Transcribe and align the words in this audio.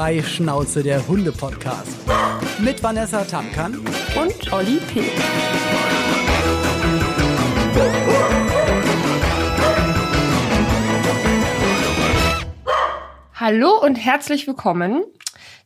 Freischnauze, 0.00 0.82
der 0.82 1.06
Hunde-Podcast. 1.06 1.94
Mit 2.58 2.82
Vanessa 2.82 3.22
Tamkan 3.22 3.84
und 4.16 4.50
Olli 4.50 4.78
P. 4.78 5.02
Hallo 13.34 13.78
und 13.78 13.96
herzlich 13.96 14.46
willkommen 14.46 15.04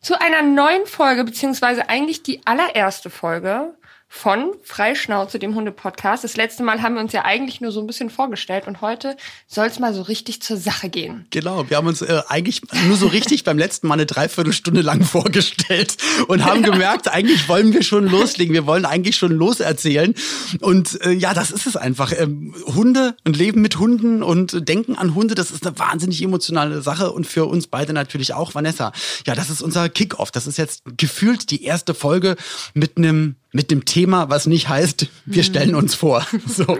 zu 0.00 0.20
einer 0.20 0.42
neuen 0.42 0.84
Folge, 0.86 1.22
beziehungsweise 1.22 1.88
eigentlich 1.88 2.24
die 2.24 2.44
allererste 2.44 3.10
Folge 3.10 3.76
von 4.16 4.52
Freischnauze, 4.62 5.40
dem 5.40 5.56
Hunde-Podcast. 5.56 6.22
Das 6.22 6.36
letzte 6.36 6.62
Mal 6.62 6.82
haben 6.82 6.94
wir 6.94 7.00
uns 7.00 7.12
ja 7.12 7.24
eigentlich 7.24 7.60
nur 7.60 7.72
so 7.72 7.80
ein 7.80 7.86
bisschen 7.88 8.10
vorgestellt 8.10 8.68
und 8.68 8.80
heute 8.80 9.16
soll 9.48 9.66
es 9.66 9.80
mal 9.80 9.92
so 9.92 10.02
richtig 10.02 10.40
zur 10.40 10.56
Sache 10.56 10.88
gehen. 10.88 11.26
Genau, 11.30 11.68
wir 11.68 11.76
haben 11.76 11.88
uns 11.88 12.00
äh, 12.00 12.22
eigentlich 12.28 12.62
nur 12.86 12.96
so 12.96 13.08
richtig 13.08 13.42
beim 13.42 13.58
letzten 13.58 13.88
Mal 13.88 13.94
eine 13.94 14.06
Dreiviertelstunde 14.06 14.82
lang 14.82 15.02
vorgestellt 15.04 15.96
und 16.28 16.44
haben 16.44 16.62
gemerkt, 16.62 17.08
eigentlich 17.08 17.48
wollen 17.48 17.72
wir 17.72 17.82
schon 17.82 18.06
loslegen, 18.06 18.54
wir 18.54 18.66
wollen 18.66 18.84
eigentlich 18.84 19.16
schon 19.16 19.32
loserzählen. 19.32 20.14
Und 20.60 21.04
äh, 21.04 21.10
ja, 21.10 21.34
das 21.34 21.50
ist 21.50 21.66
es 21.66 21.76
einfach. 21.76 22.12
Ähm, 22.16 22.54
Hunde 22.66 23.16
und 23.24 23.36
Leben 23.36 23.62
mit 23.62 23.80
Hunden 23.80 24.22
und 24.22 24.68
Denken 24.68 24.94
an 24.94 25.16
Hunde, 25.16 25.34
das 25.34 25.50
ist 25.50 25.66
eine 25.66 25.76
wahnsinnig 25.80 26.22
emotionale 26.22 26.82
Sache 26.82 27.10
und 27.10 27.26
für 27.26 27.46
uns 27.46 27.66
beide 27.66 27.92
natürlich 27.92 28.32
auch, 28.32 28.54
Vanessa. 28.54 28.92
Ja, 29.26 29.34
das 29.34 29.50
ist 29.50 29.60
unser 29.60 29.88
Kickoff. 29.88 30.30
Das 30.30 30.46
ist 30.46 30.56
jetzt 30.56 30.84
gefühlt 30.96 31.50
die 31.50 31.64
erste 31.64 31.94
Folge 31.94 32.36
mit 32.74 32.96
einem 32.96 33.34
mit 33.54 33.70
dem 33.70 33.84
Thema, 33.84 34.30
was 34.30 34.46
nicht 34.46 34.68
heißt, 34.68 35.06
wir 35.26 35.42
hm. 35.42 35.48
stellen 35.48 35.74
uns 35.76 35.94
vor. 35.94 36.26
So. 36.46 36.78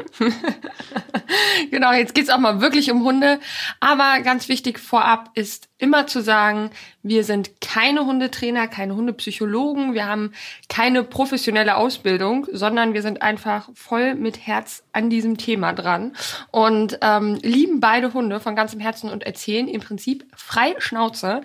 genau, 1.71 1.93
jetzt 1.93 2.15
geht's 2.15 2.29
auch 2.29 2.39
mal 2.39 2.61
wirklich 2.61 2.91
um 2.91 3.03
Hunde. 3.03 3.41
Aber 3.81 4.21
ganz 4.23 4.49
wichtig 4.49 4.79
vorab 4.79 5.31
ist 5.35 5.69
immer 5.79 6.07
zu 6.07 6.23
sagen, 6.23 6.71
wir 7.03 7.25
sind 7.25 7.61
keine 7.61 8.07
Hundetrainer, 8.07 8.69
keine 8.69 8.95
Hundepsychologen, 8.95 9.95
wir 9.95 10.07
haben 10.07 10.33
keine 10.69 11.03
professionelle 11.03 11.77
Ausbildung, 11.77 12.47
sondern 12.53 12.95
wir 12.95 13.03
sind 13.03 13.23
einfach 13.23 13.69
voll 13.75 14.15
mit 14.15 14.47
Herz 14.47 14.83
an 14.93 15.11
diesem 15.11 15.39
Thema 15.39 15.73
dran 15.73 16.13
und 16.51 16.99
ähm, 17.01 17.39
lieben 17.43 17.81
beide 17.81 18.13
Hunde 18.13 18.39
von 18.41 18.55
ganzem 18.55 18.81
Herzen 18.81 19.11
und 19.11 19.25
erzählen 19.25 19.69
im 19.69 19.81
Prinzip 19.81 20.27
frei 20.37 20.75
Schnauze 20.79 21.43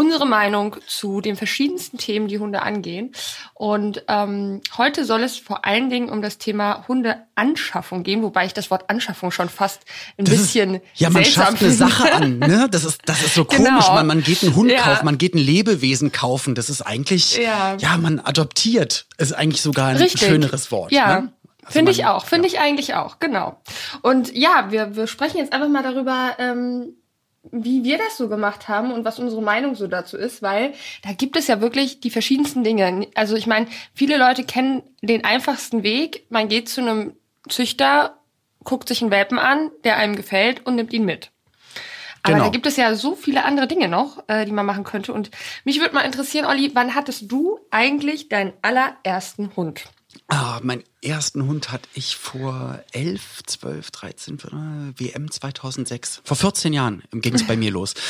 unsere 0.00 0.24
Meinung 0.26 0.76
zu 0.86 1.20
den 1.20 1.36
verschiedensten 1.36 1.98
Themen, 1.98 2.26
die 2.26 2.38
Hunde 2.38 2.62
angehen. 2.62 3.12
Und 3.52 4.02
ähm, 4.08 4.62
heute 4.78 5.04
soll 5.04 5.22
es 5.22 5.36
vor 5.36 5.66
allen 5.66 5.90
Dingen 5.90 6.08
um 6.08 6.22
das 6.22 6.38
Thema 6.38 6.86
Hundeanschaffung 6.88 8.02
gehen, 8.02 8.22
wobei 8.22 8.46
ich 8.46 8.54
das 8.54 8.70
Wort 8.70 8.88
Anschaffung 8.88 9.30
schon 9.30 9.50
fast 9.50 9.82
ein 10.16 10.24
das 10.24 10.36
bisschen 10.36 10.76
ist, 10.76 10.82
ja 10.94 11.10
man 11.10 11.22
schafft 11.26 11.62
eine 11.62 11.70
Sache 11.72 12.14
an, 12.14 12.38
ne? 12.38 12.68
Das 12.70 12.84
ist 12.84 13.02
das 13.04 13.22
ist 13.22 13.34
so 13.34 13.44
komisch, 13.56 13.66
genau. 13.66 13.94
man, 13.94 14.06
man 14.06 14.22
geht 14.22 14.42
einen 14.42 14.56
Hund 14.56 14.70
ja. 14.70 14.80
kaufen, 14.80 15.04
man 15.04 15.18
geht 15.18 15.34
ein 15.34 15.38
Lebewesen 15.38 16.12
kaufen. 16.12 16.54
Das 16.54 16.70
ist 16.70 16.80
eigentlich 16.80 17.36
ja, 17.36 17.76
ja 17.78 17.98
man 17.98 18.20
adoptiert. 18.20 19.06
Ist 19.18 19.34
eigentlich 19.34 19.60
sogar 19.60 19.88
ein 19.88 19.98
Richtig. 19.98 20.22
schöneres 20.22 20.72
Wort. 20.72 20.92
Ja. 20.92 21.20
Ne? 21.20 21.32
Also 21.62 21.72
finde 21.72 21.92
ich 21.92 22.06
auch, 22.06 22.24
finde 22.24 22.48
ja. 22.48 22.54
ich 22.54 22.60
eigentlich 22.60 22.94
auch, 22.94 23.18
genau. 23.18 23.60
Und 24.00 24.34
ja, 24.34 24.68
wir, 24.70 24.96
wir 24.96 25.06
sprechen 25.06 25.36
jetzt 25.36 25.52
einfach 25.52 25.68
mal 25.68 25.82
darüber, 25.82 26.36
ähm, 26.38 26.94
wie 27.42 27.84
wir 27.84 27.98
das 27.98 28.16
so 28.16 28.28
gemacht 28.28 28.68
haben 28.68 28.92
und 28.92 29.04
was 29.04 29.18
unsere 29.18 29.42
Meinung 29.42 29.74
so 29.74 29.86
dazu 29.86 30.16
ist, 30.16 30.42
weil 30.42 30.74
da 31.02 31.12
gibt 31.12 31.36
es 31.36 31.46
ja 31.46 31.60
wirklich 31.60 32.00
die 32.00 32.10
verschiedensten 32.10 32.64
Dinge. 32.64 33.08
Also 33.14 33.34
ich 33.36 33.46
meine, 33.46 33.66
viele 33.94 34.18
Leute 34.18 34.44
kennen 34.44 34.82
den 35.00 35.24
einfachsten 35.24 35.82
Weg. 35.82 36.26
Man 36.28 36.48
geht 36.48 36.68
zu 36.68 36.82
einem 36.82 37.14
Züchter, 37.48 38.18
guckt 38.62 38.88
sich 38.88 39.00
einen 39.00 39.10
Welpen 39.10 39.38
an, 39.38 39.70
der 39.84 39.96
einem 39.96 40.16
gefällt 40.16 40.66
und 40.66 40.76
nimmt 40.76 40.92
ihn 40.92 41.04
mit. 41.04 41.30
Aber 42.22 42.34
genau. 42.34 42.44
da 42.44 42.50
gibt 42.50 42.66
es 42.66 42.76
ja 42.76 42.94
so 42.94 43.14
viele 43.14 43.44
andere 43.44 43.66
Dinge 43.66 43.88
noch, 43.88 44.22
äh, 44.28 44.44
die 44.44 44.52
man 44.52 44.66
machen 44.66 44.84
könnte. 44.84 45.14
Und 45.14 45.30
mich 45.64 45.80
würde 45.80 45.94
mal 45.94 46.02
interessieren, 46.02 46.44
Olli, 46.44 46.70
wann 46.74 46.94
hattest 46.94 47.32
du 47.32 47.58
eigentlich 47.70 48.28
deinen 48.28 48.52
allerersten 48.60 49.56
Hund? 49.56 49.84
Ah, 50.28 50.60
mein 50.62 50.84
ersten 51.02 51.46
Hund 51.46 51.72
hatte 51.72 51.88
ich 51.94 52.16
vor 52.16 52.80
11, 52.92 53.42
12, 53.46 53.90
13, 53.90 54.38
WM 54.96 55.30
2006. 55.30 56.20
Vor 56.24 56.36
14 56.36 56.72
Jahren 56.72 57.02
ging 57.12 57.34
es 57.34 57.46
bei 57.46 57.56
mir 57.56 57.70
los. 57.70 57.94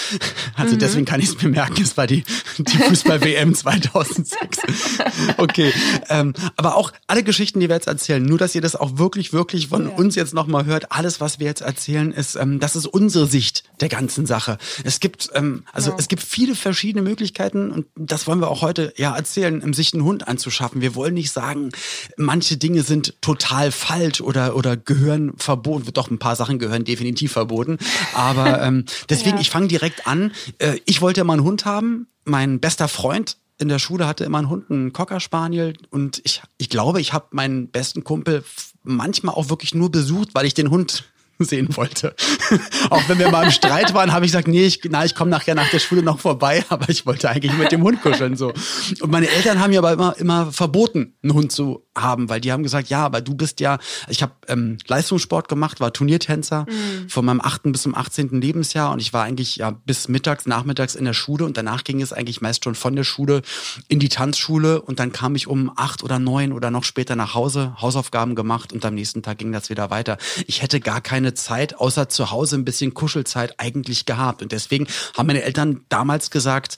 Also 0.56 0.74
mhm. 0.74 0.80
deswegen 0.80 1.04
kann 1.06 1.20
ich 1.20 1.28
es 1.28 1.42
mir 1.42 1.48
merken, 1.48 1.80
es 1.80 1.96
war 1.96 2.06
die, 2.06 2.24
die 2.58 2.76
Fußball-WM 2.76 3.54
2006. 3.54 4.58
Okay, 5.36 5.72
ähm, 6.08 6.34
aber 6.56 6.76
auch 6.76 6.92
alle 7.06 7.22
Geschichten, 7.22 7.60
die 7.60 7.68
wir 7.68 7.76
jetzt 7.76 7.86
erzählen, 7.86 8.22
nur 8.22 8.38
dass 8.38 8.54
ihr 8.54 8.60
das 8.60 8.76
auch 8.76 8.98
wirklich, 8.98 9.32
wirklich 9.32 9.68
von 9.68 9.88
ja. 9.88 9.94
uns 9.94 10.14
jetzt 10.14 10.34
nochmal 10.34 10.66
hört, 10.66 10.92
alles, 10.92 11.20
was 11.20 11.38
wir 11.38 11.46
jetzt 11.46 11.62
erzählen, 11.62 12.12
ist, 12.12 12.36
ähm, 12.36 12.60
das 12.60 12.76
ist 12.76 12.86
unsere 12.86 13.26
Sicht 13.26 13.64
der 13.80 13.88
ganzen 13.88 14.26
Sache. 14.26 14.58
Es 14.84 15.00
gibt, 15.00 15.30
ähm, 15.34 15.64
also 15.72 15.90
ja. 15.90 15.96
es 15.98 16.08
gibt 16.08 16.22
viele 16.22 16.54
verschiedene 16.54 17.02
Möglichkeiten 17.02 17.70
und 17.70 17.86
das 17.96 18.26
wollen 18.26 18.40
wir 18.40 18.48
auch 18.48 18.62
heute 18.62 18.92
ja 18.96 19.16
erzählen, 19.16 19.72
sich 19.72 19.94
einen 19.94 20.04
Hund 20.04 20.28
anzuschaffen. 20.28 20.80
Wir 20.80 20.94
wollen 20.94 21.14
nicht 21.14 21.30
sagen, 21.30 21.70
manche 22.16 22.56
Dinge 22.56 22.79
Dinge 22.80 22.86
sind 22.86 23.20
total 23.20 23.72
falsch 23.72 24.20
oder, 24.20 24.56
oder 24.56 24.76
gehören 24.76 25.32
verboten. 25.36 25.92
Doch, 25.92 26.10
ein 26.10 26.18
paar 26.18 26.36
Sachen 26.36 26.58
gehören 26.58 26.84
definitiv 26.84 27.32
verboten. 27.32 27.78
Aber 28.14 28.62
ähm, 28.66 28.84
deswegen, 29.08 29.36
ja. 29.36 29.42
ich 29.42 29.50
fange 29.50 29.68
direkt 29.68 30.06
an. 30.06 30.32
Äh, 30.58 30.78
ich 30.86 31.00
wollte 31.00 31.20
immer 31.20 31.34
einen 31.34 31.44
Hund 31.44 31.64
haben. 31.64 32.06
Mein 32.24 32.60
bester 32.60 32.88
Freund 32.88 33.36
in 33.58 33.68
der 33.68 33.78
Schule 33.78 34.06
hatte 34.06 34.24
immer 34.24 34.38
einen 34.38 34.48
Hund, 34.48 34.70
einen 34.70 34.92
Cocker 34.92 35.20
Spaniel. 35.20 35.74
Und 35.90 36.20
ich, 36.24 36.42
ich 36.56 36.70
glaube, 36.70 37.00
ich 37.00 37.12
habe 37.12 37.26
meinen 37.32 37.68
besten 37.68 38.04
Kumpel 38.04 38.44
manchmal 38.82 39.34
auch 39.34 39.50
wirklich 39.50 39.74
nur 39.74 39.90
besucht, 39.90 40.30
weil 40.32 40.46
ich 40.46 40.54
den 40.54 40.70
Hund 40.70 41.04
sehen 41.44 41.74
wollte. 41.76 42.14
auch 42.90 43.08
wenn 43.08 43.18
wir 43.18 43.30
mal 43.30 43.44
im 43.44 43.50
Streit 43.50 43.94
waren, 43.94 44.12
habe 44.12 44.24
ich 44.24 44.32
gesagt, 44.32 44.48
nee, 44.48 44.64
ich, 44.66 44.80
na, 44.88 45.04
ich 45.04 45.14
komme 45.14 45.30
nachher 45.30 45.54
nach 45.54 45.70
der 45.70 45.78
Schule 45.78 46.02
noch 46.02 46.20
vorbei, 46.20 46.64
aber 46.68 46.88
ich 46.88 47.06
wollte 47.06 47.30
eigentlich 47.30 47.54
mit 47.54 47.72
dem 47.72 47.82
Hund 47.82 48.02
kuscheln 48.02 48.36
so. 48.36 48.52
Und 49.00 49.10
meine 49.10 49.28
Eltern 49.28 49.58
haben 49.60 49.70
mir 49.70 49.78
aber 49.78 49.92
immer 49.92 50.16
immer 50.18 50.52
verboten, 50.52 51.14
einen 51.22 51.34
Hund 51.34 51.52
zu 51.52 51.86
haben, 51.96 52.28
weil 52.28 52.40
die 52.40 52.52
haben 52.52 52.62
gesagt, 52.62 52.88
ja, 52.88 53.04
aber 53.04 53.20
du 53.20 53.34
bist 53.34 53.60
ja, 53.60 53.78
ich 54.08 54.22
habe 54.22 54.32
ähm, 54.48 54.78
Leistungssport 54.86 55.48
gemacht, 55.48 55.80
war 55.80 55.92
Turniertänzer 55.92 56.66
mhm. 56.68 57.08
von 57.08 57.24
meinem 57.24 57.40
achten 57.40 57.72
bis 57.72 57.82
zum 57.82 57.94
18. 57.94 58.40
Lebensjahr 58.40 58.92
und 58.92 59.00
ich 59.00 59.12
war 59.12 59.24
eigentlich 59.24 59.56
ja 59.56 59.70
bis 59.70 60.08
mittags, 60.08 60.46
nachmittags 60.46 60.94
in 60.94 61.04
der 61.04 61.14
Schule 61.14 61.44
und 61.44 61.56
danach 61.56 61.84
ging 61.84 62.00
es 62.00 62.12
eigentlich 62.12 62.40
meist 62.40 62.64
schon 62.64 62.74
von 62.74 62.94
der 62.96 63.04
Schule 63.04 63.42
in 63.88 63.98
die 63.98 64.08
Tanzschule 64.08 64.82
und 64.82 65.00
dann 65.00 65.12
kam 65.12 65.34
ich 65.34 65.46
um 65.46 65.72
acht 65.76 66.02
oder 66.02 66.18
neun 66.18 66.52
oder 66.52 66.70
noch 66.70 66.84
später 66.84 67.16
nach 67.16 67.34
Hause, 67.34 67.74
Hausaufgaben 67.80 68.34
gemacht 68.34 68.72
und 68.72 68.84
am 68.84 68.94
nächsten 68.94 69.22
Tag 69.22 69.38
ging 69.38 69.52
das 69.52 69.70
wieder 69.70 69.90
weiter. 69.90 70.18
Ich 70.46 70.62
hätte 70.62 70.80
gar 70.80 71.00
keine 71.00 71.29
Zeit, 71.34 71.76
außer 71.76 72.08
zu 72.08 72.30
Hause 72.30 72.56
ein 72.56 72.64
bisschen 72.64 72.94
Kuschelzeit 72.94 73.54
eigentlich 73.58 74.06
gehabt 74.06 74.42
und 74.42 74.52
deswegen 74.52 74.86
haben 75.16 75.26
meine 75.26 75.42
Eltern 75.42 75.80
damals 75.88 76.30
gesagt, 76.30 76.76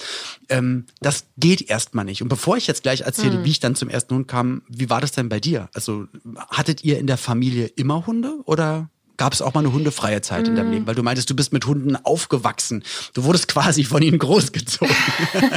ähm, 0.49 0.87
das 1.01 1.25
geht 1.37 1.69
erstmal 1.69 2.05
nicht. 2.05 2.23
Und 2.23 2.29
bevor 2.29 2.57
ich 2.57 2.67
jetzt 2.67 2.83
gleich 2.83 3.03
erzähle, 3.03 3.39
mhm. 3.39 3.45
wie 3.45 3.51
ich 3.51 3.61
dann 3.61 3.75
zum 3.75 3.89
ersten 3.89 4.15
Hund 4.15 4.29
kam, 4.29 4.63
wie 4.69 4.91
war 4.91 5.01
das 5.01 5.13
denn 5.13 5.29
bei 5.29 5.41
dir? 5.41 5.69
Also 5.75 6.07
hattet 6.51 6.85
ihr 6.85 6.99
in 6.99 7.07
der 7.07 7.19
Familie 7.19 7.67
immer 7.67 8.07
Hunde 8.07 8.37
oder 8.45 8.89
gab 9.17 9.33
es 9.33 9.43
auch 9.43 9.55
mal 9.55 9.61
eine 9.61 9.73
hundefreie 9.73 10.21
Zeit 10.21 10.47
mm. 10.47 10.51
in 10.51 10.57
deinem 10.57 10.67
mhm. 10.67 10.73
Leben? 10.73 10.87
Weil 10.87 10.95
du 10.95 11.03
meintest, 11.03 11.31
du 11.31 11.37
bist 11.37 11.53
mit 11.53 11.67
Hunden 11.67 11.97
aufgewachsen. 11.97 12.83
Du 13.15 13.25
wurdest 13.25 13.47
quasi 13.53 13.85
von 13.85 14.03
ihnen 14.03 14.19
großgezogen. 14.19 14.95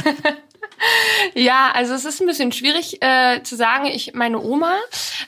Ja, 1.34 1.70
also 1.74 1.94
es 1.94 2.04
ist 2.04 2.20
ein 2.20 2.26
bisschen 2.26 2.52
schwierig 2.52 3.02
äh, 3.02 3.42
zu 3.42 3.56
sagen. 3.56 3.86
Ich, 3.86 4.14
meine 4.14 4.40
Oma, 4.40 4.76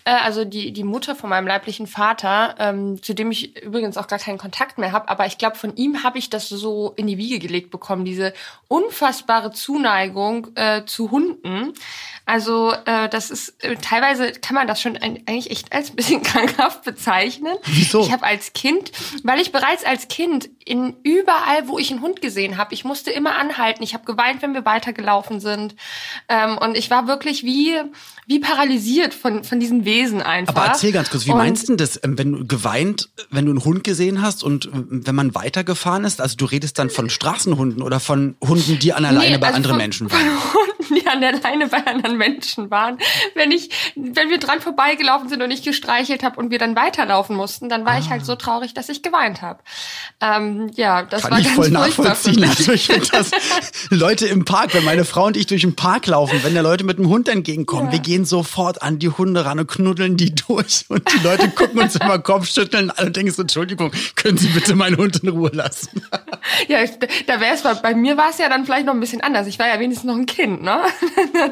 äh, 0.05 0.11
also 0.11 0.45
die 0.45 0.73
die 0.73 0.85
Mutter 0.85 1.15
von 1.15 1.31
meinem 1.31 1.47
leiblichen 1.47 1.87
Vater, 1.87 2.55
ähm, 2.59 3.03
zu 3.03 3.15
dem 3.15 3.31
ich 3.31 3.63
übrigens 3.63 3.97
auch 3.97 4.07
gar 4.07 4.19
keinen 4.19 4.39
Kontakt 4.39 4.79
mehr 4.79 4.93
habe, 4.93 5.09
aber 5.09 5.27
ich 5.27 5.39
glaube, 5.39 5.57
von 5.57 5.77
ihm 5.77 6.03
habe 6.03 6.19
ich 6.19 6.31
das 6.31 6.49
so 6.49 6.93
in 6.97 7.07
die 7.07 7.19
Wiege 7.19 7.39
gelegt 7.39 7.71
bekommen, 7.71 8.05
diese 8.05 8.33
unfassbare 8.69 9.53
Zuneigung 9.53 10.49
äh, 10.55 10.85
zu 10.85 11.11
Hunden. 11.11 11.75
Also 12.29 12.75
äh, 12.85 13.09
das 13.09 13.31
ist 13.31 13.65
äh, 13.65 13.77
teilweise 13.77 14.33
kann 14.33 14.55
man 14.55 14.67
das 14.67 14.83
schon 14.83 14.99
ein, 14.99 15.23
eigentlich 15.27 15.51
echt 15.51 15.73
als 15.73 15.91
bisschen 15.97 16.23
krankhaft 16.23 16.85
bezeichnen. 16.85 17.57
Wieso? 17.65 18.03
Ich 18.03 18.13
habe 18.13 18.25
als 18.25 18.53
Kind, 18.53 18.93
weil 19.23 19.41
ich 19.41 19.51
bereits 19.51 19.83
als 19.83 20.09
Kind 20.09 20.51
in 20.67 20.95
überall, 21.05 21.69
wo 21.69 21.79
ich 21.79 21.91
einen 21.91 22.03
Hund 22.03 22.21
gesehen 22.21 22.59
habe, 22.59 22.75
ich 22.75 22.85
musste 22.85 23.11
immer 23.11 23.37
anhalten. 23.37 23.83
Ich 23.83 23.95
habe 23.95 24.05
geweint, 24.05 24.43
wenn 24.43 24.53
wir 24.53 24.67
weitergelaufen 24.67 25.41
sind. 25.41 25.75
Ähm, 26.29 26.59
und 26.59 26.77
ich 26.77 26.91
war 26.91 27.09
wirklich 27.09 27.45
wie 27.45 27.81
wie 28.27 28.41
paralysiert 28.41 29.15
von 29.15 29.43
von 29.43 29.59
diesen 29.59 29.87
Wesen 29.87 30.21
einfach. 30.21 30.55
Aber 30.55 30.67
erzähl 30.67 30.93
ganz 30.93 31.09
kurz, 31.09 31.25
wie 31.25 31.31
und, 31.31 31.39
meinst 31.39 31.71
du 31.71 31.77
das, 31.77 31.99
ähm, 32.05 32.19
wenn 32.19 32.33
du 32.33 32.47
geweint, 32.47 33.09
wenn 33.31 33.47
du 33.47 33.53
einen 33.53 33.65
Hund 33.65 33.85
gesehen 33.85 34.21
hast 34.21 34.45
und 34.45 34.67
äh, 34.67 34.71
wenn 34.75 35.15
man 35.15 35.35
weitergefahren 35.35 36.05
ist? 36.05 36.21
Also 36.21 36.37
du 36.37 36.45
redest 36.45 36.79
dann 36.79 36.91
von 36.91 37.09
Straßenhunden 37.09 37.83
oder 37.83 38.01
von 38.01 38.37
Hunden, 38.47 38.79
die 38.79 38.93
an 38.93 39.05
der 39.05 39.13
Leine 39.13 39.31
nee, 39.31 39.39
bei 39.39 39.47
also 39.47 39.57
anderen 39.57 39.77
von, 39.77 39.79
Menschen 39.79 40.13
waren? 40.13 40.27
die 40.91 41.07
an 41.07 41.21
der 41.21 41.41
Leine 41.41 41.69
bei 41.69 41.87
anderen 41.87 42.18
Menschen 42.19 42.71
waren. 42.71 42.99
Wenn 43.35 43.51
ich, 43.51 43.71
wenn 43.97 44.29
wir 44.31 44.39
dran 44.39 44.61
vorbeigelaufen 44.61 45.29
sind 45.29 45.43
und 45.43 45.51
ich 45.51 45.63
gestreichelt 45.63 46.23
habe 46.23 46.39
und 46.39 46.51
wir 46.51 46.59
dann 46.59 46.77
weiterlaufen 46.77 47.37
mussten, 47.37 47.69
dann 47.69 47.85
war 47.85 47.95
ah. 47.95 47.99
ich 47.99 48.11
halt 48.11 48.25
so 48.25 48.35
traurig, 48.35 48.75
dass 48.75 48.89
ich 48.89 49.03
geweint 49.03 49.41
habe. 49.43 49.61
Ähm, 50.21 50.71
ja, 50.75 51.03
das 51.03 51.23
Kann 51.23 51.31
war 51.31 51.39
ich 51.39 51.47
ganz 51.47 51.57
voll 51.57 51.71
nachvollziehen. 51.71 52.45
Also 52.45 52.73
ich 52.73 52.87
finde 52.87 53.07
das 53.11 53.31
Leute 53.91 54.27
im 54.27 54.45
Park, 54.45 54.75
wenn 54.75 54.85
meine 54.85 55.05
Frau 55.05 55.27
und 55.27 55.37
ich 55.37 55.47
durch 55.47 55.63
den 55.63 55.77
Park 55.77 56.07
laufen, 56.07 56.43
wenn 56.43 56.55
da 56.55 56.61
Leute 56.61 56.85
mit 56.85 56.99
dem 56.99 57.09
Hund 57.09 57.29
entgegenkommen. 57.29 57.87
Ja. 57.87 57.93
Wir 57.93 58.01
gehen 58.01 58.25
sofort 58.25 58.83
an 58.83 58.99
die 58.99 59.09
Hunde 59.09 59.45
ran 59.45 59.59
und 59.59 59.69
knuddeln 59.69 60.17
die 60.17 60.35
durch. 60.35 60.85
Und 60.89 61.03
die 61.13 61.25
Leute 61.25 61.49
gucken 61.51 61.81
uns 61.81 61.97
immer 61.97 62.19
Kopfschütteln 62.19 62.91
an 62.91 63.07
und 63.07 63.17
denken 63.17 63.33
so, 63.33 63.43
Entschuldigung, 63.43 63.93
können 64.17 64.37
Sie 64.37 64.49
bitte 64.49 64.75
meinen 64.75 64.97
Hund 64.97 65.23
in 65.23 65.29
Ruhe 65.29 65.51
lassen? 65.53 66.03
Ja, 66.67 66.79
da 67.27 67.41
wäre 67.41 67.55
es, 67.55 67.63
bei 67.83 67.95
mir 67.95 68.17
war 68.17 68.31
es 68.31 68.39
ja 68.39 68.49
dann 68.49 68.65
vielleicht 68.65 68.87
noch 68.87 68.95
ein 68.95 69.01
bisschen 69.01 69.21
anders. 69.21 69.47
Ich 69.47 69.59
war 69.59 69.69
ja 69.69 69.79
wenigstens 69.79 70.09
noch 70.09 70.17
ein 70.17 70.27
Kind, 70.27 70.63
ne? 70.63 70.81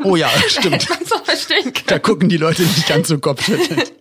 Oh 0.04 0.16
ja, 0.16 0.28
stimmt. 0.56 1.84
Da 1.90 1.98
gucken 1.98 2.28
die 2.28 2.36
Leute 2.36 2.62
nicht 2.62 2.88
ganz 2.88 3.08
so 3.08 3.18
kopfschüttelnd. 3.18 3.92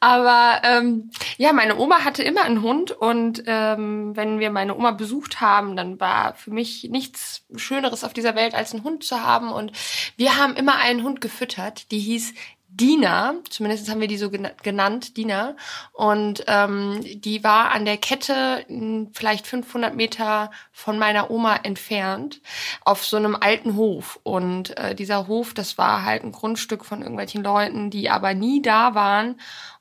Aber 0.00 0.62
ähm, 0.64 1.10
ja, 1.36 1.52
meine 1.52 1.76
Oma 1.76 2.04
hatte 2.04 2.22
immer 2.22 2.44
einen 2.44 2.62
Hund 2.62 2.90
und 2.90 3.42
ähm, 3.46 4.16
wenn 4.16 4.38
wir 4.38 4.50
meine 4.50 4.76
Oma 4.76 4.92
besucht 4.92 5.40
haben, 5.40 5.76
dann 5.76 6.00
war 6.00 6.34
für 6.34 6.50
mich 6.50 6.88
nichts 6.90 7.42
Schöneres 7.56 8.04
auf 8.04 8.12
dieser 8.12 8.34
Welt, 8.34 8.54
als 8.54 8.72
einen 8.72 8.84
Hund 8.84 9.04
zu 9.04 9.22
haben. 9.22 9.50
Und 9.50 9.72
wir 10.16 10.36
haben 10.38 10.54
immer 10.56 10.76
einen 10.76 11.02
Hund 11.02 11.20
gefüttert, 11.20 11.90
die 11.90 11.98
hieß 11.98 12.32
Dina, 12.80 13.34
zumindest 13.50 13.90
haben 13.90 14.00
wir 14.00 14.08
die 14.08 14.16
so 14.16 14.30
genannt, 14.30 15.18
Dina. 15.18 15.54
Und 15.92 16.44
ähm, 16.46 17.00
die 17.02 17.44
war 17.44 17.72
an 17.72 17.84
der 17.84 17.98
Kette 17.98 18.64
vielleicht 19.12 19.46
500 19.46 19.94
Meter 19.94 20.50
von 20.72 20.98
meiner 20.98 21.30
Oma 21.30 21.56
entfernt, 21.56 22.40
auf 22.84 23.04
so 23.04 23.18
einem 23.18 23.36
alten 23.36 23.76
Hof. 23.76 24.18
Und 24.22 24.76
äh, 24.78 24.94
dieser 24.94 25.26
Hof, 25.26 25.52
das 25.52 25.76
war 25.76 26.04
halt 26.04 26.24
ein 26.24 26.32
Grundstück 26.32 26.86
von 26.86 27.02
irgendwelchen 27.02 27.44
Leuten, 27.44 27.90
die 27.90 28.08
aber 28.08 28.32
nie 28.32 28.62
da 28.62 28.94
waren 28.94 29.36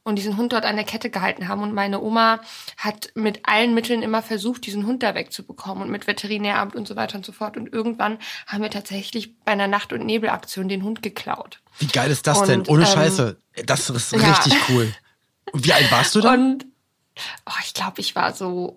und 0.09 0.15
diesen 0.15 0.37
Hund 0.37 0.51
dort 0.51 0.65
an 0.65 0.75
der 0.75 0.85
Kette 0.85 1.09
gehalten 1.09 1.47
haben. 1.47 1.63
Und 1.63 1.73
meine 1.73 2.01
Oma 2.01 2.41
hat 2.77 3.11
mit 3.15 3.41
allen 3.43 3.73
Mitteln 3.73 4.01
immer 4.01 4.21
versucht, 4.21 4.65
diesen 4.65 4.85
Hund 4.85 5.03
da 5.03 5.15
wegzubekommen 5.15 5.83
und 5.83 5.91
mit 5.91 6.07
Veterinäramt 6.07 6.75
und 6.75 6.87
so 6.87 6.95
weiter 6.95 7.17
und 7.17 7.25
so 7.25 7.31
fort. 7.31 7.55
Und 7.55 7.71
irgendwann 7.71 8.17
haben 8.47 8.61
wir 8.61 8.71
tatsächlich 8.71 9.37
bei 9.39 9.53
einer 9.53 9.67
Nacht- 9.67 9.93
und 9.93 10.05
Nebelaktion 10.05 10.67
den 10.67 10.83
Hund 10.83 11.01
geklaut. 11.01 11.61
Wie 11.79 11.87
geil 11.87 12.11
ist 12.11 12.27
das 12.27 12.39
und, 12.39 12.47
denn? 12.47 12.67
Ohne 12.67 12.83
ähm, 12.83 12.89
Scheiße. 12.89 13.37
Das 13.65 13.89
ist 13.89 14.11
ja. 14.11 14.19
richtig 14.19 14.55
cool. 14.69 14.93
Und 15.51 15.65
wie 15.65 15.73
alt 15.73 15.91
warst 15.91 16.15
du 16.15 16.21
da? 16.21 16.33
Und 16.33 16.65
oh, 17.45 17.53
ich 17.63 17.73
glaube, 17.73 18.01
ich 18.01 18.15
war 18.15 18.33
so 18.33 18.75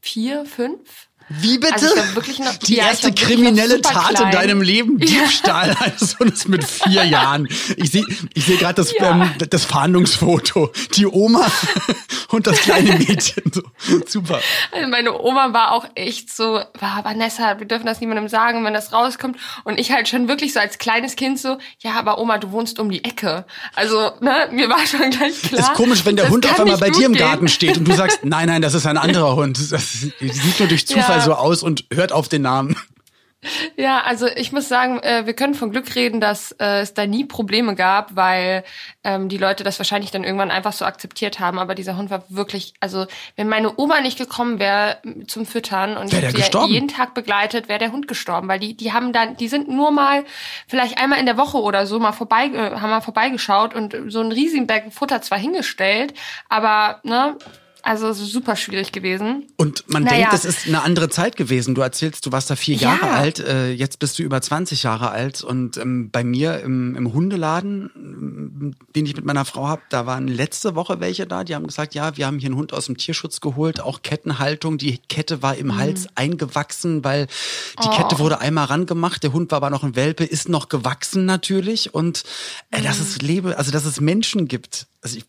vier, 0.00 0.44
fünf. 0.44 1.08
Wie 1.28 1.58
bitte? 1.58 1.74
Also 1.74 2.14
wirklich 2.14 2.38
noch, 2.38 2.54
die 2.56 2.76
ja, 2.76 2.86
erste 2.86 3.12
kriminelle 3.12 3.80
Tat 3.80 4.14
klein. 4.14 4.24
in 4.24 4.30
deinem 4.30 4.62
Leben, 4.62 4.98
Diebstahl 4.98 5.68
ja. 5.68 5.80
eines 5.80 6.18
Hundes 6.18 6.48
mit 6.48 6.64
vier 6.64 7.04
Jahren. 7.04 7.48
Ich 7.76 7.90
sehe 7.90 8.04
ich 8.34 8.44
seh 8.44 8.56
gerade 8.56 8.74
das, 8.74 8.92
ja. 8.92 9.10
ähm, 9.10 9.30
das 9.50 9.64
Fahndungsfoto. 9.64 10.72
Die 10.94 11.06
Oma 11.06 11.50
und 12.28 12.46
das 12.46 12.60
kleine 12.60 12.92
Mädchen. 12.98 13.44
So, 13.52 13.62
super. 14.06 14.40
Also 14.70 14.88
meine 14.88 15.18
Oma 15.20 15.52
war 15.52 15.72
auch 15.72 15.86
echt 15.94 16.34
so, 16.34 16.62
war 16.78 17.04
Vanessa, 17.04 17.58
wir 17.58 17.66
dürfen 17.66 17.86
das 17.86 18.00
niemandem 18.00 18.28
sagen, 18.28 18.64
wenn 18.64 18.74
das 18.74 18.92
rauskommt. 18.92 19.36
Und 19.64 19.78
ich 19.78 19.92
halt 19.92 20.08
schon 20.08 20.28
wirklich 20.28 20.52
so 20.52 20.60
als 20.60 20.78
kleines 20.78 21.16
Kind 21.16 21.38
so, 21.38 21.58
ja, 21.80 21.92
aber 21.94 22.18
Oma, 22.18 22.38
du 22.38 22.52
wohnst 22.52 22.78
um 22.78 22.90
die 22.90 23.04
Ecke. 23.04 23.44
Also, 23.74 24.12
ne, 24.20 24.48
mir 24.50 24.68
war 24.68 24.86
schon 24.86 25.10
gleich 25.10 25.42
klar. 25.42 25.60
Ist 25.60 25.74
komisch, 25.74 26.04
wenn 26.04 26.16
der 26.16 26.28
Hund 26.28 26.46
auf 26.46 26.58
einmal 26.58 26.78
bei 26.78 26.90
dir 26.90 27.06
im 27.06 27.14
Garten 27.14 27.48
steht 27.48 27.78
und 27.78 27.86
du 27.86 27.94
sagst, 27.94 28.20
nein, 28.22 28.48
nein, 28.48 28.62
das 28.62 28.74
ist 28.74 28.86
ein 28.86 28.98
anderer 28.98 29.36
Hund. 29.36 29.58
Das 29.72 29.92
sieht 29.92 30.58
nur 30.58 30.68
durch 30.68 30.86
Zufall 30.86 31.11
so 31.20 31.34
aus 31.34 31.62
und 31.62 31.84
hört 31.92 32.12
auf 32.12 32.28
den 32.28 32.42
Namen. 32.42 32.76
Ja, 33.76 34.02
also 34.02 34.28
ich 34.28 34.52
muss 34.52 34.68
sagen, 34.68 35.00
äh, 35.00 35.26
wir 35.26 35.34
können 35.34 35.54
von 35.54 35.72
Glück 35.72 35.96
reden, 35.96 36.20
dass 36.20 36.52
äh, 36.60 36.80
es 36.80 36.94
da 36.94 37.06
nie 37.06 37.24
Probleme 37.24 37.74
gab, 37.74 38.14
weil 38.14 38.62
ähm, 39.02 39.28
die 39.28 39.36
Leute 39.36 39.64
das 39.64 39.80
wahrscheinlich 39.80 40.12
dann 40.12 40.22
irgendwann 40.22 40.52
einfach 40.52 40.72
so 40.72 40.84
akzeptiert 40.84 41.40
haben. 41.40 41.58
Aber 41.58 41.74
dieser 41.74 41.96
Hund 41.96 42.08
war 42.08 42.22
wirklich, 42.28 42.74
also 42.78 43.06
wenn 43.34 43.48
meine 43.48 43.76
Oma 43.76 44.00
nicht 44.00 44.16
gekommen 44.16 44.60
wäre 44.60 44.98
zum 45.26 45.44
Füttern 45.44 45.96
und 45.96 46.12
wär 46.12 46.22
ich 46.22 46.44
sie 46.44 46.72
jeden 46.72 46.86
Tag 46.86 47.14
begleitet, 47.14 47.68
wäre 47.68 47.80
der 47.80 47.90
Hund 47.90 48.06
gestorben, 48.06 48.46
weil 48.46 48.60
die 48.60 48.76
die 48.76 48.92
haben 48.92 49.12
dann, 49.12 49.36
die 49.36 49.48
sind 49.48 49.68
nur 49.68 49.90
mal 49.90 50.24
vielleicht 50.68 50.98
einmal 50.98 51.18
in 51.18 51.26
der 51.26 51.36
Woche 51.36 51.60
oder 51.60 51.86
so 51.86 51.98
mal 51.98 52.12
vorbei, 52.12 52.46
äh, 52.46 52.76
haben 52.76 52.90
mal 52.90 53.00
vorbeigeschaut 53.00 53.74
und 53.74 53.96
so 54.06 54.20
einen 54.20 54.30
riesigen 54.30 54.68
Berg 54.68 54.92
Futter 54.92 55.20
zwar 55.20 55.38
hingestellt, 55.38 56.14
aber 56.48 57.00
ne 57.02 57.36
also 57.82 58.12
super 58.12 58.54
schwierig 58.54 58.92
gewesen. 58.92 59.48
Und 59.56 59.84
man 59.88 60.04
naja. 60.04 60.16
denkt, 60.16 60.32
das 60.32 60.44
ist 60.44 60.66
eine 60.66 60.82
andere 60.82 61.08
Zeit 61.08 61.36
gewesen. 61.36 61.74
Du 61.74 61.80
erzählst, 61.80 62.24
du 62.24 62.32
warst 62.32 62.48
da 62.48 62.56
vier 62.56 62.76
Jahre 62.76 63.06
ja. 63.06 63.12
alt, 63.14 63.40
äh, 63.40 63.72
jetzt 63.72 63.98
bist 63.98 64.18
du 64.18 64.22
über 64.22 64.40
20 64.40 64.84
Jahre 64.84 65.10
alt. 65.10 65.42
Und 65.42 65.76
ähm, 65.78 66.10
bei 66.10 66.22
mir 66.22 66.60
im, 66.60 66.94
im 66.94 67.12
Hundeladen, 67.12 67.90
ähm, 67.96 68.74
den 68.94 69.06
ich 69.06 69.16
mit 69.16 69.24
meiner 69.24 69.44
Frau 69.44 69.66
habe, 69.66 69.82
da 69.88 70.06
waren 70.06 70.28
letzte 70.28 70.74
Woche 70.76 71.00
welche 71.00 71.26
da, 71.26 71.42
die 71.42 71.54
haben 71.54 71.66
gesagt, 71.66 71.94
ja, 71.94 72.16
wir 72.16 72.26
haben 72.26 72.38
hier 72.38 72.48
einen 72.48 72.56
Hund 72.56 72.72
aus 72.72 72.86
dem 72.86 72.96
Tierschutz 72.96 73.40
geholt, 73.40 73.80
auch 73.80 74.02
Kettenhaltung. 74.02 74.78
Die 74.78 74.98
Kette 75.08 75.42
war 75.42 75.56
im 75.56 75.66
mhm. 75.66 75.78
Hals 75.78 76.06
eingewachsen, 76.14 77.02
weil 77.02 77.26
die 77.82 77.88
oh. 77.88 77.90
Kette 77.90 78.18
wurde 78.20 78.40
einmal 78.40 78.66
rangemacht. 78.66 79.22
Der 79.24 79.32
Hund 79.32 79.50
war 79.50 79.56
aber 79.56 79.70
noch 79.70 79.82
ein 79.82 79.96
Welpe, 79.96 80.24
ist 80.24 80.48
noch 80.48 80.68
gewachsen 80.68 81.24
natürlich. 81.24 81.94
Und 81.94 82.22
äh, 82.70 82.78
mhm. 82.78 82.84
dass 82.84 83.00
es 83.00 83.20
Lebe, 83.20 83.58
also 83.58 83.72
dass 83.72 83.84
es 83.84 84.00
Menschen 84.00 84.46
gibt. 84.46 84.86
Also 85.02 85.18
ich, 85.18 85.24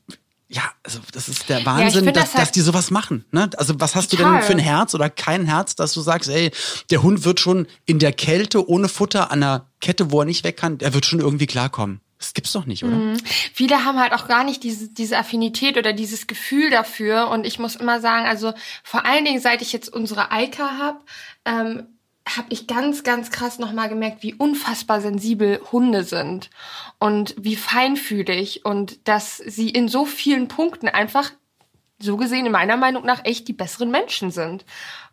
ja, 0.54 0.72
also 0.84 1.00
das 1.12 1.30
ist 1.30 1.50
der 1.50 1.66
Wahnsinn, 1.66 2.06
ja, 2.06 2.12
dass, 2.12 2.26
das 2.26 2.34
halt 2.36 2.42
dass 2.44 2.52
die 2.52 2.62
sowas 2.62 2.92
machen. 2.92 3.26
Ne? 3.32 3.50
Also 3.58 3.80
was 3.80 3.96
hast 3.96 4.12
total. 4.12 4.26
du 4.26 4.32
denn 4.34 4.42
für 4.44 4.54
ein 4.54 4.60
Herz 4.60 4.94
oder 4.94 5.10
kein 5.10 5.46
Herz, 5.46 5.76
dass 5.76 5.94
du 5.94 6.02
sagst, 6.02 6.30
ey, 6.30 6.52
der 6.92 7.02
Hund 7.02 7.26
wird 7.26 7.40
schon 7.40 7.68
in 7.86 7.98
der 7.98 8.14
Kälte 8.14 8.70
ohne 8.70 8.88
Futter 8.88 9.32
an 9.32 9.42
einer 9.42 9.66
Kette, 9.82 10.12
wo 10.12 10.20
er 10.20 10.26
nicht 10.26 10.44
weg 10.44 10.58
kann, 10.58 10.78
der 10.78 10.94
wird 10.94 11.08
schon 11.08 11.20
irgendwie 11.20 11.48
klarkommen. 11.48 12.02
Das 12.20 12.34
gibt's 12.34 12.54
doch 12.54 12.66
nicht, 12.66 12.84
oder? 12.86 12.96
Mhm. 12.96 13.18
Viele 13.54 13.84
haben 13.84 14.00
halt 14.00 14.14
auch 14.14 14.28
gar 14.28 14.44
nicht 14.46 14.64
diese, 14.64 14.88
diese 14.88 15.18
Affinität 15.18 15.78
oder 15.78 15.92
dieses 15.92 16.28
Gefühl 16.28 16.70
dafür. 16.70 17.28
Und 17.28 17.46
ich 17.46 17.60
muss 17.60 17.76
immer 17.76 18.00
sagen, 18.00 18.26
also 18.26 18.54
vor 18.84 19.06
allen 19.06 19.26
Dingen, 19.26 19.42
seit 19.42 19.62
ich 19.62 19.74
jetzt 19.74 19.90
unsere 19.92 20.32
Eika 20.32 20.78
habe, 20.78 21.00
ähm, 21.44 21.93
habe 22.28 22.48
ich 22.50 22.68
ganz, 22.68 23.04
ganz 23.04 23.32
krass 23.32 23.60
nochmal 23.60 23.90
gemerkt, 23.90 24.24
wie 24.24 24.34
unfassbar 24.34 25.02
sensibel 25.02 25.60
Hunde 25.72 26.04
sind 26.04 26.50
und 27.00 27.36
wie 27.38 27.56
feinfühlig 27.56 28.66
und 28.66 29.08
dass 29.08 29.38
sie 29.38 29.70
in 29.70 29.88
so 29.88 30.06
vielen 30.06 30.48
Punkten 30.48 30.88
einfach 30.88 31.32
so 32.00 32.18
gesehen 32.18 32.46
in 32.46 32.52
meiner 32.52 32.78
Meinung 32.78 33.06
nach 33.06 33.26
echt 33.26 33.48
die 33.48 33.54
besseren 33.54 33.92
Menschen 33.92 34.32
sind. 34.32 34.66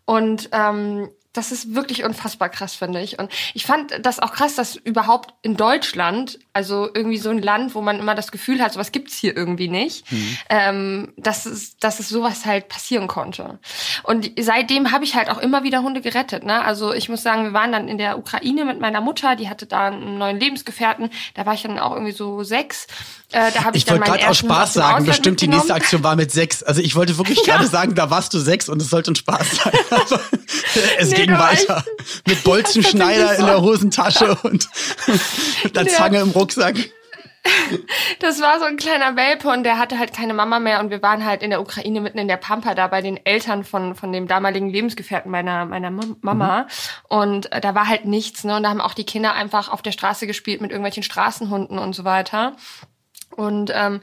Und 0.05 0.49
ähm, 0.53 1.09
das 1.33 1.53
ist 1.53 1.75
wirklich 1.75 2.05
unfassbar 2.05 2.49
krass, 2.49 2.75
finde 2.75 3.01
ich. 3.01 3.19
Und 3.19 3.31
ich 3.55 3.65
fand 3.65 4.05
das 4.05 4.19
auch 4.19 4.33
krass, 4.33 4.57
dass 4.57 4.75
überhaupt 4.77 5.35
in 5.43 5.57
Deutschland, 5.57 6.39
also 6.53 6.89
irgendwie 6.93 7.19
so 7.19 7.31
ein 7.31 7.41
Land, 7.41 7.75
wo 7.75 7.81
man 7.81 7.99
immer 7.99 8.15
das 8.15 8.33
Gefühl 8.33 8.61
hat, 8.61 8.73
sowas 8.73 8.93
gibt's 8.93 9.17
hier 9.17 9.37
irgendwie 9.37 9.69
nicht, 9.69 10.11
mhm. 10.11 10.39
ähm, 10.49 11.13
dass, 11.17 11.47
es, 11.47 11.77
dass 11.77 12.01
es 12.01 12.09
sowas 12.09 12.45
halt 12.45 12.69
passieren 12.69 13.07
konnte. 13.07 13.59
Und 14.03 14.31
seitdem 14.39 14.91
habe 14.91 15.05
ich 15.05 15.15
halt 15.15 15.31
auch 15.31 15.39
immer 15.39 15.63
wieder 15.63 15.83
Hunde 15.83 16.01
gerettet. 16.01 16.45
Ne? 16.45 16.65
Also 16.65 16.93
ich 16.93 17.09
muss 17.09 17.23
sagen, 17.23 17.45
wir 17.45 17.53
waren 17.53 17.73
dann 17.73 17.89
in 17.89 17.99
der 17.99 18.19
Ukraine 18.19 18.65
mit 18.65 18.81
meiner 18.81 19.01
Mutter, 19.01 19.37
die 19.37 19.49
hatte 19.49 19.67
da 19.67 19.87
einen 19.87 20.19
neuen 20.19 20.41
Lebensgefährten. 20.41 21.11
Da 21.35 21.47
war 21.47 21.55
ich 21.55 21.63
dann 21.63 21.79
auch 21.79 21.93
irgendwie 21.93 22.13
so 22.13 22.43
sechs. 22.43 22.87
Äh, 23.33 23.53
da 23.53 23.65
hab 23.65 23.77
ich, 23.77 23.85
ich 23.85 23.91
wollte 23.91 24.05
gerade 24.05 24.29
aus 24.29 24.39
Spaß 24.39 24.75
sagen, 24.75 25.05
bestimmt 25.07 25.41
die 25.41 25.47
nächste 25.47 25.73
Aktion 25.73 26.03
war 26.03 26.17
mit 26.17 26.33
sechs. 26.33 26.65
Also 26.65 26.81
ich 26.81 26.97
wollte 26.97 27.17
wirklich 27.17 27.39
ja. 27.47 27.57
gerade 27.57 27.69
sagen, 27.69 27.95
da 27.95 28.11
warst 28.11 28.35
du 28.35 28.41
sechs 28.41 28.69
und 28.69 28.83
es 28.83 28.91
sollte 28.91 29.13
ein 29.13 29.15
Spaß 29.15 29.51
sein. 29.57 29.73
Aber 29.91 30.21
es 30.99 31.11
nee, 31.11 31.27
ging 31.27 31.39
weiter. 31.39 31.85
Mit 32.27 32.43
Bolzenschneider 32.43 33.35
in 33.39 33.47
der 33.47 33.61
Hosentasche 33.63 34.37
und 34.43 34.69
der 35.75 35.87
Zange 35.87 36.21
im 36.21 36.33
Rucksack. 36.41 36.77
Das 38.19 38.43
war 38.43 38.59
so 38.59 38.67
ein 38.67 38.77
kleiner 38.77 39.17
Welpe 39.17 39.49
und 39.49 39.65
der 39.65 39.79
hatte 39.79 39.99
halt 39.99 40.13
keine 40.13 40.35
Mama 40.35 40.59
mehr 40.59 40.79
und 40.81 40.91
wir 40.91 41.01
waren 41.01 41.25
halt 41.25 41.43
in 41.43 41.49
der 41.49 41.63
Ukraine 41.63 42.03
mitten 42.03 42.19
in 42.19 42.29
der 42.29 42.37
Pampa 42.37 42.75
da 42.75 42.87
bei 42.87 43.01
den 43.01 43.25
Eltern 43.25 43.65
von 43.65 43.95
von 43.95 44.13
dem 44.13 44.29
damaligen 44.29 44.69
Lebensgefährten 44.69 45.31
meiner 45.31 45.65
meiner 45.65 45.91
Mama 45.91 46.63
mhm. 46.63 46.67
und 47.09 47.53
äh, 47.53 47.63
da 47.63 47.75
war 47.75 47.89
halt 47.89 48.05
nichts 48.05 48.45
ne 48.45 48.57
und 48.57 48.65
da 48.65 48.69
haben 48.69 48.83
auch 48.83 48.93
die 48.93 49.07
Kinder 49.07 49.33
einfach 49.33 49.71
auf 49.71 49.81
der 49.81 49.93
Straße 49.93 50.27
gespielt 50.27 50.61
mit 50.61 50.71
irgendwelchen 50.71 51.03
Straßenhunden 51.03 51.79
und 51.79 51.95
so 51.95 52.05
weiter 52.05 52.57
und 53.41 53.73
ähm, 53.75 54.03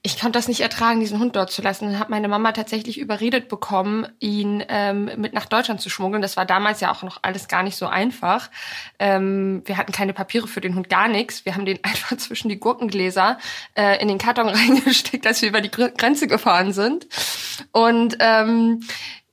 ich 0.00 0.18
konnte 0.18 0.38
das 0.38 0.48
nicht 0.48 0.60
ertragen, 0.60 1.00
diesen 1.00 1.18
Hund 1.18 1.36
dort 1.36 1.50
zu 1.50 1.60
lassen. 1.60 1.84
Dann 1.84 1.98
hat 1.98 2.08
meine 2.08 2.28
Mama 2.28 2.52
tatsächlich 2.52 2.98
überredet 2.98 3.50
bekommen, 3.50 4.06
ihn 4.18 4.64
ähm, 4.70 5.10
mit 5.18 5.34
nach 5.34 5.44
Deutschland 5.44 5.82
zu 5.82 5.90
schmuggeln. 5.90 6.22
Das 6.22 6.38
war 6.38 6.46
damals 6.46 6.80
ja 6.80 6.90
auch 6.90 7.02
noch 7.02 7.18
alles 7.20 7.46
gar 7.48 7.62
nicht 7.62 7.76
so 7.76 7.86
einfach. 7.86 8.48
Ähm, 8.98 9.60
wir 9.66 9.76
hatten 9.76 9.92
keine 9.92 10.14
Papiere 10.14 10.48
für 10.48 10.62
den 10.62 10.74
Hund, 10.74 10.88
gar 10.88 11.08
nichts. 11.08 11.44
Wir 11.44 11.54
haben 11.54 11.66
den 11.66 11.78
einfach 11.84 12.16
zwischen 12.16 12.48
die 12.48 12.58
Gurkengläser 12.58 13.36
äh, 13.74 14.00
in 14.00 14.08
den 14.08 14.16
Karton 14.16 14.48
reingesteckt, 14.48 15.26
als 15.26 15.42
wir 15.42 15.50
über 15.50 15.60
die 15.60 15.70
Grenze 15.70 16.26
gefahren 16.26 16.72
sind. 16.72 17.06
Und 17.72 18.16
ähm, 18.20 18.80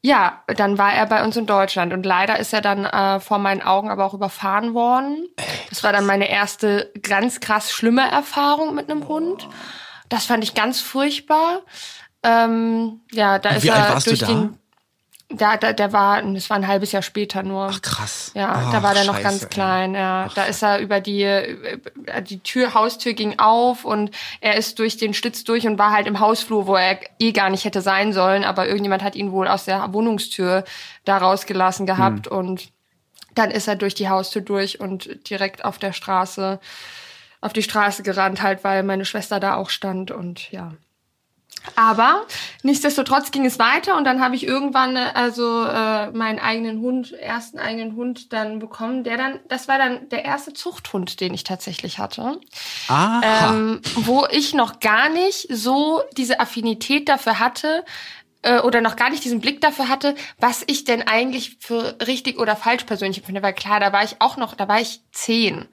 ja, 0.04 0.44
dann 0.48 0.78
war 0.78 0.94
er 0.94 1.06
bei 1.06 1.24
uns 1.24 1.36
in 1.38 1.46
Deutschland 1.46 1.94
und 1.94 2.06
leider 2.06 2.40
ist 2.40 2.54
er 2.54 2.62
dann 2.62 2.86
äh, 2.86 3.20
vor 3.20 3.40
meinen 3.40 3.62
Augen 3.62 3.90
aber 3.90 4.06
auch 4.06 4.14
überfahren 4.14 4.74
worden. 4.74 5.28
Das 5.70 5.84
war 5.84 5.92
dann 5.92 6.06
meine 6.06 6.30
erste 6.30 6.92
ganz 7.02 7.40
krass 7.40 7.72
schlimme 7.72 8.10
Erfahrung 8.10 8.76
mit 8.76 8.90
einem 8.90 9.08
Hund. 9.08 9.48
Das 10.10 10.26
fand 10.26 10.44
ich 10.44 10.54
ganz 10.54 10.80
furchtbar. 10.80 11.62
Ähm, 12.24 13.02
ja, 13.12 13.40
da 13.40 13.50
und 13.50 13.56
ist 13.58 13.64
wie 13.64 13.70
er 13.70 14.00
durch 14.00 14.20
den 14.20 14.58
da, 15.30 15.58
da, 15.58 15.74
der 15.74 15.92
war, 15.92 16.22
das 16.22 16.50
war 16.50 16.58
ein 16.58 16.68
halbes 16.68 16.94
Jahr 16.94 17.02
später 17.02 17.44
nur. 17.44 17.68
Ach 17.70 17.82
krass. 17.82 18.32
Ja, 18.34 18.50
Ach, 18.54 18.72
da 18.72 18.82
war 18.82 18.94
der 18.94 19.04
noch 19.04 19.22
ganz 19.22 19.50
klein. 19.50 19.94
Ja, 19.94 20.28
Ach. 20.30 20.34
da 20.34 20.46
ist 20.46 20.64
er 20.64 20.80
über 20.80 21.02
die, 21.02 21.24
äh, 21.24 21.78
die 22.22 22.40
Tür, 22.40 22.74
Haustür 22.74 23.14
ging 23.14 23.38
auf 23.38 23.84
und 23.84 24.12
er 24.40 24.56
ist 24.56 24.80
durch 24.80 24.96
den 24.96 25.14
Schlitz 25.14 25.44
durch 25.44 25.68
und 25.68 25.78
war 25.78 25.92
halt 25.92 26.08
im 26.08 26.22
Hausflur, 26.22 26.66
wo 26.66 26.76
er 26.76 27.00
eh 27.20 27.34
gar 27.34 27.50
nicht 27.50 27.66
hätte 27.66 27.82
sein 27.82 28.14
sollen. 28.14 28.46
Aber 28.46 28.68
irgendjemand 28.68 29.04
hat 29.04 29.16
ihn 29.16 29.34
wohl 29.34 29.50
aus 29.50 29.66
der 29.66 29.92
Wohnungstür 29.92 30.64
da 31.04 31.18
rausgelassen 31.18 31.86
gehabt 31.86 32.28
hm. 32.30 32.38
und 32.38 32.70
dann 33.36 33.52
ist 33.52 33.68
er 33.68 33.76
durch 33.76 33.96
die 33.96 34.10
Haustür 34.10 34.42
durch 34.42 34.80
und 34.80 35.30
direkt 35.30 35.66
auf 35.66 35.78
der 35.78 35.92
Straße, 35.92 36.60
auf 37.42 37.54
die 37.54 37.64
Straße 37.64 38.02
gerannt, 38.02 38.42
halt, 38.42 38.64
weil 38.64 38.82
meine 38.82 39.06
Schwester 39.06 39.40
da 39.40 39.56
auch 39.56 39.70
stand 39.70 40.10
und 40.10 40.52
ja. 40.52 40.72
Aber 41.76 42.26
nichtsdestotrotz 42.64 43.32
ging 43.32 43.46
es 43.46 43.60
weiter 43.60 43.98
und 43.98 44.04
dann 44.04 44.22
habe 44.22 44.36
ich 44.36 44.46
irgendwann 44.46 44.98
also 44.98 45.64
äh, 45.66 46.12
meinen 46.12 46.40
eigenen 46.40 46.82
Hund, 46.82 47.14
ersten 47.14 47.60
eigenen 47.60 47.96
Hund 47.96 48.34
dann 48.34 48.60
bekommen, 48.60 49.04
der 49.04 49.18
dann, 49.18 49.40
das 49.48 49.68
war 49.68 49.78
dann 49.78 50.10
der 50.10 50.26
erste 50.26 50.54
Zuchthund, 50.54 51.20
den 51.20 51.34
ich 51.34 51.44
tatsächlich 51.44 52.00
hatte. 52.00 52.40
Aha. 52.88 53.52
Ähm, 53.52 53.82
wo 53.96 54.26
ich 54.32 54.54
noch 54.54 54.80
gar 54.80 55.10
nicht 55.10 55.48
so 55.50 56.02
diese 56.18 56.40
Affinität 56.40 57.10
dafür 57.10 57.40
hatte, 57.40 57.84
äh, 58.44 58.60
oder 58.60 58.82
noch 58.82 58.96
gar 58.96 59.10
nicht 59.10 59.24
diesen 59.24 59.42
Blick 59.42 59.62
dafür 59.62 59.90
hatte, 59.90 60.16
was 60.40 60.64
ich 60.68 60.84
denn 60.84 61.02
eigentlich 61.02 61.58
für 61.60 61.98
richtig 62.06 62.40
oder 62.40 62.56
falsch 62.56 62.84
persönlich 62.84 63.22
finde. 63.26 63.42
Weil 63.42 63.54
klar, 63.54 63.80
da 63.80 63.92
war 63.94 64.04
ich 64.04 64.18
auch 64.20 64.38
noch, 64.38 64.54
da 64.56 64.68
war 64.68 64.80
ich 64.80 65.02
zehn. 65.12 65.66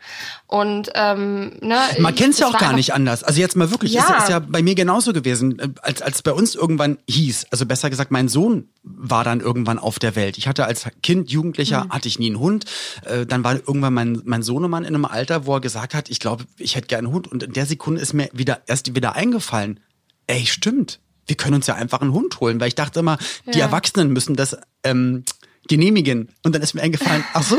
Und 0.47 0.91
ähm, 0.95 1.59
ne, 1.61 1.79
man 1.99 2.15
kennt 2.15 2.35
es 2.35 2.41
ja 2.41 2.49
auch 2.49 2.59
gar 2.59 2.73
nicht 2.75 2.95
anders. 2.95 3.23
Also 3.23 3.41
jetzt 3.41 3.57
mal 3.57 3.71
wirklich, 3.71 3.93
Ja. 3.93 4.03
ist, 4.17 4.25
ist 4.25 4.29
ja 4.31 4.39
bei 4.39 4.63
mir 4.63 4.75
genauso 4.75 5.13
gewesen, 5.13 5.59
äh, 5.59 5.69
als 5.83 6.03
als 6.03 6.23
bei 6.23 6.33
uns 6.33 6.55
irgendwann 6.55 6.99
hieß, 7.09 7.47
also 7.51 7.67
besser 7.67 7.91
gesagt, 7.91 8.11
mein 8.11 8.29
Sohn 8.29 8.69
war 8.83 9.25
dann 9.25 9.41
irgendwann 9.41 9.79
auf 9.79 9.99
der 9.99 10.17
Welt. 10.17 10.39
Ich 10.39 10.47
hatte 10.49 10.67
als 10.67 10.87
Kind, 11.03 11.31
Jugendlicher, 11.31 11.87
hatte 11.91 12.09
ich 12.09 12.19
nie 12.19 12.27
einen 12.27 12.39
Hund. 12.39 12.65
Äh, 13.05 13.27
dann 13.27 13.45
war 13.45 13.55
irgendwann 13.55 13.95
mein 13.95 14.23
mein 14.25 14.43
Sohnemann 14.43 14.85
in 14.85 14.95
einem 14.95 15.05
Alter, 15.05 15.47
wo 15.47 15.55
er 15.55 15.61
gesagt 15.61 15.95
hat, 15.95 16.11
ich 16.11 16.21
glaube, 16.21 16.45
ich 16.59 16.77
hätte 16.77 16.87
gerne 16.87 17.09
einen 17.09 17.15
Hund. 17.15 17.29
Und 17.31 17.43
in 17.43 17.53
der 17.53 17.67
Sekunde 17.67 18.01
ist 18.01 18.13
mir 18.15 18.29
wieder 18.33 18.63
erst 18.67 18.95
wieder 18.95 19.15
eingefallen, 19.15 19.81
ey, 20.27 20.47
stimmt. 20.47 21.01
Wir 21.27 21.37
können 21.37 21.55
uns 21.55 21.67
ja 21.67 21.75
einfach 21.75 22.01
einen 22.01 22.13
Hund 22.13 22.41
holen, 22.41 22.61
weil 22.61 22.69
ich 22.69 22.75
dachte 22.75 23.01
immer, 23.01 23.19
die 23.53 23.59
Ja. 23.59 23.67
Erwachsenen 23.67 24.13
müssen 24.13 24.37
das 24.37 24.57
ähm, 24.83 25.25
genehmigen. 25.69 26.29
Und 26.43 26.55
dann 26.55 26.63
ist 26.63 26.75
mir 26.75 26.83
eingefallen, 26.83 27.25
ach 27.33 27.43
so, 27.43 27.59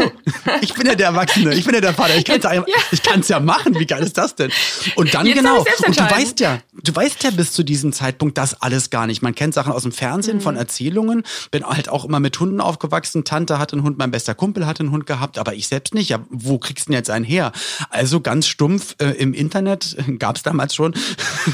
ich 0.62 0.74
bin 0.74 0.86
ja 0.86 0.96
der 0.96 1.08
Erwachsene, 1.08 1.54
ich 1.54 1.66
bin 1.66 1.74
ja 1.74 1.82
der 1.82 1.94
Vater, 1.94 2.16
ich 2.16 2.26
kann 2.26 2.38
es 2.38 2.44
ja, 2.44 2.64
ich 2.92 3.02
kann's 3.02 3.28
ja 3.28 3.40
machen, 3.40 3.78
wie 3.80 3.86
geil 3.86 4.04
ist 4.04 4.18
das 4.18 4.36
denn? 4.36 4.52
Und 4.96 5.14
dann 5.14 5.26
Jetzt 5.26 5.38
genau, 5.38 5.66
und 5.86 6.00
du 6.00 6.04
weißt 6.04 6.40
ja, 6.40 6.60
du 6.84 6.96
weißt 6.96 7.24
ja 7.24 7.32
bis 7.32 7.52
zu 7.52 7.64
diesem 7.64 7.94
Zeitpunkt 7.94 8.38
das 8.38 8.62
alles 8.62 8.90
gar 8.90 9.08
nicht. 9.08 9.22
Man 9.22 9.34
kennt 9.34 9.54
Sachen 9.54 9.74
aus 9.74 9.84
dem 9.84 9.92
Fernsehen, 9.92 10.38
Mhm. 10.38 10.42
von 10.42 10.56
Erzählungen, 10.56 11.24
bin 11.52 11.66
halt 11.66 11.90
auch 11.90 12.06
immer 12.06 12.20
mit 12.20 12.40
Hunden 12.40 12.62
aufgewachsen, 12.62 13.24
Tante 13.24 13.58
hatte 13.60 13.76
einen 13.76 13.84
Hund, 13.86 13.98
mein 13.98 14.12
bester 14.12 14.36
Kumpel 14.36 14.68
hatte 14.68 14.82
einen 14.82 14.92
Hund 14.92 15.06
gehabt, 15.08 15.38
aber 15.38 15.54
ich 15.54 15.68
selbst 15.68 15.94
nicht. 15.94 16.10
Ja, 16.10 16.20
wo 16.30 16.58
kriegst 16.60 16.88
du 16.88 16.92
denn 16.92 16.98
jetzt 16.98 17.10
einen 17.10 17.26
her? 17.26 17.52
Also 17.90 18.22
ganz 18.22 18.48
stumpf 18.48 18.96
äh, 19.00 19.12
im 19.12 19.34
Internet, 19.34 19.98
gab's 20.20 20.44
damals 20.44 20.76
schon, 20.76 20.94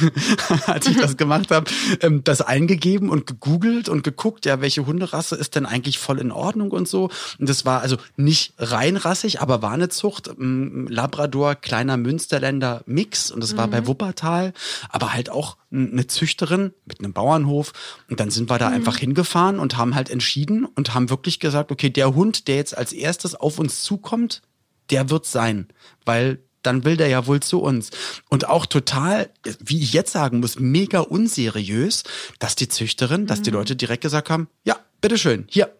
als 0.65 0.87
ich 0.87 0.97
das 0.97 1.17
gemacht 1.17 1.51
habe, 1.51 1.69
ähm, 2.01 2.23
das 2.23 2.41
eingegeben 2.41 3.09
und 3.09 3.25
gegoogelt 3.25 3.87
und 3.89 4.03
geguckt, 4.03 4.45
ja, 4.45 4.61
welche 4.61 4.85
Hunderasse 4.85 5.35
ist 5.35 5.55
denn 5.55 5.65
eigentlich 5.65 5.97
voll 5.99 6.19
in 6.19 6.31
Ordnung 6.31 6.40
und 6.41 6.87
so. 6.87 7.09
Und 7.39 7.49
das 7.49 7.65
war 7.65 7.81
also 7.81 7.97
nicht 8.17 8.53
reinrassig, 8.57 9.41
aber 9.41 9.61
war 9.61 9.71
eine 9.71 9.89
Zucht. 9.89 10.27
ähm, 10.27 10.87
Labrador, 10.89 11.55
kleiner 11.55 11.97
Münsterländer 11.97 12.83
Mix. 12.85 13.31
Und 13.31 13.41
das 13.43 13.57
war 13.57 13.67
bei 13.67 13.87
Wuppertal, 13.87 14.53
aber 14.89 15.13
halt 15.13 15.29
auch 15.29 15.57
eine 15.71 16.07
Züchterin 16.07 16.73
mit 16.85 16.99
einem 16.99 17.13
Bauernhof. 17.13 17.73
Und 18.09 18.19
dann 18.19 18.31
sind 18.31 18.49
wir 18.49 18.57
da 18.57 18.67
einfach 18.67 18.97
hingefahren 18.97 19.59
und 19.59 19.77
haben 19.77 19.95
halt 19.95 20.09
entschieden 20.09 20.65
und 20.65 20.93
haben 20.93 21.09
wirklich 21.09 21.39
gesagt, 21.39 21.71
okay, 21.71 21.89
der 21.89 22.15
Hund, 22.15 22.47
der 22.47 22.55
jetzt 22.55 22.77
als 22.77 22.93
erstes 22.93 23.35
auf 23.35 23.59
uns 23.59 23.83
zukommt, 23.83 24.41
der 24.89 25.09
wird 25.09 25.25
sein, 25.25 25.67
weil 26.05 26.39
dann 26.63 26.85
will 26.85 26.97
der 26.97 27.07
ja 27.07 27.25
wohl 27.27 27.39
zu 27.39 27.59
uns. 27.61 27.89
Und 28.29 28.47
auch 28.47 28.65
total, 28.65 29.29
wie 29.59 29.81
ich 29.81 29.93
jetzt 29.93 30.11
sagen 30.11 30.39
muss, 30.39 30.59
mega 30.59 30.99
unseriös, 30.99 32.03
dass 32.39 32.55
die 32.55 32.67
Züchterin, 32.67 33.27
dass 33.27 33.41
die 33.41 33.49
Leute 33.49 33.75
direkt 33.75 34.03
gesagt 34.03 34.29
haben, 34.29 34.47
ja, 34.63 34.77
bitteschön, 35.01 35.45
hier, 35.49 35.73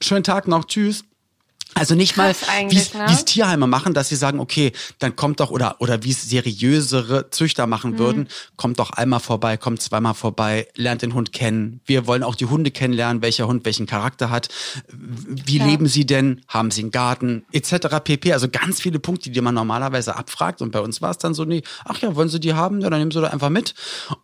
schönen 0.00 0.24
Tag 0.24 0.48
noch, 0.48 0.64
tschüss. 0.64 1.04
Also 1.74 1.94
nicht 1.94 2.14
Krass 2.14 2.46
mal, 2.46 2.70
wie 2.70 2.74
ne? 2.76 3.12
es 3.12 3.24
Tierheime 3.26 3.66
machen, 3.66 3.92
dass 3.94 4.08
sie 4.08 4.16
sagen, 4.16 4.40
okay, 4.40 4.72
dann 4.98 5.14
kommt 5.16 5.38
doch, 5.38 5.50
oder, 5.50 5.76
oder 5.80 6.02
wie 6.02 6.10
es 6.10 6.28
seriösere 6.28 7.30
Züchter 7.30 7.66
machen 7.66 7.92
Mhm. 7.92 7.98
würden, 7.98 8.28
kommt 8.56 8.78
doch 8.80 8.90
einmal 8.90 9.20
vorbei, 9.20 9.56
kommt 9.58 9.80
zweimal 9.82 10.14
vorbei, 10.14 10.66
lernt 10.74 11.02
den 11.02 11.14
Hund 11.14 11.32
kennen. 11.32 11.80
Wir 11.84 12.06
wollen 12.06 12.22
auch 12.24 12.34
die 12.34 12.46
Hunde 12.46 12.70
kennenlernen, 12.70 13.22
welcher 13.22 13.46
Hund 13.46 13.64
welchen 13.64 13.86
Charakter 13.86 14.30
hat. 14.30 14.48
Wie 14.88 15.58
Ja. 15.58 15.66
leben 15.66 15.86
sie 15.86 16.06
denn? 16.06 16.40
Haben 16.48 16.70
sie 16.70 16.80
einen 16.80 16.90
Garten? 16.90 17.44
Etc. 17.52 18.00
pp. 18.02 18.32
Also 18.32 18.48
ganz 18.48 18.80
viele 18.80 18.98
Punkte, 18.98 19.30
die 19.30 19.40
man 19.40 19.54
normalerweise 19.54 20.16
abfragt. 20.16 20.62
Und 20.62 20.72
bei 20.72 20.80
uns 20.80 21.00
war 21.02 21.10
es 21.10 21.18
dann 21.18 21.34
so, 21.34 21.44
nee, 21.44 21.62
ach 21.84 21.98
ja, 22.00 22.16
wollen 22.16 22.30
sie 22.30 22.40
die 22.40 22.54
haben? 22.54 22.80
Ja, 22.80 22.88
dann 22.90 22.98
nehmen 22.98 23.10
sie 23.12 23.20
doch 23.20 23.30
einfach 23.30 23.50
mit. 23.50 23.74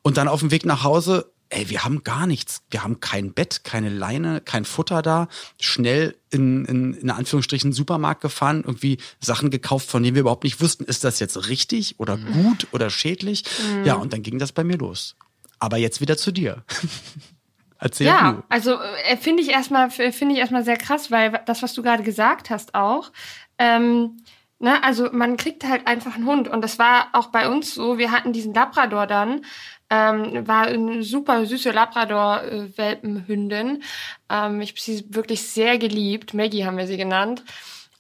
Und 0.03 0.17
dann 0.17 0.29
auf 0.29 0.41
dem 0.41 0.51
Weg 0.51 0.65
nach 0.65 0.83
Hause, 0.83 1.31
ey, 1.55 1.71
wir 1.71 1.85
haben 1.85 2.03
gar 2.05 2.27
nichts. 2.27 2.63
Wir 2.71 2.83
haben 2.83 3.01
kein 3.01 3.33
Bett, 3.33 3.63
keine 3.65 3.89
Leine, 3.89 4.41
kein 4.41 4.65
Futter 4.65 5.03
da. 5.03 5.29
Schnell 5.61 6.17
in, 6.31 6.65
in, 6.65 6.95
in 6.95 7.11
Anführungsstrichen 7.11 7.73
Supermarkt 7.73 8.21
gefahren, 8.21 8.63
irgendwie 8.67 8.99
Sachen 9.21 9.51
gekauft, 9.51 9.89
von 9.89 10.03
denen 10.03 10.17
wir 10.17 10.21
überhaupt 10.23 10.45
nicht 10.45 10.61
wussten, 10.61 10.85
ist 10.85 11.05
das 11.05 11.21
jetzt 11.21 11.49
richtig 11.49 12.01
oder 12.01 12.17
gut 12.17 12.67
oder 12.73 12.91
schädlich? 12.91 13.45
Ja, 13.85 13.95
und 13.95 14.13
dann 14.13 14.23
ging 14.23 14.39
das 14.39 14.53
bei 14.53 14.65
mir 14.65 14.77
los. 14.77 15.17
Aber 15.59 15.77
jetzt 15.77 16.01
wieder 16.01 16.17
zu 16.17 16.33
dir. 16.33 16.65
Erzähl 17.79 18.07
Ja, 18.07 18.33
du. 18.33 18.43
also 18.49 18.81
äh, 18.81 19.17
finde 19.17 19.43
ich 19.43 19.51
erstmal 19.51 19.91
finde 19.91 20.35
ich 20.35 20.39
erstmal 20.39 20.65
sehr 20.65 20.77
krass, 20.77 21.11
weil 21.11 21.41
das, 21.47 21.63
was 21.63 21.75
du 21.75 21.83
gerade 21.83 22.03
gesagt 22.03 22.51
hast, 22.51 22.75
auch. 22.75 23.13
Ähm, 23.59 24.17
ne, 24.59 24.83
also 24.83 25.11
man 25.13 25.37
kriegt 25.37 25.65
halt 25.65 25.87
einfach 25.87 26.15
einen 26.15 26.27
Hund 26.27 26.49
und 26.49 26.63
das 26.63 26.79
war 26.79 27.09
auch 27.13 27.27
bei 27.29 27.49
uns 27.49 27.75
so. 27.75 27.99
Wir 27.99 28.11
hatten 28.11 28.33
diesen 28.33 28.55
Labrador 28.55 29.07
dann, 29.07 29.45
ähm, 29.91 30.47
war 30.47 30.67
eine 30.67 31.03
super 31.03 31.47
süße 31.47 31.71
Labrador-Welpenhündin. 31.71 33.83
Ähm, 34.31 34.61
ich 34.61 34.71
habe 34.71 34.81
sie 34.81 35.05
wirklich 35.15 35.43
sehr 35.43 35.79
geliebt. 35.79 36.35
Maggie 36.35 36.65
haben 36.65 36.79
wir 36.79 36.87
sie 36.87 36.97
genannt 36.97 37.45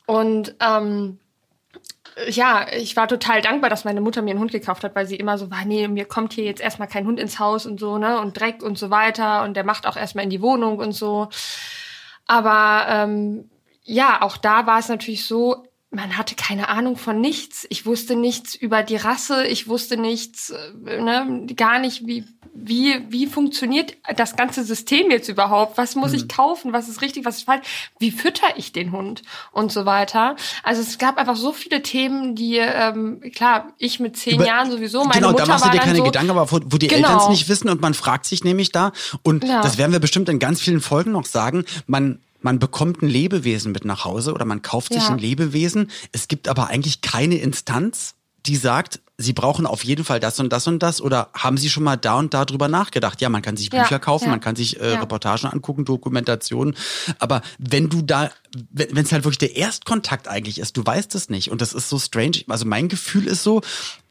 und 0.07 0.55
ähm, 0.61 1.19
ja, 2.29 2.67
ich 2.73 2.97
war 2.97 3.09
total 3.09 3.43
dankbar, 3.43 3.71
dass 3.71 3.85
meine 3.85 4.01
Mutter 4.01 4.23
mir 4.23 4.31
einen 4.31 4.41
Hund 4.41 4.53
gekauft 4.53 4.85
hat, 4.85 4.95
weil 4.95 5.07
sie 5.07 5.17
immer 5.17 5.37
so 5.37 5.51
war, 5.51 5.65
nee, 5.65 5.89
mir 5.89 6.05
kommt 6.05 6.33
hier 6.33 6.45
jetzt 6.45 6.61
erstmal 6.61 6.89
kein 6.89 7.07
Hund 7.07 7.19
ins 7.19 7.39
Haus 7.39 7.67
und 7.67 7.81
so, 7.81 7.99
ne, 7.99 8.21
und 8.21 8.39
Dreck 8.39 8.63
und 8.63 8.79
so 8.79 8.91
weiter 8.91 9.43
und 9.43 9.57
der 9.57 9.65
macht 9.65 9.87
auch 9.87 9.97
erstmal 9.97 10.25
in 10.25 10.31
die 10.31 10.43
Wohnung 10.43 10.79
und 10.79 10.93
so. 10.93 11.29
Aber 12.27 12.87
ähm, 12.89 13.51
ja, 13.83 14.23
auch 14.23 14.37
da 14.37 14.67
war 14.67 14.79
es 14.79 14.89
natürlich 14.89 15.27
so, 15.27 15.65
man 15.95 16.17
hatte 16.17 16.35
keine 16.35 16.69
Ahnung 16.69 16.97
von 16.97 17.21
nichts. 17.21 17.67
Ich 17.71 17.87
wusste 17.87 18.17
nichts 18.17 18.55
über 18.55 18.83
die 18.83 18.97
Rasse, 18.97 19.47
ich 19.47 19.69
wusste 19.69 19.97
nichts, 19.97 20.51
äh, 20.51 21.01
ne, 21.01 21.47
gar 21.57 21.79
nicht, 21.79 22.07
wie, 22.07 22.25
wie, 22.55 23.05
wie 23.09 23.27
funktioniert 23.27 23.97
das 24.17 24.37
ganze 24.37 24.63
System 24.65 25.11
jetzt 25.11 25.29
überhaupt? 25.29 25.77
Was 25.79 25.97
muss 25.97 26.13
ich 26.13 26.29
kaufen? 26.29 26.73
Was 26.73 26.89
ist 26.89 27.01
richtig, 27.03 27.25
was 27.25 27.39
ist 27.39 27.45
falsch? 27.45 27.67
Wie 27.99 28.11
fütter 28.11 28.47
ich 28.57 28.73
den 28.73 28.93
Hund? 28.93 29.23
Und 29.53 29.73
so 29.73 29.87
weiter. 29.87 30.37
Also 30.63 30.81
es 30.83 30.99
gab 30.99 31.17
einfach 31.19 31.37
so 31.37 31.53
viele 31.53 31.83
Themen, 31.83 32.35
die, 32.37 32.57
ähm, 32.59 33.21
klar, 33.35 33.73
ich 33.79 33.99
mit 34.01 34.17
zehn 34.17 34.37
Über- 34.37 34.47
Jahren 34.47 34.71
sowieso, 34.71 35.01
meine 35.05 35.15
genau, 35.15 35.31
Mutter 35.33 35.45
da 35.45 35.49
machst 35.53 35.65
du 35.65 35.69
war 35.69 35.75
dir 35.75 35.81
keine 35.81 35.99
so, 35.99 36.05
Gedanken, 36.05 36.31
aber 36.31 36.51
wo, 36.51 36.61
wo 36.65 36.77
die 36.79 36.87
Genau. 36.89 37.09
Eltern 37.09 37.23
es 37.23 37.29
nicht 37.29 37.49
wissen 37.49 37.69
und 37.69 37.81
man 37.81 37.95
fragt 37.95 38.27
sich 38.27 38.45
nämlich 38.45 38.71
da, 38.73 38.93
und 39.23 39.45
Ja. 39.45 39.61
das 39.63 39.79
werden 39.79 39.93
wir 39.93 40.01
bestimmt 40.01 40.29
in 40.29 40.39
ganz 40.39 40.61
vielen 40.61 40.81
Folgen 40.81 41.13
noch 41.13 41.27
sagen, 41.27 41.65
man 41.87 42.21
man 42.45 42.59
bekommt 42.59 43.03
ein 43.03 43.09
Lebewesen 43.09 43.73
mit 43.73 43.87
nach 43.87 44.05
Hause 44.05 44.35
oder 44.35 44.45
man 44.45 44.61
kauft 44.61 44.93
sich 44.93 45.03
Ja. 45.03 45.09
ein 45.09 45.19
Lebewesen. 45.19 45.91
Es 46.13 46.29
gibt 46.29 46.47
aber 46.47 46.69
eigentlich 46.69 47.01
keine 47.01 47.37
Instanz, 47.37 48.15
die 48.47 48.57
sagt, 48.57 49.01
sie 49.17 49.33
brauchen 49.33 49.65
auf 49.67 49.85
jeden 49.85 50.05
Fall 50.05 50.19
das 50.19 50.41
und 50.41 50.53
das 50.53 50.67
und 50.67 50.83
das 50.83 51.01
oder 51.01 51.29
haben 51.35 51.57
sie 51.57 51.71
schon 51.71 51.85
mal 51.85 51.97
da 51.97 52.15
und 52.19 52.35
da 52.35 52.45
drüber 52.45 52.67
nachgedacht? 52.69 53.21
Ja, 53.21 53.29
man 53.29 53.43
kann 53.43 53.57
sich 53.57 53.73
Ja, 53.73 53.83
Bücher 53.83 53.99
kaufen, 54.01 54.25
ja. 54.25 54.31
man 54.31 54.41
kann 54.41 54.57
sich 54.57 54.81
äh, 54.81 54.93
Ja. 54.95 55.01
Reportagen 55.01 55.47
angucken, 55.49 55.85
Dokumentationen, 55.85 56.77
aber 57.19 57.43
wenn 57.59 57.89
du 57.89 58.03
da, 58.03 58.31
wenn 58.73 58.97
es 59.05 59.13
halt 59.13 59.25
wirklich 59.25 59.39
der 59.39 59.57
Erstkontakt 59.57 60.27
eigentlich 60.29 60.59
ist, 60.59 60.77
du 60.77 60.85
weißt 60.85 61.15
es 61.15 61.29
nicht 61.29 61.51
und 61.51 61.61
das 61.61 61.73
ist 61.73 61.89
so 61.89 61.99
strange. 61.99 62.39
Also 62.49 62.65
mein 62.67 62.89
Gefühl 62.89 63.27
ist 63.27 63.43
so, 63.43 63.61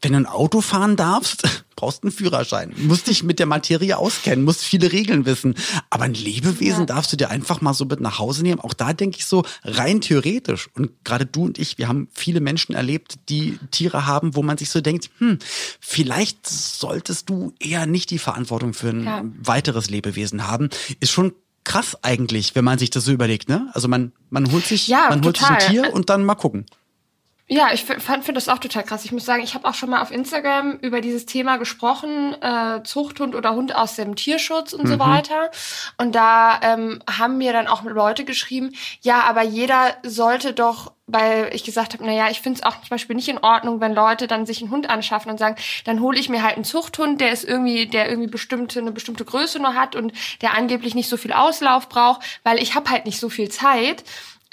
wenn 0.02 0.12
du 0.12 0.18
ein 0.18 0.26
Auto 0.26 0.60
fahren 0.60 0.96
darfst, 0.96 1.42
brauchst 1.76 2.04
einen 2.04 2.12
Führerschein, 2.12 2.72
musst 2.78 3.08
dich 3.08 3.24
mit 3.24 3.38
der 3.40 3.46
Materie 3.46 3.98
auskennen, 3.98 4.44
musst 4.44 4.62
viele 4.62 4.92
Regeln 4.92 5.26
wissen, 5.26 5.54
aber 5.90 6.04
ein 6.04 6.14
Lebewesen 6.14 6.80
Ja. 6.80 6.86
darfst 6.86 7.12
du 7.12 7.16
dir 7.16 7.30
einfach 7.30 7.60
mal 7.60 7.74
so 7.74 7.84
mit 7.84 8.00
nach 8.00 8.18
Hause 8.20 8.42
nehmen. 8.42 8.60
Auch 8.60 8.74
da 8.74 8.92
denke 8.92 9.18
ich 9.18 9.26
so 9.26 9.44
rein 9.64 10.00
theoretisch 10.00 10.68
und 10.74 10.92
gerade 11.04 11.26
du 11.26 11.44
und 11.46 11.58
ich, 11.58 11.76
wir 11.78 11.88
haben 11.88 12.08
viele 12.12 12.40
Menschen 12.40 12.74
erlebt, 12.74 13.16
die 13.28 13.58
Tiere 13.72 14.06
haben, 14.06 14.36
wo 14.36 14.42
man 14.42 14.56
sich 14.56 14.70
so 14.70 14.80
denkt, 14.80 14.93
hm, 15.18 15.38
vielleicht 15.80 16.46
solltest 16.46 17.28
du 17.30 17.52
eher 17.60 17.86
nicht 17.86 18.10
die 18.10 18.18
Verantwortung 18.18 18.74
für 18.74 18.88
ein 18.90 19.04
Ja. 19.04 19.22
weiteres 19.42 19.90
Lebewesen 19.90 20.46
haben. 20.46 20.70
Ist 21.00 21.10
schon 21.12 21.32
krass 21.64 21.96
eigentlich, 22.02 22.54
wenn 22.54 22.64
man 22.64 22.78
sich 22.78 22.90
das 22.90 23.04
so 23.04 23.12
überlegt, 23.12 23.48
ne? 23.48 23.70
Also 23.72 23.88
man 23.88 24.12
man 24.30 24.50
holt 24.52 24.66
sich 24.66 24.88
Ja, 24.88 25.06
man 25.08 25.24
holt 25.24 25.36
sich 25.36 25.46
ein 25.48 25.58
total. 25.58 25.70
Tier 25.70 25.94
und 25.94 26.10
dann 26.10 26.24
mal 26.24 26.34
gucken. 26.34 26.66
Ja, 27.46 27.68
ich 27.74 27.84
finde 27.84 28.00
find 28.00 28.36
das 28.38 28.48
auch 28.48 28.58
total 28.58 28.84
krass. 28.84 29.04
Ich 29.04 29.12
muss 29.12 29.26
sagen, 29.26 29.42
ich 29.42 29.54
habe 29.54 29.68
auch 29.68 29.74
schon 29.74 29.90
mal 29.90 30.00
auf 30.00 30.10
Instagram 30.10 30.78
über 30.80 31.02
dieses 31.02 31.26
Thema 31.26 31.58
gesprochen, 31.58 32.34
äh, 32.40 32.82
Zuchthund 32.84 33.34
oder 33.34 33.54
Hund 33.54 33.76
aus 33.76 33.96
dem 33.96 34.16
Tierschutz 34.16 34.72
und 34.72 34.86
so 34.88 34.98
weiter. 34.98 35.50
Und 35.98 36.14
da 36.14 36.58
ähm, 36.62 37.02
haben 37.06 37.36
mir 37.36 37.52
dann 37.52 37.66
auch 37.66 37.82
Leute 37.82 38.24
geschrieben, 38.24 38.72
ja, 39.02 39.24
aber 39.24 39.42
jeder 39.42 39.94
sollte 40.02 40.54
doch, 40.54 40.92
weil 41.06 41.50
ich 41.52 41.64
gesagt 41.64 41.92
habe, 41.92 42.06
naja, 42.06 42.30
ich 42.30 42.40
finde 42.40 42.60
es 42.60 42.64
auch 42.64 42.80
zum 42.80 42.88
Beispiel 42.88 43.14
nicht 43.14 43.28
in 43.28 43.36
Ordnung, 43.36 43.78
wenn 43.78 43.94
Leute 43.94 44.26
dann 44.26 44.46
sich 44.46 44.62
einen 44.62 44.70
Hund 44.70 44.88
anschaffen 44.88 45.30
und 45.30 45.36
sagen, 45.36 45.56
dann 45.84 46.00
hole 46.00 46.18
ich 46.18 46.30
mir 46.30 46.42
halt 46.42 46.54
einen 46.54 46.64
Zuchthund, 46.64 47.20
der 47.20 47.30
ist 47.30 47.44
irgendwie, 47.44 47.84
der 47.86 48.08
irgendwie 48.08 48.30
bestimmte, 48.30 48.78
eine 48.78 48.90
bestimmte 48.90 49.26
Größe 49.26 49.58
nur 49.58 49.74
hat 49.74 49.96
und 49.96 50.14
der 50.40 50.54
angeblich 50.54 50.94
nicht 50.94 51.10
so 51.10 51.18
viel 51.18 51.34
Auslauf 51.34 51.90
braucht, 51.90 52.22
weil 52.42 52.62
ich 52.62 52.74
habe 52.74 52.88
halt 52.88 53.04
nicht 53.04 53.20
so 53.20 53.28
viel 53.28 53.50
Zeit 53.50 54.02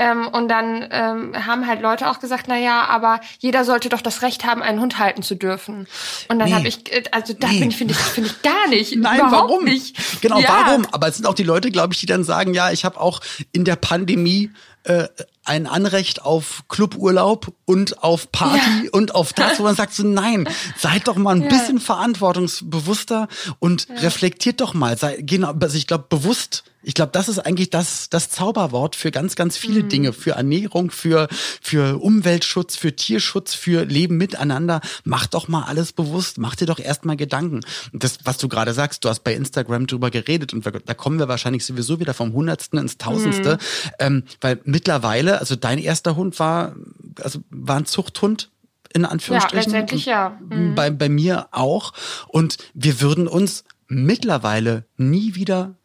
Ähm, 0.01 0.27
und 0.29 0.47
dann 0.47 0.87
ähm, 0.89 1.45
haben 1.45 1.67
halt 1.67 1.79
Leute 1.79 2.09
auch 2.09 2.19
gesagt, 2.19 2.45
na 2.47 2.57
ja, 2.57 2.85
aber 2.85 3.21
jeder 3.37 3.63
sollte 3.65 3.87
doch 3.87 4.01
das 4.01 4.23
Recht 4.23 4.43
haben, 4.43 4.63
einen 4.63 4.79
Hund 4.79 4.97
halten 4.97 5.21
zu 5.21 5.35
dürfen. 5.35 5.85
Und 6.27 6.39
dann 6.39 6.49
nee. 6.49 6.55
habe 6.55 6.67
ich, 6.67 6.91
äh, 6.91 7.03
also 7.11 7.33
da 7.33 7.47
nee. 7.49 7.59
bin 7.59 7.69
ich, 7.69 7.77
finde 7.77 7.93
ich, 7.93 7.99
finde 7.99 8.31
ich 8.31 8.41
gar 8.41 8.67
nicht. 8.69 8.95
Nein, 8.97 9.21
warum? 9.29 9.63
Nicht. 9.63 9.95
Genau, 10.21 10.39
ja. 10.39 10.47
warum? 10.49 10.87
Aber 10.91 11.07
es 11.07 11.17
sind 11.17 11.27
auch 11.27 11.35
die 11.35 11.43
Leute, 11.43 11.69
glaube 11.69 11.93
ich, 11.93 11.99
die 11.99 12.07
dann 12.07 12.23
sagen, 12.23 12.55
ja, 12.55 12.71
ich 12.71 12.83
habe 12.83 12.99
auch 12.99 13.21
in 13.51 13.63
der 13.63 13.75
Pandemie 13.75 14.49
äh, 14.85 15.07
ein 15.43 15.67
Anrecht 15.67 16.23
auf 16.23 16.63
Cluburlaub 16.67 17.53
und 17.65 18.01
auf 18.01 18.31
Party 18.31 18.85
ja. 18.85 18.89
und 18.93 19.13
auf 19.13 19.33
das, 19.33 19.59
wo 19.59 19.63
man 19.63 19.75
sagt 19.75 19.93
so, 19.93 20.01
nein, 20.01 20.49
seid 20.77 21.07
doch 21.07 21.15
mal 21.15 21.35
ein 21.35 21.43
ja. 21.43 21.49
bisschen 21.49 21.79
verantwortungsbewusster 21.79 23.27
und 23.59 23.85
reflektiert 23.97 24.61
doch 24.61 24.73
mal. 24.73 24.97
Sei, 24.97 25.17
genau, 25.21 25.53
also 25.61 25.77
ich 25.77 25.85
glaube, 25.85 26.05
bewusst 26.09 26.63
ich 26.83 26.93
glaube, 26.93 27.11
das 27.11 27.29
ist 27.29 27.39
eigentlich 27.39 27.69
das, 27.69 28.09
das 28.09 28.29
Zauberwort 28.29 28.95
für 28.95 29.11
ganz, 29.11 29.35
ganz 29.35 29.57
viele 29.57 29.83
mhm. 29.83 29.89
Dinge. 29.89 30.13
Für 30.13 30.31
Ernährung, 30.31 30.91
für, 30.91 31.27
für 31.61 32.01
Umweltschutz, 32.01 32.75
für 32.75 32.95
Tierschutz, 32.95 33.53
für 33.53 33.85
Leben 33.85 34.17
miteinander. 34.17 34.81
Mach 35.03 35.27
doch 35.27 35.47
mal 35.47 35.63
alles 35.63 35.93
bewusst. 35.93 36.37
Mach 36.37 36.55
dir 36.55 36.65
doch 36.65 36.79
erstmal 36.79 37.17
Gedanken. 37.17 37.61
das, 37.93 38.19
was 38.23 38.37
du 38.37 38.47
gerade 38.47 38.73
sagst, 38.73 39.05
du 39.05 39.09
hast 39.09 39.23
bei 39.23 39.33
Instagram 39.33 39.87
drüber 39.87 40.09
geredet 40.09 40.53
und 40.53 40.65
da 40.65 40.93
kommen 40.93 41.19
wir 41.19 41.27
wahrscheinlich 41.27 41.65
sowieso 41.65 41.99
wieder 41.99 42.13
vom 42.13 42.33
Hundertsten 42.33 42.79
ins 42.79 42.97
Tausendste. 42.97 43.53
Mhm. 43.53 43.89
Ähm, 43.99 44.23
weil 44.39 44.59
mittlerweile, 44.63 45.39
also 45.39 45.55
dein 45.55 45.77
erster 45.77 46.15
Hund 46.15 46.39
war, 46.39 46.75
also 47.21 47.39
war 47.49 47.77
ein 47.77 47.85
Zuchthund 47.85 48.49
in 48.93 49.05
Anführungsstrichen. 49.05 49.71
Ja, 49.71 49.79
letztendlich 49.79 50.05
ja. 50.05 50.39
Mhm. 50.49 50.75
Bei, 50.75 50.89
bei 50.89 51.09
mir 51.09 51.47
auch. 51.51 51.93
Und 52.27 52.57
wir 52.73 53.01
würden 53.01 53.27
uns 53.27 53.63
mittlerweile 53.87 54.85
nie 54.97 55.35
wieder 55.35 55.75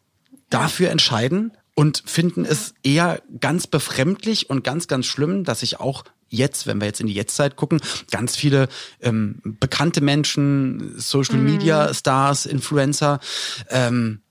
dafür 0.49 0.89
entscheiden 0.89 1.51
und 1.75 2.03
finden 2.05 2.45
es 2.45 2.73
eher 2.83 3.21
ganz 3.39 3.67
befremdlich 3.67 4.49
und 4.49 4.63
ganz, 4.63 4.87
ganz 4.87 5.05
schlimm, 5.05 5.43
dass 5.43 5.63
ich 5.63 5.79
auch 5.79 6.03
jetzt, 6.29 6.67
wenn 6.67 6.79
wir 6.79 6.87
jetzt 6.87 6.99
in 6.99 7.07
die 7.07 7.13
Jetztzeit 7.13 7.55
gucken, 7.55 7.79
ganz 8.11 8.35
viele 8.35 8.67
ähm, 9.01 9.39
bekannte 9.43 10.01
Menschen, 10.01 10.93
Social 10.97 11.37
Media 11.37 11.93
Stars, 11.93 12.45
Influencer, 12.45 13.19
ähm, 13.69 14.21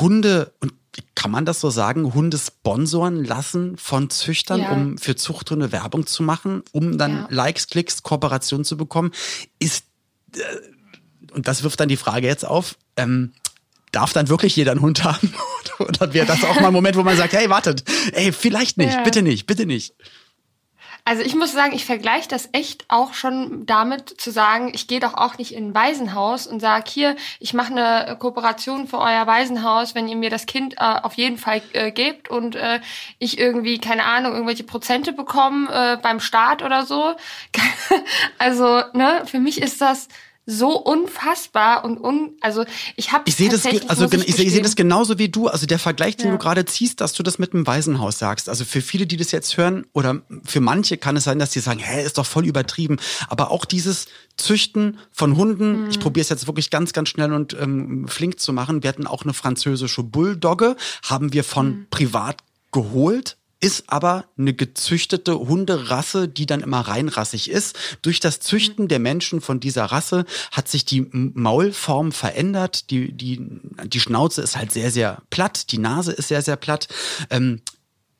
Hunde 0.00 0.52
und 0.60 0.72
kann 1.14 1.30
man 1.30 1.44
das 1.44 1.60
so 1.60 1.68
sagen, 1.68 2.14
Hunde 2.14 2.38
sponsoren 2.38 3.22
lassen 3.22 3.76
von 3.76 4.08
Züchtern, 4.08 4.60
ja. 4.60 4.70
um 4.70 4.96
für 4.96 5.14
Zuchthunde 5.14 5.72
Werbung 5.72 6.06
zu 6.06 6.22
machen, 6.22 6.62
um 6.72 6.96
dann 6.96 7.12
ja. 7.12 7.26
Likes, 7.28 7.66
Klicks, 7.66 8.02
Kooperation 8.02 8.64
zu 8.64 8.76
bekommen, 8.76 9.12
ist 9.58 9.84
äh, 10.34 10.40
und 11.32 11.48
das 11.48 11.62
wirft 11.62 11.78
dann 11.80 11.90
die 11.90 11.98
Frage 11.98 12.26
jetzt 12.26 12.46
auf, 12.46 12.76
ähm, 12.96 13.32
darf 13.96 14.12
dann 14.12 14.28
wirklich 14.28 14.54
jeder 14.54 14.72
einen 14.72 14.82
Hund 14.82 15.04
haben? 15.04 15.34
Oder 15.78 16.12
wäre 16.12 16.26
das 16.26 16.44
auch 16.44 16.60
mal 16.60 16.68
ein 16.68 16.72
Moment, 16.72 16.96
wo 16.96 17.02
man 17.02 17.16
sagt, 17.16 17.32
hey, 17.32 17.50
wartet, 17.50 17.84
ey, 18.12 18.32
vielleicht 18.32 18.76
nicht, 18.76 18.94
ja. 18.94 19.02
bitte 19.02 19.22
nicht, 19.22 19.46
bitte 19.46 19.66
nicht. 19.66 19.94
Also 21.08 21.22
ich 21.22 21.36
muss 21.36 21.52
sagen, 21.52 21.72
ich 21.72 21.84
vergleiche 21.84 22.28
das 22.28 22.48
echt 22.50 22.84
auch 22.88 23.14
schon 23.14 23.64
damit 23.64 24.20
zu 24.20 24.32
sagen, 24.32 24.72
ich 24.74 24.88
gehe 24.88 24.98
doch 24.98 25.14
auch 25.14 25.38
nicht 25.38 25.54
in 25.54 25.68
ein 25.68 25.74
Waisenhaus 25.74 26.48
und 26.48 26.58
sage, 26.58 26.90
hier, 26.90 27.14
ich 27.38 27.54
mache 27.54 27.70
eine 27.70 28.16
Kooperation 28.18 28.88
für 28.88 28.98
euer 28.98 29.24
Waisenhaus, 29.24 29.94
wenn 29.94 30.08
ihr 30.08 30.16
mir 30.16 30.30
das 30.30 30.46
Kind 30.46 30.74
äh, 30.78 30.78
auf 30.80 31.14
jeden 31.14 31.38
Fall 31.38 31.62
äh, 31.74 31.92
gebt 31.92 32.28
und 32.28 32.56
äh, 32.56 32.80
ich 33.20 33.38
irgendwie, 33.38 33.78
keine 33.78 34.04
Ahnung, 34.04 34.32
irgendwelche 34.32 34.64
Prozente 34.64 35.12
bekomme 35.12 35.70
äh, 35.70 35.96
beim 35.96 36.18
Staat 36.18 36.64
oder 36.64 36.84
so. 36.84 37.14
also, 38.38 38.82
ne, 38.92 39.22
für 39.26 39.38
mich 39.38 39.62
ist 39.62 39.80
das 39.80 40.08
so 40.46 40.78
unfassbar 40.78 41.84
und 41.84 41.98
un 41.98 42.36
also 42.40 42.64
ich 42.94 43.12
habe 43.12 43.24
ich 43.26 43.34
sehe 43.34 43.48
das 43.48 43.66
also 43.66 44.06
ich, 44.12 44.38
ich, 44.38 44.52
sehe 44.52 44.62
das 44.62 44.76
genauso 44.76 45.18
wie 45.18 45.28
du 45.28 45.48
also 45.48 45.66
der 45.66 45.80
Vergleich 45.80 46.16
den 46.16 46.26
ja. 46.26 46.32
du 46.32 46.38
gerade 46.38 46.64
ziehst 46.64 47.00
dass 47.00 47.14
du 47.14 47.24
das 47.24 47.40
mit 47.40 47.52
dem 47.52 47.66
Waisenhaus 47.66 48.20
sagst 48.20 48.48
also 48.48 48.64
für 48.64 48.80
viele 48.80 49.06
die 49.06 49.16
das 49.16 49.32
jetzt 49.32 49.56
hören 49.56 49.86
oder 49.92 50.22
für 50.44 50.60
manche 50.60 50.98
kann 50.98 51.16
es 51.16 51.24
sein 51.24 51.40
dass 51.40 51.50
die 51.50 51.58
sagen 51.58 51.80
hä 51.80 52.04
ist 52.04 52.16
doch 52.16 52.26
voll 52.26 52.46
übertrieben 52.46 52.98
aber 53.28 53.50
auch 53.50 53.64
dieses 53.64 54.06
Züchten 54.36 54.98
von 55.10 55.36
Hunden 55.36 55.82
mhm. 55.82 55.90
ich 55.90 55.98
probiere 55.98 56.22
es 56.22 56.28
jetzt 56.28 56.46
wirklich 56.46 56.70
ganz 56.70 56.92
ganz 56.92 57.08
schnell 57.08 57.32
und 57.32 57.56
ähm, 57.60 58.06
flink 58.06 58.38
zu 58.38 58.52
machen 58.52 58.84
wir 58.84 58.88
hatten 58.88 59.08
auch 59.08 59.24
eine 59.24 59.34
französische 59.34 60.04
Bulldogge 60.04 60.76
haben 61.02 61.32
wir 61.32 61.42
von 61.42 61.66
mhm. 61.66 61.86
privat 61.90 62.36
geholt 62.70 63.36
ist 63.60 63.84
aber 63.86 64.26
eine 64.36 64.52
gezüchtete 64.52 65.38
Hunderasse, 65.38 66.28
die 66.28 66.46
dann 66.46 66.60
immer 66.60 66.80
reinrassig 66.80 67.50
ist. 67.50 67.76
Durch 68.02 68.20
das 68.20 68.40
Züchten 68.40 68.88
der 68.88 68.98
Menschen 68.98 69.40
von 69.40 69.60
dieser 69.60 69.86
Rasse 69.86 70.26
hat 70.52 70.68
sich 70.68 70.84
die 70.84 71.08
Maulform 71.10 72.12
verändert. 72.12 72.90
Die, 72.90 73.12
die, 73.12 73.40
die 73.84 74.00
Schnauze 74.00 74.42
ist 74.42 74.56
halt 74.56 74.72
sehr, 74.72 74.90
sehr 74.90 75.22
platt. 75.30 75.72
Die 75.72 75.78
Nase 75.78 76.12
ist 76.12 76.28
sehr, 76.28 76.42
sehr 76.42 76.56
platt. 76.56 76.88
Ähm, 77.30 77.62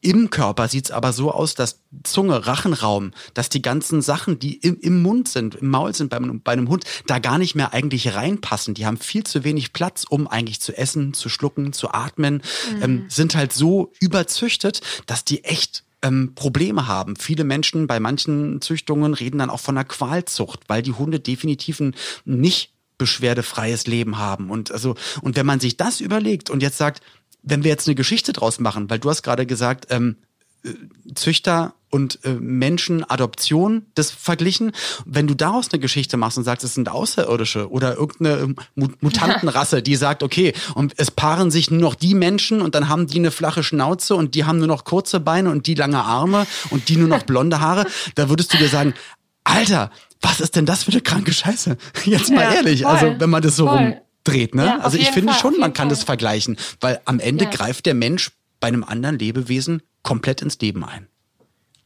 im 0.06 0.30
Körper 0.30 0.68
sieht's 0.68 0.92
aber 0.92 1.12
so 1.12 1.32
aus, 1.32 1.56
dass 1.56 1.80
Zunge, 2.04 2.46
Rachenraum, 2.46 3.10
dass 3.34 3.48
die 3.48 3.60
ganzen 3.60 4.02
Sachen, 4.02 4.38
die 4.38 4.54
im, 4.54 4.78
im 4.78 5.02
Mund 5.02 5.28
sind, 5.28 5.56
im 5.56 5.68
Maul 5.68 5.96
sind 5.96 6.10
bei, 6.10 6.20
bei 6.20 6.52
einem 6.52 6.68
Hund, 6.68 6.84
da 7.08 7.18
gar 7.18 7.38
nicht 7.38 7.56
mehr 7.56 7.72
eigentlich 7.72 8.14
reinpassen. 8.14 8.74
Die 8.74 8.86
haben 8.86 8.98
viel 8.98 9.24
zu 9.24 9.42
wenig 9.42 9.72
Platz, 9.72 10.04
um 10.08 10.28
eigentlich 10.28 10.60
zu 10.60 10.78
essen, 10.78 11.12
zu 11.12 11.28
schlucken, 11.28 11.72
zu 11.72 11.90
atmen, 11.90 12.34
mhm. 12.76 12.82
ähm, 12.82 13.04
sind 13.08 13.34
halt 13.34 13.52
so 13.52 13.92
überzüchtet, 13.98 14.80
dass 15.06 15.24
die 15.24 15.42
echt 15.42 15.82
ähm, 16.02 16.36
Probleme 16.36 16.86
haben. 16.86 17.16
Viele 17.16 17.42
Menschen 17.42 17.88
bei 17.88 17.98
manchen 17.98 18.60
Züchtungen 18.60 19.12
reden 19.12 19.38
dann 19.38 19.50
auch 19.50 19.58
von 19.60 19.76
einer 19.76 19.84
Qualzucht, 19.84 20.60
weil 20.68 20.82
die 20.82 20.92
Hunde 20.92 21.18
definitiv 21.18 21.80
ein 21.80 21.96
nicht 22.24 22.70
beschwerdefreies 22.96 23.88
Leben 23.88 24.18
haben. 24.18 24.50
Und 24.50 24.70
also, 24.70 24.94
und 25.20 25.34
wenn 25.34 25.46
man 25.46 25.58
sich 25.58 25.76
das 25.76 26.00
überlegt 26.00 26.48
und 26.48 26.62
jetzt 26.62 26.78
sagt, 26.78 27.02
wenn 27.46 27.64
wir 27.64 27.70
jetzt 27.70 27.88
eine 27.88 27.94
Geschichte 27.94 28.34
draus 28.34 28.60
machen, 28.60 28.90
weil 28.90 28.98
du 28.98 29.08
hast 29.08 29.22
gerade 29.22 29.46
gesagt, 29.46 29.86
ähm, 29.90 30.16
äh, 30.64 30.74
Züchter 31.14 31.74
und 31.88 32.18
äh, 32.24 32.30
Menschen 32.30 33.08
Adoption 33.08 33.86
das 33.94 34.10
verglichen. 34.10 34.72
Wenn 35.04 35.28
du 35.28 35.34
daraus 35.34 35.72
eine 35.72 35.80
Geschichte 35.80 36.16
machst 36.16 36.36
und 36.36 36.44
sagst, 36.44 36.64
es 36.64 36.74
sind 36.74 36.90
Außerirdische 36.90 37.70
oder 37.70 37.96
irgendeine 37.96 38.54
Mutantenrasse, 38.74 39.82
die 39.82 39.94
sagt, 39.94 40.24
okay, 40.24 40.52
und 40.74 40.94
es 40.96 41.12
paaren 41.12 41.52
sich 41.52 41.70
nur 41.70 41.80
noch 41.80 41.94
die 41.94 42.14
Menschen 42.14 42.60
und 42.60 42.74
dann 42.74 42.88
haben 42.88 43.06
die 43.06 43.18
eine 43.18 43.30
flache 43.30 43.62
Schnauze 43.62 44.16
und 44.16 44.34
die 44.34 44.44
haben 44.44 44.58
nur 44.58 44.66
noch 44.66 44.84
kurze 44.84 45.20
Beine 45.20 45.50
und 45.50 45.68
die 45.68 45.74
lange 45.74 46.02
Arme 46.02 46.46
und 46.70 46.88
die 46.88 46.96
nur 46.96 47.08
noch 47.08 47.22
blonde 47.22 47.60
Haare, 47.60 47.86
da 48.16 48.28
würdest 48.28 48.52
du 48.52 48.58
dir 48.58 48.68
sagen, 48.68 48.92
Alter, 49.44 49.92
was 50.20 50.40
ist 50.40 50.56
denn 50.56 50.66
das 50.66 50.82
für 50.82 50.90
eine 50.90 51.02
kranke 51.02 51.32
Scheiße? 51.32 51.76
Jetzt 52.04 52.30
mal 52.30 52.42
ja, 52.42 52.54
ehrlich, 52.54 52.82
voll, 52.82 52.90
also 52.90 53.14
wenn 53.20 53.30
man 53.30 53.42
das 53.42 53.54
so 53.54 53.68
voll. 53.68 53.76
rum 53.76 53.94
dreht. 54.26 54.54
Ne? 54.54 54.66
Ja, 54.66 54.78
also 54.78 54.98
ich 54.98 55.10
finde 55.10 55.32
Fall, 55.32 55.40
schon, 55.40 55.60
man 55.60 55.72
kann 55.72 55.88
Fall. 55.88 55.96
das 55.96 56.04
vergleichen, 56.04 56.56
weil 56.80 57.00
am 57.04 57.20
Ende 57.20 57.44
ja. 57.44 57.50
greift 57.50 57.86
der 57.86 57.94
Mensch 57.94 58.32
bei 58.60 58.68
einem 58.68 58.84
anderen 58.84 59.18
Lebewesen 59.18 59.82
komplett 60.02 60.42
ins 60.42 60.58
Leben 60.58 60.84
ein. 60.84 61.08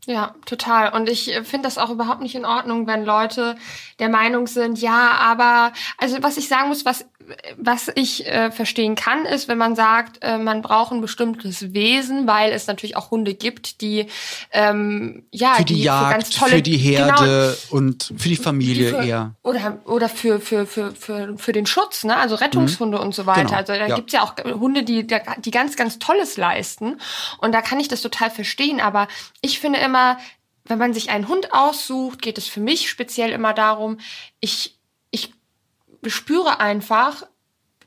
Ja, 0.07 0.35
total. 0.47 0.93
Und 0.93 1.09
ich 1.09 1.35
äh, 1.35 1.45
finde 1.45 1.67
das 1.67 1.79
auch 1.79 1.91
überhaupt 1.91 2.23
nicht 2.23 2.35
in 2.35 2.45
Ordnung, 2.45 2.87
wenn 2.87 3.05
Leute 3.05 3.57
der 3.99 4.09
Meinung 4.09 4.47
sind, 4.47 4.81
ja, 4.81 5.13
aber, 5.13 5.73
also 5.99 6.17
was 6.23 6.37
ich 6.37 6.49
sagen 6.49 6.69
muss, 6.69 6.85
was 6.85 7.07
was 7.57 7.91
ich 7.95 8.27
äh, 8.27 8.51
verstehen 8.51 8.95
kann, 8.95 9.25
ist, 9.27 9.49
wenn 9.49 9.59
man 9.59 9.77
sagt, 9.77 10.19
äh, 10.23 10.39
man 10.39 10.63
braucht 10.63 10.93
ein 10.93 11.01
bestimmtes 11.01 11.73
Wesen, 11.73 12.27
weil 12.27 12.53
es 12.53 12.67
natürlich 12.67 12.97
auch 12.97 13.11
Hunde 13.11 13.35
gibt, 13.35 13.81
die 13.81 14.07
ähm, 14.53 15.25
ja 15.31 15.55
für 15.55 15.65
die, 15.65 15.75
die 15.75 15.83
Jagd, 15.83 16.07
für, 16.07 16.13
ganz 16.13 16.31
tolle, 16.31 16.51
für 16.53 16.63
die 16.63 16.77
Herde 16.77 17.57
genau, 17.71 17.77
und 17.77 18.13
für 18.17 18.29
die 18.29 18.37
Familie 18.37 18.91
für, 18.91 19.05
eher 19.05 19.35
oder 19.43 19.79
oder 19.85 20.09
für 20.09 20.41
für 20.41 20.67
für 20.67 20.93
für 20.93 21.37
für 21.37 21.53
den 21.53 21.67
Schutz, 21.67 22.05
ne? 22.05 22.17
Also 22.17 22.35
Rettungshunde 22.37 22.99
mhm. 22.99 23.05
und 23.05 23.15
so 23.15 23.27
weiter. 23.27 23.43
Genau. 23.43 23.57
Also 23.57 23.73
da 23.73 23.87
ja. 23.87 23.95
gibt's 23.95 24.13
ja 24.13 24.23
auch 24.23 24.35
Hunde, 24.45 24.83
die 24.83 25.07
die 25.07 25.51
ganz 25.51 25.77
ganz 25.77 25.99
Tolles 25.99 26.37
leisten 26.37 27.01
und 27.39 27.53
da 27.53 27.63
kann 27.63 27.81
ich 27.81 27.89
das 27.89 28.03
total 28.03 28.31
verstehen. 28.31 28.81
Aber 28.81 29.09
ich 29.41 29.61
finde 29.61 29.79
immer, 29.81 30.19
wenn 30.65 30.79
man 30.79 30.95
sich 30.95 31.11
einen 31.11 31.29
Hund 31.29 31.53
aussucht, 31.53 32.23
geht 32.23 32.39
es 32.39 32.49
für 32.49 32.61
mich 32.61 32.89
speziell 32.89 33.31
immer 33.31 33.53
darum, 33.53 33.99
ich 34.41 34.80
spüre 36.07 36.61
einfach, 36.61 37.27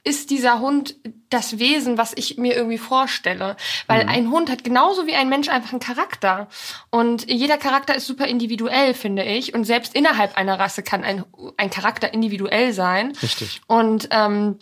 ist 0.03 0.29
dieser 0.31 0.59
Hund 0.59 0.95
das 1.29 1.59
Wesen, 1.59 1.97
was 1.97 2.13
ich 2.15 2.37
mir 2.37 2.55
irgendwie 2.55 2.77
vorstelle. 2.77 3.55
Weil 3.87 4.03
mhm. 4.03 4.09
ein 4.09 4.31
Hund 4.31 4.51
hat 4.51 4.63
genauso 4.63 5.07
wie 5.07 5.15
ein 5.15 5.29
Mensch 5.29 5.47
einfach 5.47 5.71
einen 5.71 5.79
Charakter. 5.79 6.47
Und 6.89 7.29
jeder 7.29 7.57
Charakter 7.57 7.95
ist 7.95 8.05
super 8.05 8.27
individuell, 8.27 8.93
finde 8.93 9.23
ich. 9.23 9.53
Und 9.53 9.63
selbst 9.63 9.95
innerhalb 9.95 10.37
einer 10.37 10.59
Rasse 10.59 10.83
kann 10.83 11.03
ein, 11.03 11.23
ein 11.57 11.69
Charakter 11.69 12.13
individuell 12.13 12.73
sein. 12.73 13.13
Richtig. 13.21 13.61
Und 13.67 14.09
ähm, 14.11 14.59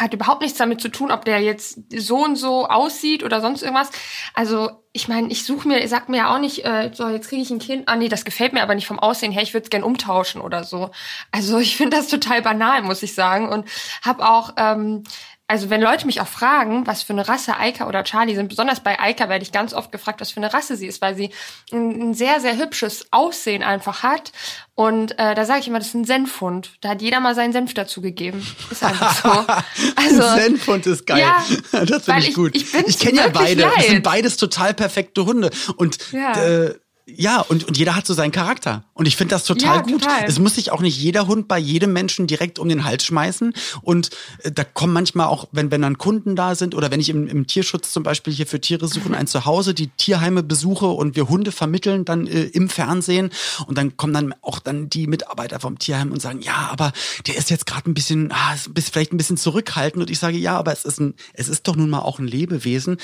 hat 0.00 0.14
überhaupt 0.14 0.42
nichts 0.42 0.58
damit 0.58 0.80
zu 0.80 0.88
tun, 0.88 1.10
ob 1.10 1.24
der 1.24 1.40
jetzt 1.40 1.80
so 1.94 2.24
und 2.24 2.36
so 2.36 2.66
aussieht 2.66 3.22
oder 3.22 3.40
sonst 3.40 3.62
irgendwas. 3.62 3.90
Also 4.34 4.70
ich 4.92 5.08
meine, 5.08 5.28
ich 5.28 5.44
suche 5.44 5.68
mir, 5.68 5.86
sag 5.88 6.08
mir 6.08 6.18
ja 6.18 6.34
auch 6.34 6.40
nicht, 6.40 6.64
äh, 6.64 6.90
so 6.92 7.08
jetzt 7.08 7.28
kriege 7.28 7.42
ich 7.42 7.50
ein 7.50 7.58
Kind, 7.58 7.88
ah 7.88 7.96
nee, 7.96 8.08
das 8.08 8.24
gefällt 8.24 8.52
mir 8.52 8.62
aber 8.62 8.74
nicht 8.74 8.86
vom 8.86 8.98
Aussehen 8.98 9.32
her, 9.32 9.42
ich 9.42 9.54
würde 9.54 9.64
es 9.64 9.70
gern 9.70 9.82
umtauschen 9.82 10.40
oder 10.40 10.64
so. 10.64 10.90
Also 11.30 11.58
ich 11.58 11.76
finde 11.76 11.96
das 11.96 12.08
total 12.08 12.42
banal, 12.42 12.82
muss 12.82 13.02
ich 13.02 13.14
sagen. 13.14 13.48
Und 13.48 13.68
habe 14.02 14.28
auch 14.28 14.54
ähm, 14.56 15.04
also 15.50 15.70
wenn 15.70 15.80
Leute 15.80 16.04
mich 16.04 16.20
auch 16.20 16.28
fragen, 16.28 16.86
was 16.86 17.02
für 17.02 17.14
eine 17.14 17.26
Rasse 17.26 17.56
Eika 17.56 17.88
oder 17.88 18.04
Charlie 18.04 18.34
sind, 18.34 18.48
besonders 18.48 18.80
bei 18.80 19.00
Eika 19.00 19.30
werde 19.30 19.42
ich 19.42 19.50
ganz 19.50 19.72
oft 19.72 19.90
gefragt, 19.90 20.20
was 20.20 20.30
für 20.30 20.36
eine 20.36 20.52
Rasse 20.52 20.76
sie 20.76 20.86
ist, 20.86 21.00
weil 21.00 21.16
sie 21.16 21.30
ein, 21.72 22.10
ein 22.10 22.14
sehr, 22.14 22.40
sehr 22.40 22.58
hübsches 22.58 23.06
Aussehen 23.12 23.62
einfach 23.62 24.02
hat. 24.02 24.30
Und 24.74 25.18
äh, 25.18 25.34
da 25.34 25.46
sage 25.46 25.60
ich 25.60 25.68
immer, 25.68 25.78
das 25.78 25.88
ist 25.88 25.94
ein 25.94 26.04
Senfhund. 26.04 26.72
Da 26.82 26.90
hat 26.90 27.00
jeder 27.00 27.20
mal 27.20 27.34
seinen 27.34 27.54
Senf 27.54 27.72
dazu 27.72 28.02
gegeben. 28.02 28.46
Ist 28.70 28.84
einfach 28.84 29.14
so. 29.76 29.92
Also, 29.96 30.22
Senfhund 30.38 30.86
ist 30.86 31.06
geil. 31.06 31.20
Ja, 31.20 31.44
das 31.86 32.04
finde 32.04 32.28
ich 32.28 32.34
gut. 32.34 32.54
Ich, 32.54 32.74
ich, 32.74 32.86
ich 32.86 32.98
kenne 32.98 33.16
ja 33.16 33.28
beide. 33.28 33.62
Leid. 33.62 33.72
Das 33.76 33.86
sind 33.86 34.02
beides 34.02 34.36
total 34.36 34.74
perfekte 34.74 35.24
Hunde. 35.24 35.50
Und 35.76 36.12
ja. 36.12 36.32
äh, 36.32 36.74
ja, 37.16 37.40
und, 37.40 37.64
und 37.64 37.78
jeder 37.78 37.96
hat 37.96 38.06
so 38.06 38.12
seinen 38.12 38.32
Charakter. 38.32 38.84
Und 38.92 39.08
ich 39.08 39.16
finde 39.16 39.34
das 39.34 39.44
total 39.44 39.76
ja, 39.76 39.82
gut. 39.82 40.02
Total. 40.02 40.24
Es 40.26 40.38
muss 40.38 40.56
sich 40.56 40.70
auch 40.72 40.80
nicht 40.80 40.98
jeder 40.98 41.26
Hund 41.26 41.48
bei 41.48 41.58
jedem 41.58 41.92
Menschen 41.92 42.26
direkt 42.26 42.58
um 42.58 42.68
den 42.68 42.84
Hals 42.84 43.04
schmeißen. 43.04 43.54
Und 43.82 44.10
äh, 44.42 44.52
da 44.52 44.64
kommen 44.64 44.92
manchmal 44.92 45.26
auch, 45.26 45.48
wenn, 45.50 45.70
wenn 45.70 45.82
dann 45.82 45.96
Kunden 45.96 46.36
da 46.36 46.54
sind 46.54 46.74
oder 46.74 46.90
wenn 46.90 47.00
ich 47.00 47.08
im, 47.08 47.26
im 47.26 47.46
Tierschutz 47.46 47.92
zum 47.92 48.02
Beispiel 48.02 48.32
hier 48.32 48.46
für 48.46 48.60
Tiere 48.60 48.88
suchen, 48.88 49.14
ein 49.14 49.26
Zuhause, 49.26 49.72
die 49.72 49.88
Tierheime 49.88 50.42
besuche 50.42 50.86
und 50.86 51.16
wir 51.16 51.28
Hunde 51.28 51.50
vermitteln 51.50 52.04
dann 52.04 52.26
äh, 52.26 52.42
im 52.42 52.68
Fernsehen. 52.68 53.30
Und 53.66 53.78
dann 53.78 53.96
kommen 53.96 54.12
dann 54.12 54.34
auch 54.42 54.58
dann 54.58 54.90
die 54.90 55.06
Mitarbeiter 55.06 55.60
vom 55.60 55.78
Tierheim 55.78 56.12
und 56.12 56.20
sagen, 56.20 56.40
ja, 56.42 56.68
aber 56.70 56.92
der 57.26 57.36
ist 57.36 57.48
jetzt 57.48 57.66
gerade 57.66 57.90
ein 57.90 57.94
bisschen, 57.94 58.32
ah, 58.32 58.54
ist 58.54 58.92
vielleicht 58.92 59.12
ein 59.12 59.16
bisschen 59.16 59.38
zurückhaltend. 59.38 60.02
Und 60.02 60.10
ich 60.10 60.18
sage, 60.18 60.36
ja, 60.36 60.58
aber 60.58 60.72
es 60.72 60.84
ist 60.84 61.00
ein, 61.00 61.14
es 61.32 61.48
ist 61.48 61.66
doch 61.68 61.76
nun 61.76 61.88
mal 61.88 62.00
auch 62.00 62.18
ein 62.18 62.26
Lebewesen, 62.26 62.98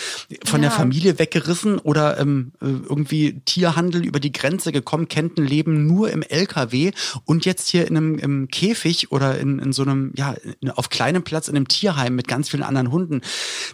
von 0.45 0.63
ja. 0.63 0.69
der 0.69 0.77
Familie 0.77 1.19
weggerissen 1.19 1.79
oder 1.79 2.19
ähm, 2.19 2.53
äh, 2.61 2.67
irgendwie 2.67 3.41
Tierhandel 3.45 3.94
Handel 3.95 4.07
über 4.07 4.21
die 4.21 4.33
Grenze 4.33 4.73
gekommen, 4.73 5.09
kennt 5.09 5.39
ein 5.39 5.47
Leben 5.47 5.87
nur 5.87 6.11
im 6.11 6.23
LKW 6.23 6.93
und 7.25 7.45
jetzt 7.45 7.69
hier 7.69 7.87
in 7.87 7.97
einem 7.97 8.19
im 8.19 8.49
Käfig 8.49 9.13
oder 9.13 9.39
in, 9.39 9.59
in 9.59 9.73
so 9.73 9.83
einem, 9.83 10.13
ja, 10.17 10.35
auf 10.75 10.91
kleinem 10.91 11.23
Platz 11.23 11.49
in 11.49 11.57
einem 11.57 11.69
Tierheim 11.69 12.15
mit 12.15 12.29
ganz 12.29 12.49
vielen 12.49 12.63
anderen 12.63 12.91
Hunden. 12.91 13.21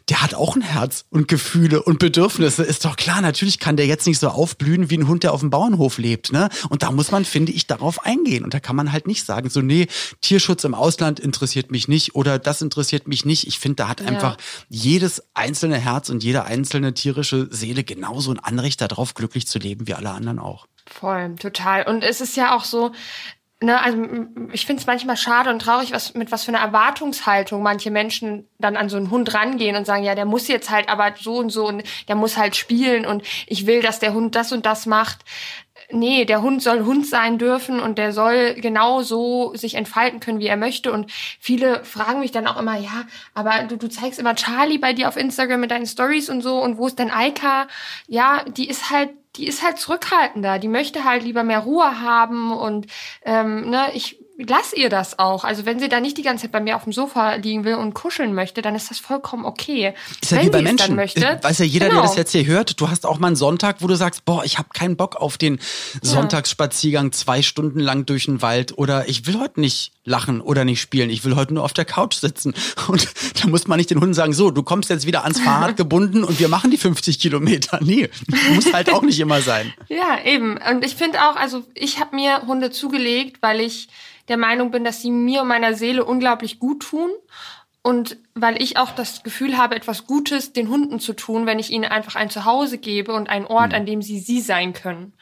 Der 0.08 0.22
hat 0.22 0.34
auch 0.34 0.56
ein 0.56 0.62
Herz 0.62 1.06
und 1.10 1.28
Gefühle 1.28 1.82
und 1.82 1.98
Bedürfnisse. 1.98 2.62
Ist 2.62 2.84
doch 2.84 2.96
klar, 2.96 3.20
natürlich 3.20 3.58
kann 3.58 3.76
der 3.76 3.86
jetzt 3.86 4.06
nicht 4.06 4.18
so 4.18 4.28
aufblühen 4.28 4.90
wie 4.90 4.98
ein 4.98 5.08
Hund, 5.08 5.22
der 5.22 5.32
auf 5.32 5.40
dem 5.40 5.50
Bauernhof 5.50 5.98
lebt, 5.98 6.32
ne? 6.32 6.48
Und 6.68 6.82
da 6.82 6.90
muss 6.90 7.10
man, 7.10 7.24
finde 7.24 7.52
ich, 7.52 7.66
darauf 7.66 8.04
eingehen. 8.04 8.44
Und 8.44 8.54
da 8.54 8.60
kann 8.60 8.76
man 8.76 8.92
halt 8.92 9.06
nicht 9.06 9.24
sagen, 9.24 9.48
so, 9.48 9.60
nee, 9.60 9.86
Tierschutz 10.20 10.64
im 10.64 10.74
Ausland 10.74 11.20
interessiert 11.20 11.70
mich 11.70 11.88
nicht 11.88 12.14
oder 12.14 12.38
das 12.38 12.62
interessiert 12.62 13.08
mich 13.08 13.24
nicht. 13.24 13.46
Ich 13.46 13.58
finde, 13.58 13.76
da 13.76 13.88
hat 13.88 14.02
einfach 14.02 14.36
jedes 14.68 15.22
einzelne 15.34 15.78
Herz 15.78 16.10
und 16.10 16.22
jede 16.22 16.44
einzelne 16.44 16.94
tierische 16.94 17.48
Seele 17.50 17.84
genauso 17.84 18.32
ein 18.32 18.38
Anrecht 18.38 18.80
darauf, 18.80 19.14
glücklich 19.14 19.46
zu 19.46 19.58
leben 19.58 19.86
wie 19.86 19.94
alle 19.94 20.09
alle 20.10 20.16
anderen 20.16 20.38
auch. 20.38 20.66
Voll, 20.86 21.36
total. 21.36 21.86
Und 21.86 22.02
es 22.02 22.20
ist 22.20 22.36
ja 22.36 22.54
auch 22.54 22.64
so, 22.64 22.92
ne, 23.62 23.80
also 23.80 24.02
ich 24.52 24.66
finde 24.66 24.80
es 24.80 24.86
manchmal 24.86 25.16
schade 25.16 25.50
und 25.50 25.60
traurig, 25.60 25.92
was 25.92 26.14
mit 26.14 26.32
was 26.32 26.44
für 26.44 26.52
einer 26.52 26.64
Erwartungshaltung 26.64 27.62
manche 27.62 27.90
Menschen 27.90 28.48
dann 28.58 28.76
an 28.76 28.88
so 28.88 28.96
einen 28.96 29.10
Hund 29.10 29.32
rangehen 29.34 29.76
und 29.76 29.84
sagen, 29.86 30.02
ja, 30.02 30.14
der 30.14 30.24
muss 30.24 30.48
jetzt 30.48 30.70
halt 30.70 30.88
aber 30.88 31.14
so 31.18 31.36
und 31.38 31.50
so 31.50 31.66
und 31.68 31.82
der 32.08 32.16
muss 32.16 32.36
halt 32.36 32.56
spielen 32.56 33.06
und 33.06 33.22
ich 33.46 33.66
will, 33.66 33.82
dass 33.82 33.98
der 33.98 34.14
Hund 34.14 34.34
das 34.34 34.52
und 34.52 34.66
das 34.66 34.86
macht. 34.86 35.20
Nee, 35.92 36.24
der 36.24 36.42
Hund 36.42 36.62
soll 36.62 36.84
Hund 36.84 37.06
sein 37.06 37.38
dürfen 37.38 37.80
und 37.80 37.98
der 37.98 38.12
soll 38.12 38.54
genau 38.54 39.02
so 39.02 39.54
sich 39.54 39.74
entfalten 39.74 40.20
können, 40.20 40.40
wie 40.40 40.46
er 40.46 40.56
möchte. 40.56 40.92
Und 40.92 41.10
viele 41.40 41.84
fragen 41.84 42.20
mich 42.20 42.32
dann 42.32 42.46
auch 42.46 42.58
immer, 42.58 42.78
ja, 42.78 43.04
aber 43.34 43.64
du, 43.64 43.76
du 43.76 43.88
zeigst 43.88 44.18
immer 44.18 44.34
Charlie 44.34 44.78
bei 44.78 44.92
dir 44.92 45.08
auf 45.08 45.16
Instagram 45.16 45.60
mit 45.60 45.70
deinen 45.70 45.86
Stories 45.86 46.30
und 46.30 46.42
so 46.42 46.62
und 46.62 46.78
wo 46.78 46.86
ist 46.86 46.98
denn 46.98 47.10
Eika? 47.10 47.68
Ja, 48.06 48.44
die 48.44 48.68
ist 48.68 48.90
halt 48.90 49.10
die 49.36 49.46
ist 49.46 49.62
halt 49.62 49.78
zurückhaltender, 49.78 50.58
die 50.58 50.68
möchte 50.68 51.04
halt 51.04 51.22
lieber 51.22 51.44
mehr 51.44 51.60
Ruhe 51.60 52.00
haben 52.00 52.52
und 52.52 52.88
ähm, 53.24 53.70
ne, 53.70 53.86
ich 53.94 54.18
lass 54.48 54.72
ihr 54.72 54.88
das 54.88 55.18
auch. 55.18 55.44
Also 55.44 55.66
wenn 55.66 55.78
sie 55.78 55.88
da 55.88 56.00
nicht 56.00 56.16
die 56.16 56.22
ganze 56.22 56.42
Zeit 56.42 56.52
bei 56.52 56.60
mir 56.60 56.76
auf 56.76 56.84
dem 56.84 56.92
Sofa 56.92 57.34
liegen 57.34 57.64
will 57.64 57.74
und 57.74 57.94
kuscheln 57.94 58.34
möchte, 58.34 58.62
dann 58.62 58.74
ist 58.74 58.90
das 58.90 58.98
vollkommen 58.98 59.44
okay. 59.44 59.94
Ist 60.20 60.32
ja 60.32 60.38
wenn 60.38 60.46
wie 60.46 60.50
bei 60.50 60.62
Menschen. 60.62 60.96
Möchte, 60.96 61.38
Weiß 61.42 61.58
ja 61.58 61.64
jeder, 61.64 61.88
genau. 61.88 62.00
der 62.00 62.08
das 62.08 62.16
jetzt 62.16 62.32
hier 62.32 62.46
hört, 62.46 62.80
du 62.80 62.88
hast 62.88 63.06
auch 63.06 63.18
mal 63.18 63.28
einen 63.28 63.36
Sonntag, 63.36 63.76
wo 63.80 63.86
du 63.86 63.94
sagst, 63.94 64.24
boah, 64.24 64.44
ich 64.44 64.58
habe 64.58 64.68
keinen 64.72 64.96
Bock 64.96 65.16
auf 65.16 65.38
den 65.38 65.58
Sonntagsspaziergang 66.02 67.12
zwei 67.12 67.42
Stunden 67.42 67.80
lang 67.80 68.06
durch 68.06 68.26
den 68.26 68.42
Wald 68.42 68.76
oder 68.76 69.08
ich 69.08 69.26
will 69.26 69.38
heute 69.38 69.60
nicht 69.60 69.92
lachen 70.10 70.42
oder 70.42 70.66
nicht 70.66 70.80
spielen, 70.80 71.08
ich 71.08 71.24
will 71.24 71.36
heute 71.36 71.54
nur 71.54 71.64
auf 71.64 71.72
der 71.72 71.86
Couch 71.86 72.16
sitzen. 72.16 72.52
Und 72.88 73.08
da 73.42 73.48
muss 73.48 73.66
man 73.66 73.78
nicht 73.78 73.90
den 73.90 74.00
Hunden 74.00 74.14
sagen, 74.14 74.34
so, 74.34 74.50
du 74.50 74.62
kommst 74.62 74.90
jetzt 74.90 75.06
wieder 75.06 75.22
ans 75.22 75.40
Fahrrad 75.40 75.76
gebunden 75.76 76.24
und 76.24 76.38
wir 76.38 76.48
machen 76.48 76.70
die 76.70 76.76
50 76.76 77.18
Kilometer. 77.18 77.78
Nee, 77.90 78.10
muss 78.54 78.72
halt 78.72 78.92
auch 78.92 79.02
nicht 79.02 79.18
immer 79.20 79.40
sein. 79.40 79.72
Ja, 79.88 80.18
eben. 80.24 80.58
Und 80.58 80.84
ich 80.84 80.94
finde 80.96 81.18
auch, 81.22 81.36
also 81.36 81.64
ich 81.74 81.98
habe 81.98 82.14
mir 82.14 82.42
Hunde 82.46 82.70
zugelegt, 82.70 83.38
weil 83.40 83.60
ich 83.60 83.88
der 84.28 84.36
Meinung 84.36 84.70
bin, 84.70 84.84
dass 84.84 85.02
sie 85.02 85.10
mir 85.10 85.42
und 85.42 85.48
meiner 85.48 85.74
Seele 85.74 86.04
unglaublich 86.04 86.58
gut 86.58 86.82
tun. 86.82 87.10
Und 87.82 88.18
weil 88.34 88.62
ich 88.62 88.76
auch 88.76 88.90
das 88.90 89.22
Gefühl 89.22 89.56
habe, 89.56 89.74
etwas 89.74 90.06
Gutes 90.06 90.52
den 90.52 90.68
Hunden 90.68 91.00
zu 91.00 91.14
tun, 91.14 91.46
wenn 91.46 91.58
ich 91.58 91.70
ihnen 91.70 91.84
einfach 91.84 92.14
ein 92.14 92.30
Zuhause 92.30 92.78
gebe 92.78 93.12
und 93.12 93.28
einen 93.28 93.46
Ort, 93.46 93.72
hm. 93.72 93.80
an 93.80 93.86
dem 93.86 94.02
sie 94.02 94.18
sie 94.18 94.40
sein 94.40 94.72
können. 94.72 95.14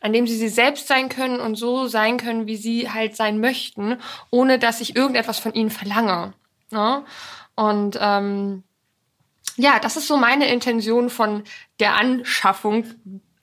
An 0.00 0.12
dem 0.12 0.26
sie 0.26 0.36
sie 0.36 0.48
selbst 0.48 0.88
sein 0.88 1.08
können 1.08 1.40
und 1.40 1.56
so 1.56 1.86
sein 1.86 2.16
können, 2.16 2.46
wie 2.46 2.56
sie 2.56 2.90
halt 2.90 3.16
sein 3.16 3.38
möchten, 3.38 3.96
ohne 4.30 4.58
dass 4.58 4.80
ich 4.80 4.96
irgendetwas 4.96 5.38
von 5.38 5.52
ihnen 5.52 5.70
verlange. 5.70 6.32
Ne? 6.70 7.04
Und 7.54 7.98
ähm, 8.00 8.62
ja, 9.56 9.78
das 9.78 9.96
ist 9.96 10.06
so 10.06 10.16
meine 10.16 10.50
Intention 10.50 11.10
von 11.10 11.44
der 11.78 11.96
Anschaffung 11.96 12.84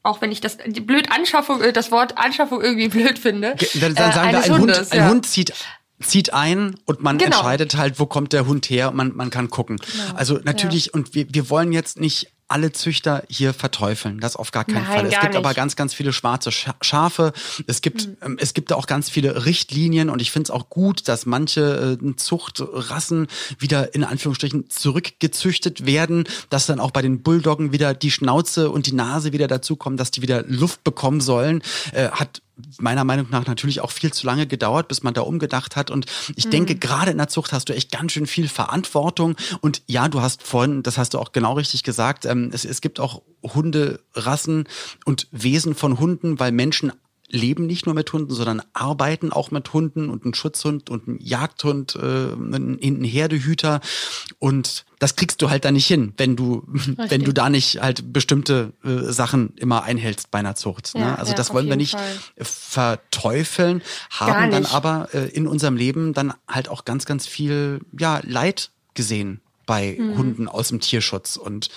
auch 0.04 0.22
wenn 0.22 0.32
ich 0.32 0.40
das 0.40 0.58
blöd 0.58 1.12
Anschaffung, 1.12 1.62
äh, 1.62 1.74
das 1.74 1.92
Wort 1.92 2.18
Anschaffung 2.18 2.62
irgendwie 2.62 2.88
blöd 2.98 3.20
finde. 3.20 3.56
Dann, 3.74 3.94
dann 3.94 4.14
sagen 4.14 4.30
äh, 4.30 4.32
wir, 4.32 4.44
ein, 4.44 4.62
Hundes, 4.62 4.78
Hund, 4.80 4.92
ein 4.94 5.00
ja. 5.00 5.10
Hund 5.10 5.26
zieht 5.26 5.54
zieht 6.00 6.34
ein 6.34 6.76
und 6.86 7.02
man 7.02 7.18
genau. 7.18 7.38
entscheidet 7.38 7.76
halt, 7.76 8.00
wo 8.00 8.06
kommt 8.06 8.34
der 8.34 8.46
Hund 8.46 8.70
her, 8.70 8.92
man, 8.92 9.16
man 9.16 9.30
kann 9.30 9.50
gucken. 9.50 9.78
Genau. 9.78 10.16
Also 10.16 10.40
natürlich, 10.44 10.88
ja. 10.88 10.92
und 10.94 11.16
wir, 11.16 11.26
wir 11.34 11.50
wollen 11.50 11.72
jetzt 11.72 12.00
nicht 12.00 12.32
alle 12.48 12.72
Züchter 12.72 13.24
hier 13.30 13.54
verteufeln. 13.54 14.20
Das 14.20 14.36
auf 14.36 14.52
gar 14.52 14.64
keinen 14.64 14.86
Nein, 14.86 14.86
Fall. 14.86 15.06
Es 15.08 15.20
gibt 15.20 15.34
nicht. 15.34 15.38
aber 15.38 15.54
ganz, 15.54 15.76
ganz 15.76 15.94
viele 15.94 16.14
schwarze 16.14 16.52
Schafe. 16.52 17.34
Es 17.68 17.82
gibt, 17.82 18.08
mhm. 18.24 18.38
es 18.40 18.54
gibt 18.54 18.72
auch 18.72 18.88
ganz 18.88 19.10
viele 19.10 19.46
Richtlinien 19.46 20.10
und 20.10 20.22
ich 20.22 20.32
finde 20.32 20.46
es 20.46 20.52
auch 20.52 20.70
gut, 20.70 21.08
dass 21.08 21.26
manche 21.26 21.98
äh, 22.02 22.16
Zuchtrassen 22.16 23.28
wieder 23.60 23.94
in 23.94 24.04
Anführungsstrichen 24.04 24.70
zurückgezüchtet 24.70 25.86
werden, 25.86 26.24
dass 26.50 26.66
dann 26.66 26.80
auch 26.80 26.92
bei 26.92 27.02
den 27.02 27.22
Bulldoggen 27.22 27.72
wieder 27.72 27.94
die 27.94 28.12
Schnauze 28.12 28.70
und 28.72 28.86
die 28.88 28.94
Nase 28.94 29.34
wieder 29.34 29.48
dazukommen, 29.48 29.98
dass 29.98 30.12
die 30.12 30.22
wieder 30.22 30.44
Luft 30.44 30.84
bekommen 30.84 31.22
sollen. 31.22 31.62
Äh, 31.92 32.10
hat 32.10 32.42
meiner 32.80 33.04
Meinung 33.04 33.28
nach 33.30 33.46
natürlich 33.46 33.82
auch 33.82 33.92
viel 33.92 34.12
zu 34.12 34.26
lange 34.26 34.48
gedauert, 34.48 34.88
bis 34.88 35.04
man 35.04 35.14
da 35.14 35.22
umgedacht 35.22 35.76
hat. 35.76 35.92
Und 35.92 36.06
ich 36.36 36.46
mhm. 36.46 36.52
denke, 36.52 36.76
gerade 36.76 37.12
in 37.12 37.18
der 37.18 37.28
Zucht 37.28 37.54
hast 37.54 37.70
du 37.70 37.74
echt 37.74 37.92
ganz 37.92 38.12
schön 38.12 38.28
viel 38.28 38.48
Verantwortung. 38.48 39.36
Und 39.62 39.82
ja, 39.88 40.08
du 40.08 40.22
hast 40.22 40.44
vorhin, 40.44 40.84
das 40.84 40.98
hast 40.98 41.14
du 41.14 41.20
auch 41.20 41.32
genau 41.32 41.54
richtig 41.54 41.84
gesagt, 41.84 42.26
ähm, 42.26 42.50
es, 42.54 42.66
es 42.66 42.82
gibt 42.82 43.00
auch 43.00 43.22
Hunderassen 43.44 44.68
und 45.06 45.28
Wesen 45.32 45.76
von 45.76 46.00
Hunden, 46.00 46.40
weil 46.40 46.52
Menschen 46.52 46.92
leben 47.30 47.66
nicht 47.66 47.86
nur 47.86 47.96
mit 47.96 48.12
Hunden, 48.14 48.34
sondern 48.34 48.62
arbeiten 48.74 49.32
auch 49.32 49.52
mit 49.52 49.74
Hunden 49.74 50.10
und 50.10 50.26
ein 50.26 50.34
Schutzhund 50.34 50.90
und 50.90 51.08
ein 51.08 51.20
Jagdhund, 51.20 51.96
äh, 51.96 52.34
ein, 52.34 53.04
Herdehüter 53.04 53.82
und 54.40 54.86
das 55.00 55.16
kriegst 55.16 55.42
du 55.42 55.50
halt 55.50 55.66
da 55.66 55.72
nicht 55.72 55.86
hin, 55.86 56.14
wenn 56.18 56.36
du 56.36 56.66
Richtig. 56.74 56.98
wenn 57.10 57.24
du 57.24 57.34
da 57.34 57.50
nicht 57.50 57.82
halt 57.82 58.14
bestimmte 58.14 58.74
äh, 58.84 59.12
Sachen 59.12 59.54
immer 59.58 59.84
einhältst 59.84 60.32
bei 60.32 60.40
einer 60.40 60.56
Zucht. 60.56 60.96
Ne? 60.96 61.02
Ja, 61.02 61.08
ne? 61.12 61.20
Also 61.20 61.32
ja, 61.32 61.38
das 61.38 61.54
wollen 61.54 61.68
wir 61.68 61.76
nicht 61.76 61.94
Fall. 61.94 62.20
verteufeln, 62.38 63.82
haben 64.10 64.50
dann 64.52 64.66
aber 64.66 65.10
äh, 65.14 65.28
in 65.28 65.48
unserem 65.48 65.76
Leben 65.76 66.14
dann 66.14 66.34
halt 66.48 66.70
auch 66.70 66.86
ganz 66.86 67.06
ganz 67.06 67.28
viel 67.28 67.82
ja 67.98 68.22
Leid 68.24 68.72
gesehen 68.94 69.42
bei 69.66 69.98
mhm. 70.00 70.18
Hunden 70.18 70.48
aus 70.48 70.70
dem 70.70 70.80
Tierschutz 70.80 71.36
und 71.36 71.70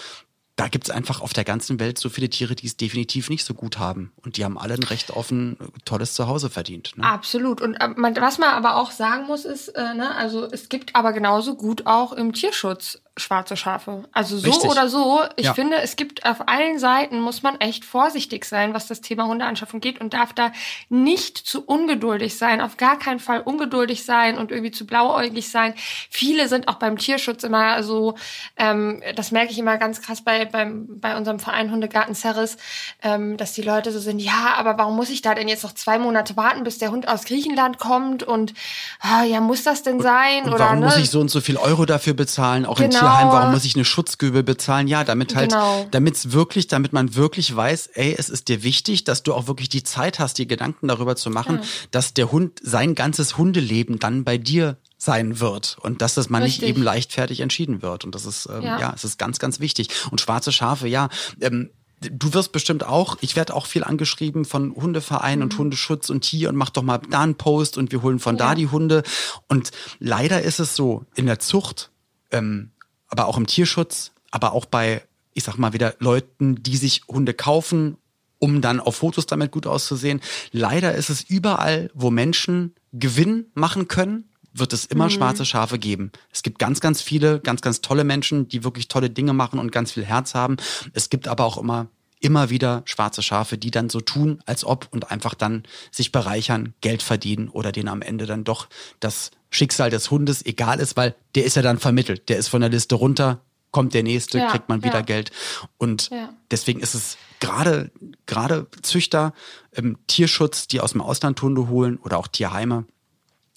da 0.61 0.69
gibt 0.69 0.89
es 0.89 0.95
einfach 0.95 1.23
auf 1.23 1.33
der 1.33 1.45
ganzen 1.45 1.81
Welt 1.81 1.97
so 1.97 2.11
viele 2.11 2.29
Tiere, 2.29 2.55
die 2.55 2.67
es 2.67 2.77
definitiv 2.77 3.31
nicht 3.31 3.47
so 3.47 3.55
gut 3.55 3.79
haben. 3.79 4.13
Und 4.23 4.37
die 4.37 4.45
haben 4.45 4.59
alle 4.59 4.75
ein 4.75 4.83
Recht 4.83 5.09
äh, 5.09 5.55
tolles 5.87 6.13
Zuhause 6.13 6.51
verdient. 6.51 6.99
Ne? 6.99 7.05
Absolut. 7.05 7.63
Und 7.63 7.77
äh, 7.77 7.89
was 7.97 8.37
man 8.37 8.51
aber 8.51 8.77
auch 8.77 8.91
sagen 8.91 9.27
muss, 9.27 9.47
ist, 9.47 9.69
äh, 9.69 9.95
ne, 9.95 10.15
also 10.15 10.45
es 10.45 10.69
gibt 10.69 10.95
aber 10.95 11.15
genauso 11.15 11.55
gut 11.55 11.87
auch 11.87 12.13
im 12.13 12.35
Tierschutz 12.35 13.01
schwarze 13.21 13.57
Schafe. 13.57 14.05
Also 14.13 14.39
so 14.39 14.49
Richtig. 14.49 14.71
oder 14.71 14.89
so. 14.89 15.21
Ich 15.37 15.47
ja. 15.47 15.55
finde, 15.55 15.77
es 15.79 15.97
gibt 15.97 16.27
auf 16.27 16.49
allen 16.49 16.79
Seiten 16.79 17.21
muss 17.21 17.43
man 17.43 17.61
echt 17.61 17.85
vorsichtig 17.85 18.45
sein, 18.45 18.75
was 18.75 18.87
das 18.87 19.01
Thema 19.01 19.27
Hundeanschaffung 19.27 19.81
geht 19.81 20.01
und 20.01 20.15
darf 20.15 20.33
da 20.33 20.53
nicht 20.89 21.39
zu 21.39 21.65
ungeduldig 21.65 22.37
sein, 22.37 22.61
auf 22.61 22.77
gar 22.77 22.99
keinen 22.99 23.21
Fall 23.21 23.41
ungeduldig 23.41 24.05
sein 24.05 24.39
und 24.39 24.51
irgendwie 24.51 24.71
zu 24.71 24.87
blauäugig 24.87 25.51
sein. 25.51 25.75
Viele 26.09 26.49
sind 26.49 26.69
auch 26.69 26.77
beim 26.77 26.99
Tierschutz 26.99 27.45
immer 27.45 27.83
so, 27.83 28.17
ähm, 28.57 29.03
das 29.15 29.31
merke 29.31 29.53
ich 29.53 29.59
immer 29.59 29.79
ganz 29.79 30.01
krass 30.01 30.23
bei, 30.23 30.45
beim, 30.45 30.87
bei 31.01 31.17
unserem 31.17 31.39
Verein 31.39 31.71
Hundegarten 31.71 32.15
Ceres, 32.15 32.57
ähm, 33.03 33.37
dass 33.37 33.53
die 33.53 33.63
Leute 33.63 33.93
so 33.93 33.99
sind, 33.99 34.19
ja, 34.19 34.55
aber 34.57 34.79
warum 34.79 34.97
muss 34.97 35.11
ich 35.11 35.23
da 35.23 35.35
denn 35.35 35.49
jetzt 35.49 35.63
noch 35.63 35.75
zwei 35.75 35.99
Monate 35.99 36.37
warten, 36.37 36.65
bis 36.65 36.79
der 36.79 36.91
Hund 36.91 37.09
aus 37.09 37.25
Griechenland 37.25 37.79
kommt 37.79 38.23
und 38.23 38.55
ah, 39.01 39.25
ja, 39.25 39.41
muss 39.41 39.63
das 39.63 39.83
denn 39.83 40.01
sein? 40.01 40.45
Und 40.45 40.55
oder 40.55 40.65
warum 40.65 40.81
ne? 40.81 40.87
muss 40.87 40.97
ich 40.97 41.11
so 41.11 41.21
und 41.21 41.31
so 41.31 41.41
viel 41.41 41.57
Euro 41.57 41.85
dafür 41.85 42.15
bezahlen, 42.15 42.67
auch 42.67 42.77
genau. 42.77 42.99
in 42.99 43.07
Tierheim, 43.11 43.29
warum 43.29 43.53
muss 43.53 43.65
ich 43.65 43.75
eine 43.75 43.85
Schutzgebühr 43.85 44.43
bezahlen? 44.43 44.89
Ja, 44.89 45.05
damit 45.05 45.35
halt, 45.35 45.51
genau. 45.51 45.87
damit 45.91 46.17
es 46.17 46.33
wirklich, 46.33 46.67
damit 46.69 46.93
man 46.93 47.15
wirklich 47.15 47.55
weiß, 47.55 47.89
ey, 47.95 48.15
es 48.17 48.29
ist 48.29 48.49
dir 48.49 48.63
wichtig, 48.63 49.05
dass 49.05 49.23
du 49.23 49.35
auch 49.35 49.47
wirklich 49.47 49.69
die 49.69 49.83
Zeit 49.83 50.19
hast, 50.19 50.39
dir 50.39 50.47
Gedanken 50.47 50.89
darüber 50.89 51.17
zu 51.17 51.31
machen, 51.31 51.57
ja. 51.57 51.69
dass 51.91 52.15
der 52.15 52.33
Hund 52.33 52.61
sein 52.63 52.95
ganzes 52.95 53.37
Hundeleben 53.37 53.99
dann 53.99 54.25
bei 54.25 54.39
dir 54.39 54.77
sein 54.97 55.41
wird 55.41 55.79
und 55.81 56.03
dass 56.03 56.15
das 56.15 56.29
man 56.29 56.43
Richtig. 56.43 56.63
nicht 56.63 56.71
eben 56.71 56.83
leichtfertig 56.83 57.41
entschieden 57.41 57.83
wird. 57.83 58.05
Und 58.05 58.15
das 58.15 58.27
ist, 58.27 58.47
ähm, 58.47 58.63
ja. 58.63 58.79
Ja. 58.79 58.93
es 58.95 59.05
ist 59.05 59.19
ganz, 59.19 59.39
ganz 59.39 59.61
wichtig. 59.61 59.89
Und 60.11 60.21
schwarze 60.21 60.53
Schafe, 60.53 60.89
ja, 60.89 61.09
ähm, 61.41 61.71
Du 62.03 62.33
wirst 62.33 62.53
bestimmt 62.53 62.83
auch, 62.87 63.19
ich 63.21 63.37
werde 63.37 63.55
auch 63.55 63.67
viel 63.67 63.85
angeschrieben 63.85 64.47
von 64.47 64.75
Hundevereinen 64.75 65.43
und 65.43 65.59
Hundeschutz 65.59 66.09
und 66.09 66.23
Tier 66.23 66.49
und 66.49 66.57
mach 66.57 66.71
doch 66.71 66.83
mal 66.83 66.97
da 67.11 67.21
einen 67.21 67.35
Post 67.35 67.77
und 67.77 67.93
wir 67.93 68.01
holen 68.01 68.19
von 68.19 68.39
da 68.39 68.49
Ja. 68.51 68.55
die 68.55 68.69
Hunde. 68.69 69.03
Und 69.49 69.71
leider 69.99 70.41
ist 70.41 70.61
es 70.61 70.75
so, 70.75 71.05
in 71.15 71.27
der 71.27 71.41
Zucht, 71.41 71.91
ähm, 72.31 72.71
aber 73.11 73.27
auch 73.27 73.37
im 73.37 73.47
Tierschutz, 73.47 74.13
aber 74.31 74.53
auch 74.53 74.65
bei, 74.65 75.03
ich 75.35 75.45
sag 75.45 75.59
mal 75.59 75.73
wieder, 75.73 75.95
Leuten, 75.99 76.63
die 76.63 76.77
sich 76.77 77.03
Hunde 77.09 77.35
kaufen, 77.35 77.97
um 78.39 78.61
dann 78.63 78.81
auf 78.81 78.97
Fotos 78.97 79.27
damit 79.27 79.53
gut 79.53 79.67
auszusehen. 79.67 80.21
Leider 80.51 80.95
ist 80.95 81.11
es 81.11 81.23
überall, 81.23 81.91
wo 81.95 82.11
Menschen 82.11 82.75
Gewinn 82.93 83.47
machen 83.55 83.87
können, 83.87 84.31
wird 84.53 84.73
es 84.73 84.87
immer 84.87 85.11
schwarze 85.11 85.45
Schafe 85.45 85.79
geben. 85.79 86.11
Es 86.33 86.43
gibt 86.43 86.59
ganz, 86.59 86.81
ganz 86.81 87.03
viele, 87.03 87.41
ganz, 87.41 87.61
ganz 87.61 87.83
tolle 87.83 88.03
Menschen, 88.05 88.49
die 88.49 88.65
wirklich 88.65 88.89
tolle 88.89 89.11
Dinge 89.11 89.33
machen 89.33 89.61
und 89.61 89.71
ganz 89.71 89.93
viel 89.93 90.05
Herz 90.05 90.35
haben. 90.35 90.57
Es 90.93 91.11
gibt 91.11 91.29
aber 91.29 91.45
auch 91.45 91.59
immer, 91.59 91.89
immer 92.21 92.51
wieder 92.51 92.83
schwarze 92.85 93.23
Schafe, 93.23 93.59
die 93.59 93.71
dann 93.71 93.91
so 93.91 94.01
tun, 94.01 94.43
als 94.47 94.65
ob 94.65 94.89
und 94.91 95.11
einfach 95.11 95.35
dann 95.35 95.65
sich 95.91 96.13
bereichern, 96.13 96.75
Geld 96.81 97.03
verdienen 97.03 97.49
oder 97.49 97.73
denen 97.73 97.89
am 97.89 98.03
Ende 98.03 98.27
dann 98.27 98.45
doch 98.45 98.69
das 99.01 99.31
Schicksal 99.51 99.91
des 99.91 100.11
Hundes 100.11 100.45
egal 100.45 100.79
ist, 100.81 100.97
weil 100.97 101.15
der 101.35 101.45
ist 101.45 101.57
ja 101.57 101.63
dann 101.63 101.79
vermittelt. 101.79 102.29
Der 102.29 102.37
ist 102.37 102.49
von 102.49 102.61
der 102.61 102.71
Liste 102.71 102.95
runter, 102.95 103.41
kommt 103.73 103.95
der 103.95 104.03
nächste, 104.03 104.39
Ja, 104.39 104.51
kriegt 104.51 104.69
man 104.69 104.85
wieder 104.85 104.97
ja. 104.97 105.03
Geld. 105.03 105.31
Und 105.79 106.11
Ja. 106.11 106.31
deswegen 106.51 106.81
ist 106.81 106.95
es 106.95 107.17
gerade, 107.41 107.91
gerade 108.27 108.67
Züchter, 108.83 109.33
ähm, 109.75 109.99
Tierschutz, 110.07 110.69
die 110.69 110.81
aus 110.81 110.93
dem 110.93 111.01
Ausland 111.01 111.41
Hunde 111.43 111.69
holen 111.69 111.97
oder 111.99 112.19
auch 112.19 112.29
Tierheime, 112.29 112.85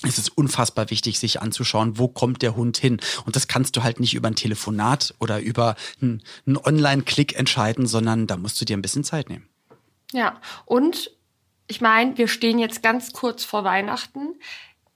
es 0.04 0.18
ist 0.18 0.38
unfassbar 0.38 0.89
wichtig, 0.89 1.20
sich 1.20 1.42
anzuschauen, 1.42 1.98
wo 1.98 2.08
kommt 2.08 2.42
der 2.42 2.56
Hund 2.56 2.78
hin. 2.78 3.00
Und 3.26 3.36
das 3.36 3.48
kannst 3.48 3.76
du 3.76 3.84
halt 3.84 4.00
nicht 4.00 4.13
über 4.13 4.28
ein 4.28 4.36
Telefonat 4.36 5.13
oder 5.20 5.39
über 5.39 5.76
einen, 6.02 6.22
Online-Klick 6.48 7.38
entscheiden, 7.38 7.88
sondern 7.88 8.28
da 8.28 8.38
musst 8.38 8.60
du 8.60 8.66
dir 8.66 8.78
ein 8.78 8.82
bisschen 8.82 9.04
Zeit 9.04 9.30
nehmen. 9.30 9.48
Ja, 10.12 10.39
und 10.66 11.12
ich 11.68 11.82
meine, 11.82 12.18
wir 12.18 12.28
stehen 12.28 12.60
jetzt 12.60 12.84
ganz 12.84 13.13
kurz 13.13 13.44
vor 13.44 13.63
Weihnachten. 13.63 14.36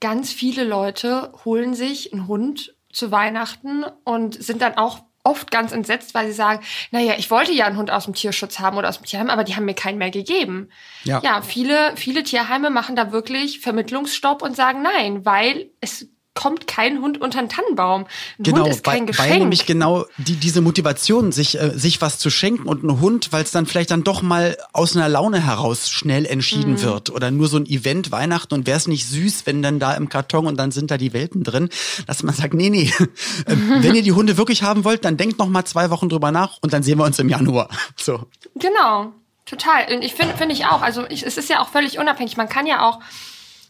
Ganz 0.00 0.32
viele 0.32 0.64
Leute 0.64 1.32
holen 1.44 1.74
sich 1.74 2.12
einen 2.12 2.28
Hund 2.28 2.74
zu 2.92 3.10
Weihnachten 3.10 3.84
und 4.04 4.40
sind 4.42 4.62
dann 4.62 4.76
auch 4.76 5.00
oft 5.28 5.50
ganz 5.50 5.72
entsetzt, 5.72 6.14
weil 6.14 6.26
sie 6.26 6.32
sagen, 6.32 6.64
naja, 6.90 7.14
ich 7.18 7.30
wollte 7.30 7.52
ja 7.52 7.66
einen 7.66 7.76
Hund 7.76 7.90
aus 7.90 8.06
dem 8.06 8.14
Tierschutz 8.14 8.58
haben 8.58 8.76
oder 8.78 8.88
aus 8.88 8.98
dem 8.98 9.04
Tierheim, 9.04 9.30
aber 9.30 9.44
die 9.44 9.54
haben 9.54 9.66
mir 9.66 9.74
keinen 9.74 9.98
mehr 9.98 10.10
gegeben. 10.10 10.70
Ja. 11.04 11.20
ja 11.22 11.42
viele, 11.42 11.92
viele 11.96 12.22
Tierheime 12.22 12.70
machen 12.70 12.96
da 12.96 13.12
wirklich 13.12 13.60
Vermittlungsstopp 13.60 14.42
und 14.42 14.56
sagen 14.56 14.82
nein, 14.82 15.24
weil 15.24 15.70
es 15.80 16.08
kommt 16.38 16.68
kein 16.68 17.00
Hund 17.02 17.20
unter 17.20 17.40
den 17.40 17.48
Tannenbaum. 17.48 18.02
Ein 18.38 18.42
Genau, 18.44 18.60
Hund 18.64 18.68
ist 18.68 18.84
kein 18.84 19.00
weil, 19.00 19.06
Geschenk. 19.06 19.30
weil 19.30 19.38
nämlich 19.40 19.66
genau 19.66 20.06
die, 20.18 20.36
diese 20.36 20.60
Motivation, 20.60 21.32
sich, 21.32 21.60
äh, 21.60 21.76
sich 21.76 22.00
was 22.00 22.18
zu 22.20 22.30
schenken 22.30 22.68
und 22.68 22.84
ein 22.84 23.00
Hund, 23.00 23.32
weil 23.32 23.42
es 23.42 23.50
dann 23.50 23.66
vielleicht 23.66 23.90
dann 23.90 24.04
doch 24.04 24.22
mal 24.22 24.56
aus 24.72 24.94
einer 24.96 25.08
Laune 25.08 25.44
heraus 25.44 25.90
schnell 25.90 26.24
entschieden 26.26 26.74
Mhm. 26.74 26.82
wird 26.82 27.10
oder 27.10 27.32
nur 27.32 27.48
so 27.48 27.56
ein 27.56 27.66
Event 27.66 28.12
Weihnachten 28.12 28.54
und 28.54 28.66
wäre 28.68 28.76
es 28.76 28.86
nicht 28.86 29.06
süß, 29.08 29.46
wenn 29.46 29.62
dann 29.62 29.80
da 29.80 29.94
im 29.94 30.08
Karton 30.08 30.46
und 30.46 30.56
dann 30.56 30.70
sind 30.70 30.90
da 30.92 30.96
die 30.96 31.12
Welpen 31.12 31.42
drin, 31.42 31.68
dass 32.06 32.22
man 32.22 32.34
sagt, 32.34 32.54
nee, 32.54 32.70
nee, 32.70 32.92
ähm, 33.48 33.72
wenn 33.80 33.96
ihr 33.96 34.02
die 34.02 34.12
Hunde 34.12 34.36
wirklich 34.36 34.62
haben 34.62 34.84
wollt, 34.84 35.04
dann 35.04 35.16
denkt 35.16 35.38
noch 35.40 35.48
mal 35.48 35.64
zwei 35.64 35.90
Wochen 35.90 36.08
drüber 36.08 36.30
nach 36.30 36.58
und 36.62 36.72
dann 36.72 36.84
sehen 36.84 36.98
wir 36.98 37.04
uns 37.04 37.18
im 37.18 37.28
Januar. 37.28 37.68
So. 37.96 38.26
Genau, 38.54 39.12
total. 39.44 39.92
Und 39.92 40.02
ich 40.02 40.14
finde, 40.14 40.36
finde 40.36 40.54
ich 40.54 40.66
auch. 40.66 40.82
Also 40.82 41.04
ich, 41.10 41.26
es 41.26 41.36
ist 41.36 41.50
ja 41.50 41.60
auch 41.60 41.68
völlig 41.68 41.98
unabhängig. 41.98 42.36
Man 42.36 42.48
kann 42.48 42.66
ja 42.66 42.88
auch, 42.88 43.00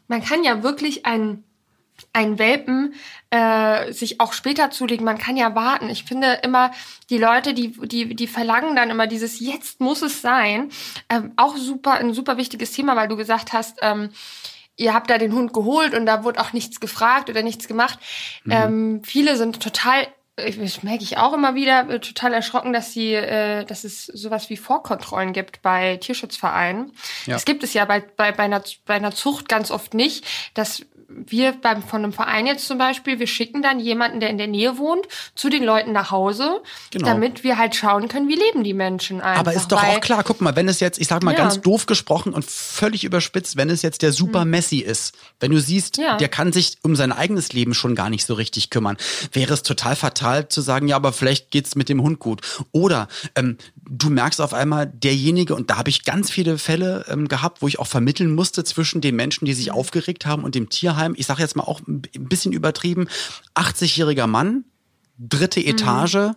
man 0.07 0.23
kann 0.23 0.45
ja 0.45 0.63
wirklich 0.63 1.07
einen 1.07 1.45
einen 2.13 2.39
Welpen 2.39 2.95
äh, 3.31 3.93
sich 3.93 4.21
auch 4.21 4.33
später 4.33 4.71
zulegen. 4.71 5.05
Man 5.05 5.19
kann 5.19 5.37
ja 5.37 5.55
warten. 5.55 5.89
Ich 5.89 6.05
finde 6.05 6.41
immer 6.43 6.71
die 7.11 7.19
Leute, 7.19 7.55
die 7.55 7.73
die 7.73 8.15
die 8.15 8.27
verlangen 8.27 8.77
dann 8.77 8.91
immer 8.91 9.07
dieses 9.07 9.41
jetzt 9.41 9.81
muss 9.81 10.03
es 10.03 10.23
sein. 10.23 10.71
Ähm, 11.09 11.33
auch 11.37 11.57
super 11.57 11.95
ein 11.95 12.15
super 12.15 12.37
wichtiges 12.37 12.73
Thema, 12.73 12.97
weil 12.97 13.09
du 13.09 13.17
gesagt 13.17 13.53
hast. 13.53 13.79
Ähm, 13.83 14.11
Ihr 14.81 14.95
habt 14.95 15.11
da 15.11 15.19
den 15.19 15.33
Hund 15.33 15.53
geholt 15.53 15.93
und 15.93 16.07
da 16.07 16.23
wurde 16.23 16.41
auch 16.41 16.53
nichts 16.53 16.79
gefragt 16.79 17.29
oder 17.29 17.43
nichts 17.43 17.67
gemacht. 17.67 17.99
Ähm, 18.49 19.03
viele 19.03 19.37
sind 19.37 19.61
total 19.61 20.07
das 20.39 20.83
merke 20.83 21.03
ich 21.03 21.19
auch 21.19 21.33
immer 21.33 21.55
wieder 21.55 21.89
äh, 21.91 22.01
total 22.01 22.33
erschrocken, 22.33 22.73
dass 22.73 22.93
sie, 22.93 23.15
äh, 23.15 23.65
dass 23.65 23.85
es 23.85 24.07
sowas 24.07 24.51
wie 24.51 24.57
Vorkontrollen 24.57 25.33
gibt 25.33 25.63
bei 25.63 25.97
Tierschutzvereinen. 25.97 26.93
Ja. 27.27 27.35
Das 27.35 27.45
gibt 27.45 27.65
es 27.65 27.75
ja 27.75 27.85
bei, 27.85 28.01
bei, 28.01 28.33
bei, 28.33 28.45
einer, 28.45 28.63
bei 28.87 28.95
einer 28.95 29.13
Zucht 29.13 29.49
ganz 29.49 29.71
oft 29.71 29.95
nicht, 29.95 30.25
dass 30.55 30.87
wir 31.09 31.53
beim, 31.53 31.83
von 31.83 32.03
einem 32.05 32.13
Verein 32.13 32.47
jetzt 32.47 32.67
zum 32.67 32.77
Beispiel, 32.77 33.19
wir 33.19 33.27
schicken 33.27 33.63
dann 33.63 33.81
jemanden, 33.81 34.21
der 34.21 34.29
in 34.29 34.37
der 34.37 34.47
Nähe 34.47 34.77
wohnt, 34.77 35.07
zu 35.35 35.49
den 35.49 35.65
Leuten 35.65 35.93
nach 35.93 36.11
Hause, 36.11 36.61
Genau. 36.91 37.07
damit 37.07 37.45
wir 37.45 37.57
halt 37.57 37.75
schauen 37.75 38.09
können, 38.09 38.29
wie 38.29 38.35
leben 38.35 38.63
die 38.63 38.75
Menschen 38.75 39.23
einfach. 39.23 39.41
Aber 39.41 39.55
ist 39.55 39.69
doch 39.69 39.83
auch 39.83 40.01
klar, 40.01 40.23
guck 40.23 40.43
mal, 40.43 40.55
wenn 40.55 40.69
es 40.69 40.81
jetzt, 40.81 41.01
ich 41.01 41.07
sag 41.09 41.23
mal 41.23 41.33
Ja. 41.33 41.39
ganz 41.39 41.61
doof 41.63 41.87
gesprochen 41.87 42.35
und 42.35 42.45
völlig 42.45 43.05
überspitzt, 43.05 43.57
wenn 43.57 43.71
es 43.71 43.81
jetzt 43.81 44.03
der 44.03 44.13
Super 44.13 44.45
Messi 44.45 44.79
ist, 44.81 45.17
wenn 45.41 45.51
du 45.51 45.61
siehst, 45.61 45.97
Ja. 45.97 46.19
der 46.19 46.29
kann 46.29 46.53
sich 46.53 46.77
um 46.83 46.95
sein 46.95 47.13
eigenes 47.13 47.53
Leben 47.55 47.73
schon 47.73 47.95
gar 47.95 48.11
nicht 48.11 48.27
so 48.27 48.35
richtig 48.35 48.69
kümmern, 48.69 48.99
wäre 49.33 49.55
es 49.55 49.63
total 49.63 49.97
fatal 49.97 50.49
zu 50.49 50.61
sagen, 50.61 50.89
ja, 50.89 50.97
aber 50.97 51.15
vielleicht 51.15 51.51
geht's 51.51 51.75
mit 51.75 51.89
dem 51.89 52.03
Hund 52.03 52.19
gut. 52.19 52.43
Oder 52.73 53.09
ähm, 53.35 53.57
du 53.89 54.11
merkst 54.11 54.43
auf 54.43 54.53
einmal 54.53 54.87
derjenige, 54.87 55.55
und 55.55 55.71
da 55.71 55.79
habe 55.79 55.89
ich 55.89 56.05
ganz 56.05 56.31
viele 56.31 56.59
Fälle 56.59 57.07
ähm, 57.09 57.29
gehabt, 57.29 57.63
wo 57.63 57.69
ich 57.69 57.79
auch 57.79 57.87
vermitteln 57.87 58.35
musste 58.35 58.63
zwischen 58.63 59.01
den 59.01 59.17
Menschen, 59.17 59.47
die 59.47 59.55
sich 59.55 59.71
aufgeregt 59.71 60.27
haben 60.27 60.45
und 60.45 60.55
dem 60.55 60.69
Tierheim. 60.99 61.15
Ich 61.17 61.27
sage 61.27 61.43
jetzt 61.43 61.57
mal 61.57 61.65
auch 61.65 61.81
ein 61.87 62.03
bisschen 62.13 62.53
übertrieben, 62.53 63.09
80-jähriger 63.55 64.27
Mann, 64.27 64.65
dritte 65.19 65.61
Etage, 65.65 66.33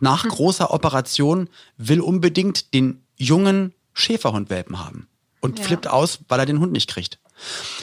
nach 0.00 0.26
großer 0.26 0.72
Operation, 0.72 1.48
will 1.76 2.00
unbedingt 2.00 2.72
den 2.74 3.02
jungen 3.16 3.72
Schäferhundwelpen 3.94 4.78
haben 4.78 5.08
und 5.40 5.58
Ja. 5.58 5.64
flippt 5.64 5.86
aus, 5.86 6.20
weil 6.28 6.38
er 6.40 6.46
den 6.46 6.60
Hund 6.60 6.72
nicht 6.72 6.88
kriegt. 6.88 7.18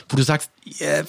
Wo 0.07 0.15
du 0.17 0.23
sagst, 0.23 0.51
äh, 0.79 1.03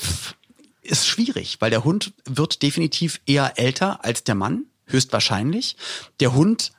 ist 0.82 1.06
schwierig, 1.06 1.56
weil 1.60 1.70
der 1.70 1.84
Hund 1.84 2.12
wird 2.24 2.62
definitiv 2.62 3.20
eher 3.26 3.58
älter 3.58 4.04
als 4.04 4.24
der 4.24 4.34
Mann, 4.34 4.64
höchstwahrscheinlich. 4.86 5.76
Der 6.20 6.34
Hund 6.34 6.72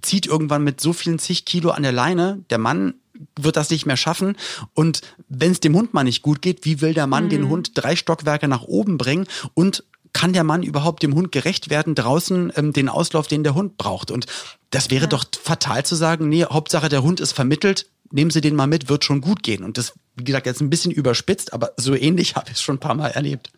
zieht 0.00 0.26
irgendwann 0.26 0.62
mit 0.64 0.80
so 0.80 0.92
vielen 0.92 1.18
zig 1.18 1.44
Kilo 1.44 1.70
an 1.70 1.82
der 1.82 1.92
Leine, 1.92 2.44
der 2.50 2.58
Mann 2.58 2.94
wird 3.38 3.56
das 3.56 3.70
nicht 3.70 3.86
mehr 3.86 3.96
schaffen. 3.96 4.36
Und 4.74 5.02
wenn 5.28 5.52
es 5.52 5.60
dem 5.60 5.74
Hund 5.74 5.94
mal 5.94 6.04
nicht 6.04 6.22
gut 6.22 6.42
geht, 6.42 6.64
wie 6.64 6.80
will 6.80 6.94
der 6.94 7.06
Mann 7.06 7.28
den 7.28 7.48
Hund 7.48 7.72
drei 7.74 7.96
Stockwerke 7.96 8.48
nach 8.48 8.62
oben 8.62 8.98
bringen 8.98 9.26
und 9.54 9.84
kann 10.12 10.32
der 10.32 10.44
Mann 10.44 10.62
überhaupt 10.62 11.02
dem 11.02 11.14
Hund 11.14 11.30
gerecht 11.30 11.68
werden, 11.68 11.94
draußen 11.94 12.52
ähm, 12.56 12.72
den 12.72 12.88
Auslauf, 12.88 13.26
den 13.26 13.44
der 13.44 13.54
Hund 13.54 13.76
braucht? 13.76 14.10
Und 14.10 14.26
das 14.70 14.90
wäre 14.90 15.08
doch 15.08 15.24
fatal 15.42 15.84
zu 15.84 15.94
sagen, 15.94 16.28
nee, 16.28 16.44
Hauptsache 16.44 16.88
der 16.88 17.02
Hund 17.02 17.20
ist 17.20 17.32
vermittelt, 17.32 17.86
nehmen 18.10 18.30
Sie 18.30 18.40
den 18.40 18.54
mal 18.54 18.66
mit, 18.66 18.88
wird 18.88 19.04
schon 19.04 19.20
gut 19.20 19.42
gehen. 19.42 19.62
Und 19.62 19.78
das, 19.78 19.94
wie 20.14 20.24
gesagt, 20.24 20.46
jetzt 20.46 20.60
ein 20.60 20.70
bisschen 20.70 20.90
überspitzt, 20.90 21.52
aber 21.52 21.72
so 21.76 21.94
ähnlich 21.94 22.34
habe 22.36 22.46
ich 22.48 22.56
es 22.56 22.62
schon 22.62 22.76
ein 22.76 22.80
paar 22.80 22.94
Mal 22.94 23.10
erlebt. 23.10 23.50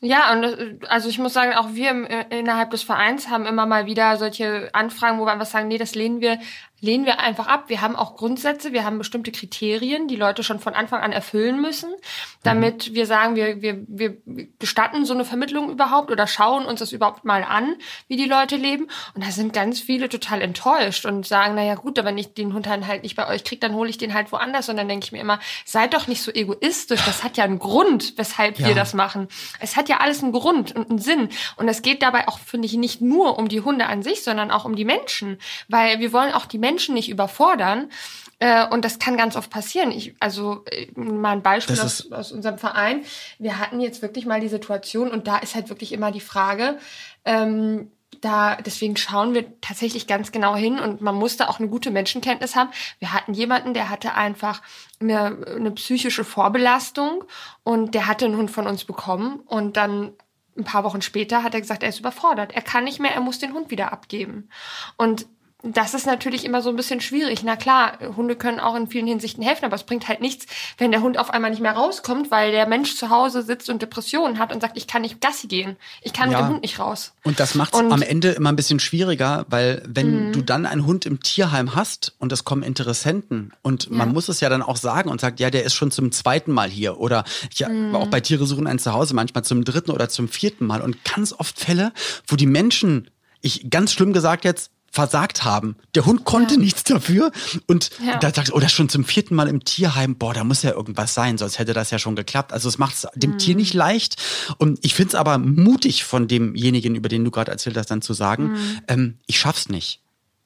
Ja, 0.00 0.32
und 0.32 0.42
äh, 0.42 0.78
also 0.88 1.08
ich 1.08 1.18
muss 1.18 1.32
sagen, 1.32 1.52
auch 1.54 1.74
wir 1.74 1.90
im, 1.90 2.04
äh, 2.04 2.24
innerhalb 2.30 2.70
des 2.70 2.82
Vereins 2.82 3.28
haben 3.28 3.46
immer 3.46 3.66
mal 3.66 3.86
wieder 3.86 4.16
solche 4.16 4.70
Anfragen, 4.72 5.20
wo 5.20 5.24
wir 5.24 5.32
einfach 5.32 5.46
sagen, 5.46 5.68
nee, 5.68 5.78
das 5.78 5.94
lehnen 5.94 6.20
wir, 6.20 6.38
lehnen 6.82 7.06
wir 7.06 7.20
einfach 7.20 7.46
ab. 7.46 7.64
Wir 7.68 7.80
haben 7.80 7.94
auch 7.94 8.16
Grundsätze, 8.16 8.72
wir 8.72 8.84
haben 8.84 8.98
bestimmte 8.98 9.30
Kriterien, 9.30 10.08
die 10.08 10.16
Leute 10.16 10.42
schon 10.42 10.58
von 10.58 10.74
Anfang 10.74 11.00
an 11.00 11.12
erfüllen 11.12 11.60
müssen, 11.60 11.94
damit 12.42 12.92
wir 12.92 13.06
sagen, 13.06 13.36
wir, 13.36 13.62
wir, 13.62 13.82
wir 13.86 14.16
gestatten 14.58 15.04
so 15.04 15.14
eine 15.14 15.24
Vermittlung 15.24 15.70
überhaupt 15.70 16.10
oder 16.10 16.26
schauen 16.26 16.66
uns 16.66 16.80
das 16.80 16.90
überhaupt 16.90 17.24
mal 17.24 17.44
an, 17.44 17.76
wie 18.08 18.16
die 18.16 18.24
Leute 18.24 18.56
leben. 18.56 18.88
Und 19.14 19.24
da 19.24 19.30
sind 19.30 19.52
ganz 19.52 19.80
viele 19.80 20.08
total 20.08 20.42
enttäuscht 20.42 21.06
und 21.06 21.24
sagen, 21.24 21.54
naja 21.54 21.76
gut, 21.76 21.98
aber 22.00 22.08
wenn 22.08 22.18
ich 22.18 22.34
den 22.34 22.52
Hund 22.52 22.66
dann 22.66 22.88
halt 22.88 23.04
nicht 23.04 23.14
bei 23.14 23.28
euch 23.28 23.44
kriege, 23.44 23.60
dann 23.60 23.74
hole 23.74 23.88
ich 23.88 23.96
den 23.96 24.12
halt 24.12 24.32
woanders. 24.32 24.68
Und 24.68 24.76
dann 24.76 24.88
denke 24.88 25.04
ich 25.04 25.12
mir 25.12 25.20
immer, 25.20 25.38
seid 25.64 25.94
doch 25.94 26.08
nicht 26.08 26.22
so 26.22 26.32
egoistisch. 26.32 27.04
Das 27.06 27.22
hat 27.22 27.36
ja 27.36 27.44
einen 27.44 27.60
Grund, 27.60 28.14
weshalb 28.18 28.58
Ja. 28.58 28.66
wir 28.66 28.74
das 28.74 28.92
machen. 28.92 29.28
Es 29.60 29.76
hat 29.76 29.88
ja 29.88 29.98
alles 29.98 30.20
einen 30.20 30.32
Grund 30.32 30.74
und 30.74 30.90
einen 30.90 30.98
Sinn. 30.98 31.28
Und 31.56 31.68
es 31.68 31.80
geht 31.80 32.02
dabei 32.02 32.26
auch, 32.26 32.40
finde 32.40 32.66
ich, 32.66 32.74
nicht 32.74 33.00
nur 33.00 33.38
um 33.38 33.46
die 33.46 33.60
Hunde 33.60 33.86
an 33.86 34.02
sich, 34.02 34.24
sondern 34.24 34.50
auch 34.50 34.64
um 34.64 34.74
die 34.74 34.84
Menschen. 34.84 35.38
Weil 35.68 36.00
wir 36.00 36.12
wollen 36.12 36.32
auch 36.32 36.46
die 36.46 36.58
Menschen 36.58 36.71
nicht 36.88 37.08
überfordern. 37.08 37.90
Äh, 38.38 38.66
Und 38.68 38.84
das 38.84 38.98
kann 38.98 39.16
ganz 39.16 39.36
oft 39.36 39.50
passieren. 39.50 39.90
Ich, 39.92 40.14
also 40.20 40.64
äh, 40.70 40.88
mal 40.94 41.32
ein 41.32 41.42
Beispiel 41.42 41.80
aus, 41.80 42.10
aus 42.10 42.32
unserem 42.32 42.58
Verein. 42.58 43.04
Wir 43.38 43.58
hatten 43.58 43.80
jetzt 43.80 44.02
wirklich 44.02 44.26
mal 44.26 44.40
die 44.40 44.48
Situation 44.48 45.10
und 45.10 45.26
da 45.26 45.38
ist 45.38 45.54
halt 45.54 45.68
wirklich 45.68 45.92
immer 45.92 46.10
die 46.10 46.20
Frage, 46.20 46.78
ähm, 47.24 47.90
da, 48.20 48.56
deswegen 48.56 48.96
schauen 48.96 49.34
wir 49.34 49.60
tatsächlich 49.60 50.06
ganz 50.06 50.32
genau 50.32 50.54
hin 50.54 50.78
und 50.78 51.00
man 51.00 51.14
musste 51.14 51.48
auch 51.48 51.58
eine 51.58 51.68
gute 51.68 51.90
Menschenkenntnis 51.90 52.54
haben. 52.54 52.70
Wir 52.98 53.12
hatten 53.12 53.34
jemanden, 53.34 53.74
der 53.74 53.90
hatte 53.90 54.14
einfach 54.14 54.62
eine, 55.00 55.38
eine 55.56 55.70
psychische 55.72 56.24
Vorbelastung 56.24 57.24
und 57.64 57.94
der 57.94 58.06
hatte 58.06 58.26
einen 58.26 58.36
Hund 58.36 58.50
von 58.50 58.66
uns 58.66 58.84
bekommen 58.84 59.40
und 59.46 59.76
dann 59.76 60.12
ein 60.56 60.64
paar 60.64 60.84
Wochen 60.84 61.02
später 61.02 61.42
hat 61.42 61.54
er 61.54 61.60
gesagt, 61.60 61.82
er 61.82 61.88
ist 61.88 62.00
überfordert. 62.00 62.52
Er 62.52 62.62
kann 62.62 62.84
nicht 62.84 63.00
mehr, 63.00 63.12
er 63.12 63.20
muss 63.22 63.38
den 63.38 63.54
Hund 63.54 63.70
wieder 63.70 63.92
abgeben. 63.92 64.50
Und 64.96 65.26
das 65.62 65.94
ist 65.94 66.06
natürlich 66.06 66.44
immer 66.44 66.60
so 66.60 66.70
ein 66.70 66.76
bisschen 66.76 67.00
schwierig. 67.00 67.42
Na 67.44 67.56
klar, 67.56 67.98
Hunde 68.16 68.34
können 68.34 68.58
auch 68.58 68.74
in 68.74 68.88
vielen 68.88 69.06
Hinsichten 69.06 69.42
helfen, 69.42 69.64
aber 69.64 69.76
es 69.76 69.84
bringt 69.84 70.08
halt 70.08 70.20
nichts, 70.20 70.46
wenn 70.78 70.90
der 70.90 71.02
Hund 71.02 71.18
auf 71.18 71.30
einmal 71.30 71.50
nicht 71.50 71.62
mehr 71.62 71.72
rauskommt, 71.72 72.30
weil 72.30 72.50
der 72.50 72.66
Mensch 72.66 72.96
zu 72.96 73.10
Hause 73.10 73.42
sitzt 73.42 73.70
und 73.70 73.80
Depressionen 73.80 74.38
hat 74.38 74.52
und 74.52 74.60
sagt, 74.60 74.76
ich 74.76 74.86
kann 74.86 75.02
nicht 75.02 75.20
Gassi 75.20 75.46
gehen. 75.46 75.76
Ich 76.02 76.12
kann 76.12 76.30
ja. 76.30 76.38
mit 76.38 76.46
dem 76.46 76.52
Hund 76.54 76.62
nicht 76.62 76.78
raus. 76.80 77.12
Und 77.22 77.38
das 77.38 77.54
macht 77.54 77.74
es 77.74 77.80
am 77.80 78.02
Ende 78.02 78.30
immer 78.30 78.50
ein 78.50 78.56
bisschen 78.56 78.80
schwieriger, 78.80 79.46
weil 79.48 79.82
wenn 79.86 80.28
mhm. 80.28 80.32
du 80.32 80.42
dann 80.42 80.66
einen 80.66 80.84
Hund 80.84 81.06
im 81.06 81.20
Tierheim 81.20 81.74
hast 81.76 82.14
und 82.18 82.32
es 82.32 82.44
kommen 82.44 82.62
Interessenten 82.62 83.52
und 83.62 83.84
ja. 83.84 83.92
man 83.92 84.12
muss 84.12 84.28
es 84.28 84.40
ja 84.40 84.48
dann 84.48 84.62
auch 84.62 84.76
sagen 84.76 85.10
und 85.10 85.20
sagt, 85.20 85.38
ja, 85.38 85.50
der 85.50 85.62
ist 85.62 85.74
schon 85.74 85.92
zum 85.92 86.10
zweiten 86.10 86.52
Mal 86.52 86.70
hier 86.70 86.98
oder 86.98 87.24
ich 87.52 87.66
mhm. 87.66 87.94
auch 87.94 88.08
bei 88.08 88.20
Tiere 88.20 88.46
suchen 88.46 88.66
ein 88.66 88.80
Zuhause 88.80 89.14
manchmal 89.14 89.44
zum 89.44 89.64
dritten 89.64 89.92
oder 89.92 90.08
zum 90.08 90.28
vierten 90.28 90.66
Mal 90.66 90.80
und 90.80 91.04
ganz 91.04 91.32
oft 91.32 91.58
Fälle, 91.58 91.92
wo 92.26 92.36
die 92.36 92.46
Menschen 92.46 93.08
ich 93.42 93.70
ganz 93.70 93.92
schlimm 93.92 94.12
gesagt 94.12 94.44
jetzt 94.44 94.70
versagt 94.92 95.42
haben. 95.42 95.76
Der 95.94 96.04
Hund 96.04 96.24
konnte 96.24 96.54
ja. 96.54 96.60
nichts 96.60 96.84
dafür. 96.84 97.32
Und 97.66 97.90
ja. 98.06 98.18
da 98.18 98.32
sagst 98.32 98.52
du, 98.52 98.60
das 98.60 98.72
schon 98.72 98.90
zum 98.90 99.04
vierten 99.04 99.34
Mal 99.34 99.48
im 99.48 99.64
Tierheim, 99.64 100.16
boah, 100.16 100.34
da 100.34 100.44
muss 100.44 100.62
ja 100.62 100.72
irgendwas 100.72 101.14
sein, 101.14 101.38
sonst 101.38 101.58
hätte 101.58 101.72
das 101.72 101.90
ja 101.90 101.98
schon 101.98 102.14
geklappt. 102.14 102.52
Also 102.52 102.68
es 102.68 102.76
macht 102.76 102.94
es 102.94 103.06
dem 103.14 103.32
mhm. 103.32 103.38
Tier 103.38 103.56
nicht 103.56 103.72
leicht. 103.72 104.16
Und 104.58 104.78
ich 104.84 104.94
finde 104.94 105.08
es 105.08 105.14
aber 105.14 105.38
mutig 105.38 106.04
von 106.04 106.28
demjenigen, 106.28 106.94
über 106.94 107.08
den 107.08 107.24
du 107.24 107.30
gerade 107.30 107.50
erzählt 107.50 107.76
hast, 107.78 107.90
dann 107.90 108.02
zu 108.02 108.12
sagen, 108.12 108.52
mhm. 108.52 108.80
ähm, 108.86 109.18
ich 109.26 109.38
schaff's 109.38 109.70
nicht. 109.70 110.00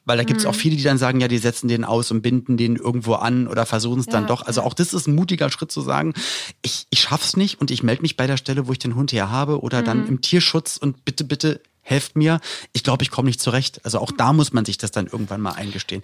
Weil 0.04 0.16
da 0.16 0.22
gibt's 0.22 0.44
mhm. 0.44 0.50
auch 0.50 0.54
viele, 0.54 0.76
die 0.76 0.84
dann 0.84 0.98
sagen, 0.98 1.20
ja, 1.20 1.26
die 1.26 1.38
setzen 1.38 1.66
den 1.66 1.84
aus 1.84 2.12
und 2.12 2.22
binden 2.22 2.56
den 2.56 2.76
irgendwo 2.76 3.14
an 3.14 3.48
oder 3.48 3.66
versuchen 3.66 3.98
es 3.98 4.06
ja, 4.06 4.12
dann 4.12 4.28
doch. 4.28 4.46
Also 4.46 4.62
auch 4.62 4.74
das 4.74 4.94
ist 4.94 5.08
ein 5.08 5.16
mutiger 5.16 5.50
Schritt 5.50 5.72
zu 5.72 5.80
sagen, 5.80 6.14
ich, 6.62 6.86
ich 6.90 7.00
schaff's 7.00 7.36
nicht 7.36 7.60
und 7.60 7.72
ich 7.72 7.82
melde 7.82 8.02
mich 8.02 8.16
bei 8.16 8.28
der 8.28 8.36
Stelle, 8.36 8.68
wo 8.68 8.72
ich 8.72 8.78
den 8.78 8.94
Hund 8.94 9.12
her 9.12 9.28
habe 9.28 9.60
oder 9.60 9.82
dann 9.82 10.02
mhm. 10.02 10.06
im 10.06 10.20
Tierschutz 10.20 10.76
und 10.76 11.04
bitte, 11.04 11.24
bitte 11.24 11.60
helft 11.86 12.16
mir. 12.16 12.40
Ich 12.72 12.82
glaube, 12.82 13.04
ich 13.04 13.10
komme 13.10 13.26
nicht 13.26 13.40
zurecht. 13.40 13.80
Also 13.84 14.00
auch 14.00 14.10
da 14.10 14.32
muss 14.32 14.52
man 14.52 14.64
sich 14.64 14.76
das 14.76 14.90
dann 14.90 15.06
irgendwann 15.06 15.40
mal 15.40 15.52
eingestehen. 15.52 16.02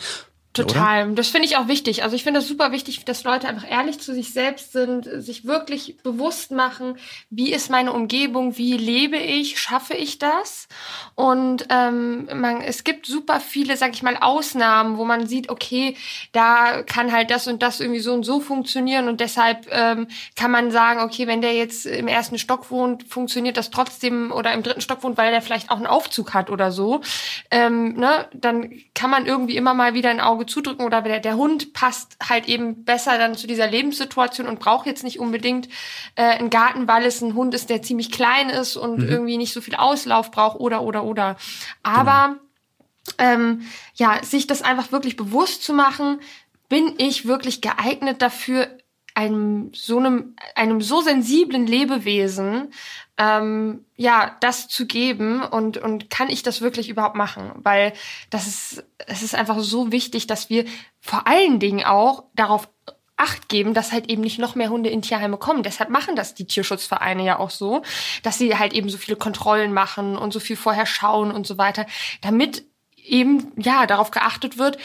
Total. 0.53 1.07
Oder? 1.07 1.15
Das 1.15 1.29
finde 1.29 1.47
ich 1.47 1.57
auch 1.57 1.67
wichtig. 1.67 2.03
Also 2.03 2.15
ich 2.15 2.25
finde 2.25 2.41
es 2.41 2.49
super 2.49 2.73
wichtig, 2.73 3.05
dass 3.07 3.25
Leute 3.25 3.49
einfach 3.49 3.69
ehrlich 3.71 4.01
zu 4.01 4.13
sich 4.13 4.35
selbst 4.35 4.73
sind, 4.73 5.05
sich 5.05 5.47
wirklich 5.47 5.97
bewusst 6.03 6.51
machen, 6.51 6.99
wie 7.31 7.53
ist 7.53 7.71
meine 7.71 7.93
Umgebung, 7.93 8.59
wie 8.59 8.77
lebe 8.77 9.17
ich, 9.17 9.59
schaffe 9.59 9.95
ich 9.95 10.19
das? 10.19 10.69
Und 11.15 11.67
ähm, 11.71 12.29
man, 12.35 12.61
es 12.61 12.85
gibt 12.85 13.07
super 13.07 13.41
viele, 13.41 13.79
sag 13.79 13.95
ich 13.95 14.03
mal, 14.03 14.19
Ausnahmen, 14.19 14.99
wo 14.99 15.07
man 15.07 15.27
sieht, 15.27 15.49
okay, 15.49 15.97
da 16.33 16.83
kann 16.83 17.13
halt 17.13 17.31
das 17.31 17.49
und 17.49 17.63
das 17.63 17.81
irgendwie 17.81 18.01
so 18.01 18.13
und 18.13 18.25
so 18.25 18.41
funktionieren 18.41 19.09
und 19.09 19.21
deshalb 19.21 19.67
ähm, 19.71 20.07
kann 20.37 20.51
man 20.51 20.71
sagen, 20.71 21.01
okay, 21.01 21.27
wenn 21.27 21.41
der 21.41 21.55
jetzt 21.55 21.87
im 21.87 22.09
ersten 22.09 22.37
Stock 22.37 22.71
wohnt, 22.71 23.05
funktioniert 23.05 23.57
das 23.57 23.71
trotzdem 23.71 24.31
oder 24.31 24.53
im 24.53 24.63
dritten 24.63 24.83
Stock 24.83 25.03
wohnt, 25.03 25.17
weil 25.17 25.31
der 25.31 25.41
vielleicht 25.41 25.71
auch 25.71 25.77
einen 25.77 25.87
Aufzug 25.87 26.35
hat 26.35 26.51
oder 26.51 26.71
so. 26.73 27.01
Ähm, 27.51 27.95
ne, 27.95 28.29
dann 28.35 28.71
kann 28.95 29.09
man 29.09 29.25
irgendwie 29.25 29.57
immer 29.57 29.73
mal 29.73 29.95
wieder 29.95 30.11
ein 30.11 30.21
Auge 30.21 30.42
Auge 30.43 30.47
zudrücken 30.47 30.85
oder 30.85 31.03
der, 31.03 31.21
der 31.21 31.37
Hund 31.37 31.73
passt 31.73 32.17
halt 32.29 32.49
eben 32.49 32.85
besser 32.85 33.19
dann 33.19 33.35
zu 33.35 33.47
dieser 33.47 33.69
Lebenssituation 33.69 34.47
und 34.47 34.61
braucht 34.61 34.87
jetzt 34.87 35.05
nicht 35.05 35.19
unbedingt 35.19 35.69
äh, 36.17 36.23
einen 36.23 36.51
Garten, 36.51 36.89
weil 36.89 37.05
es 37.05 37.21
ein 37.21 37.35
Hund 37.35 37.55
ist, 37.55 37.71
der 37.71 37.83
ziemlich 37.83 38.11
klein 38.11 38.51
ist 38.51 38.77
und 38.77 38.99
mhm. 38.99 39.09
irgendwie 39.09 39.37
nicht 39.37 39.53
so 39.53 39.61
viel 39.61 39.75
Auslauf 39.75 40.31
braucht 40.31 40.61
oder 40.61 40.83
oder 40.83 41.05
oder. 41.05 41.37
Aber 41.83 42.37
genau. 43.19 43.33
ähm, 43.33 43.63
ja, 43.95 44.23
sich 44.23 44.47
das 44.47 44.63
einfach 44.63 44.93
wirklich 44.93 45.17
bewusst 45.17 45.63
zu 45.63 45.73
machen, 45.73 46.21
bin 46.69 46.95
ich 46.99 47.27
wirklich 47.27 47.61
geeignet 47.61 48.23
dafür, 48.23 48.69
einem 49.15 49.73
so 49.75 49.99
einem, 49.99 50.35
einem 50.55 50.81
so 50.81 51.03
sensiblen 51.03 51.67
Lebewesen 51.67 52.73
ähm, 53.19 53.85
ja 53.97 54.37
das 54.41 54.69
zu 54.69 54.87
geben 54.87 55.43
und 55.43 55.79
und 55.79 56.11
kann 56.11 56.29
ich 56.29 56.43
das 56.43 56.61
wirklich 56.61 56.89
überhaupt 56.89 57.17
machen 57.17 57.53
weil 57.57 57.93
das 58.31 58.47
ist 58.47 58.85
es 59.07 59.23
ist 59.23 59.35
einfach 59.35 59.59
so 59.61 59.93
wichtig 59.93 60.27
dass 60.27 60.49
wir 60.49 60.65
vor 61.01 61.27
allen 61.27 61.59
Dingen 61.59 61.85
auch 61.85 62.25
darauf 62.35 62.69
Acht 63.23 63.49
geben, 63.49 63.73
dass 63.73 63.93
halt 63.93 64.11
eben 64.11 64.23
nicht 64.23 64.41
noch 64.41 64.57
mehr 64.57 64.69
Hunde 64.69 64.91
in 64.91 65.01
Tierheime 65.01 65.37
kommen. 65.37 65.63
Deshalb 65.63 65.91
machen 65.91 66.17
das 66.17 66.35
die 66.35 66.47
Tierschutzvereine 66.47 67.25
ja 67.25 67.39
auch 67.39 67.51
so, 67.51 67.83
dass 68.25 68.37
sie 68.37 68.59
halt 68.59 68.73
eben 68.73 68.89
so 68.89 68.99
viele 68.99 69.17
Kontrollen 69.17 69.73
machen 69.73 70.19
und 70.19 70.33
so 70.33 70.41
viel 70.41 70.57
vorher 70.57 70.87
schauen 70.87 71.31
und 71.31 71.47
so 71.47 71.57
weiter, 71.57 71.87
damit 72.21 72.65
eben 72.97 73.53
ja 73.57 73.87
darauf 73.87 74.11
geachtet 74.11 74.59
wird, 74.59 74.77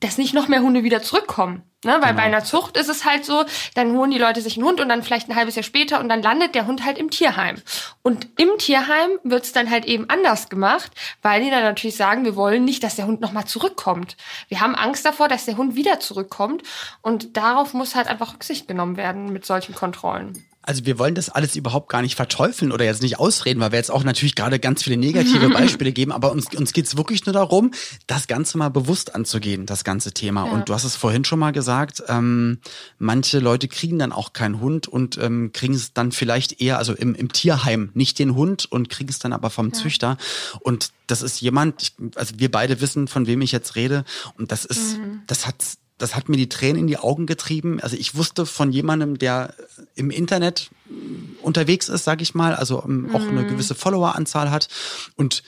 dass 0.00 0.18
nicht 0.18 0.34
noch 0.34 0.48
mehr 0.48 0.62
Hunde 0.62 0.82
wieder 0.82 1.02
zurückkommen. 1.02 1.62
Ne? 1.84 1.92
Weil 1.92 2.10
genau. 2.10 2.16
bei 2.16 2.22
einer 2.22 2.44
Zucht 2.44 2.76
ist 2.76 2.88
es 2.88 3.04
halt 3.04 3.24
so, 3.24 3.44
dann 3.74 3.92
holen 3.92 4.10
die 4.10 4.18
Leute 4.18 4.40
sich 4.40 4.56
einen 4.56 4.66
Hund 4.66 4.80
und 4.80 4.88
dann 4.88 5.02
vielleicht 5.02 5.28
ein 5.28 5.36
halbes 5.36 5.54
Jahr 5.54 5.62
später 5.62 6.00
und 6.00 6.08
dann 6.08 6.22
landet 6.22 6.54
der 6.54 6.66
Hund 6.66 6.84
halt 6.84 6.98
im 6.98 7.10
Tierheim. 7.10 7.56
Und 8.02 8.28
im 8.38 8.48
Tierheim 8.58 9.10
wird's 9.22 9.52
dann 9.52 9.70
halt 9.70 9.84
eben 9.84 10.10
anders 10.10 10.48
gemacht, 10.48 10.90
weil 11.22 11.42
die 11.42 11.50
dann 11.50 11.62
natürlich 11.62 11.96
sagen, 11.96 12.24
wir 12.24 12.34
wollen 12.34 12.64
nicht, 12.64 12.82
dass 12.82 12.96
der 12.96 13.06
Hund 13.06 13.20
nochmal 13.20 13.44
zurückkommt. 13.44 14.16
Wir 14.48 14.60
haben 14.60 14.74
Angst 14.74 15.06
davor, 15.06 15.28
dass 15.28 15.44
der 15.44 15.56
Hund 15.56 15.76
wieder 15.76 16.00
zurückkommt 16.00 16.62
und 17.02 17.36
darauf 17.36 17.72
muss 17.72 17.94
halt 17.94 18.08
einfach 18.08 18.34
Rücksicht 18.34 18.66
genommen 18.66 18.96
werden 18.96 19.32
mit 19.32 19.46
solchen 19.46 19.74
Kontrollen. 19.74 20.44
Also 20.66 20.84
wir 20.84 20.98
wollen 20.98 21.14
das 21.14 21.28
alles 21.28 21.56
überhaupt 21.56 21.88
gar 21.88 22.02
nicht 22.02 22.16
verteufeln 22.16 22.72
oder 22.72 22.84
jetzt 22.84 23.02
nicht 23.02 23.18
ausreden, 23.18 23.60
weil 23.60 23.72
wir 23.72 23.78
jetzt 23.78 23.90
auch 23.90 24.04
natürlich 24.04 24.34
gerade 24.34 24.58
ganz 24.58 24.82
viele 24.82 24.96
negative 24.96 25.48
Beispiele 25.50 25.92
geben, 25.92 26.12
aber 26.12 26.32
uns, 26.32 26.54
uns 26.54 26.72
geht's 26.72 26.96
wirklich 26.96 27.24
nur 27.24 27.32
darum, 27.32 27.70
das 28.06 28.26
Ganze 28.26 28.58
mal 28.58 28.68
bewusst 28.68 29.14
anzugehen, 29.14 29.64
das 29.64 29.84
ganze 29.84 30.12
Thema. 30.12 30.46
Ja. 30.46 30.52
Und 30.52 30.68
du 30.68 30.74
hast 30.74 30.84
es 30.84 30.96
vorhin 30.96 31.24
schon 31.24 31.38
mal 31.38 31.52
gesagt, 31.52 32.02
ähm, 32.08 32.58
manche 32.98 33.38
Leute 33.38 33.68
kriegen 33.68 33.98
dann 33.98 34.12
auch 34.12 34.32
keinen 34.32 34.60
Hund 34.60 34.88
und 34.88 35.18
ähm, 35.18 35.52
kriegen 35.52 35.74
es 35.74 35.92
dann 35.92 36.12
vielleicht 36.12 36.60
eher, 36.60 36.78
also 36.78 36.92
im, 36.94 37.14
im 37.14 37.32
Tierheim, 37.32 37.90
nicht 37.94 38.18
den 38.18 38.34
Hund 38.34 38.66
und 38.70 38.88
kriegen 38.88 39.10
es 39.10 39.18
dann 39.18 39.32
aber 39.32 39.50
vom 39.50 39.68
ja. 39.68 39.72
Züchter. 39.72 40.18
Und 40.60 40.90
das 41.06 41.22
ist 41.22 41.40
jemand, 41.40 41.92
also 42.16 42.34
wir 42.38 42.50
beide 42.50 42.80
wissen, 42.80 43.08
von 43.08 43.26
wem 43.26 43.40
ich 43.40 43.52
jetzt 43.52 43.76
rede. 43.76 44.04
Und 44.36 44.50
das 44.50 44.64
ist, 44.64 44.98
mhm. 44.98 45.22
das 45.26 45.46
hat 45.46 45.62
das 45.98 46.14
hat 46.14 46.28
mir 46.28 46.36
die 46.36 46.48
Tränen 46.48 46.80
in 46.80 46.86
die 46.86 46.98
Augen 46.98 47.26
getrieben. 47.26 47.80
Also 47.80 47.96
ich 47.96 48.14
wusste 48.14 48.44
von 48.46 48.70
jemandem, 48.70 49.18
der 49.18 49.54
im 49.94 50.10
Internet 50.10 50.70
unterwegs 51.42 51.88
ist, 51.88 52.04
sag 52.04 52.20
ich 52.20 52.34
mal, 52.34 52.54
also 52.54 52.82
ähm, 52.84 53.14
auch 53.14 53.20
eine 53.20 53.42
mhm. 53.42 53.48
gewisse 53.48 53.74
Followeranzahl 53.74 54.50
hat. 54.50 54.68
Und 55.16 55.42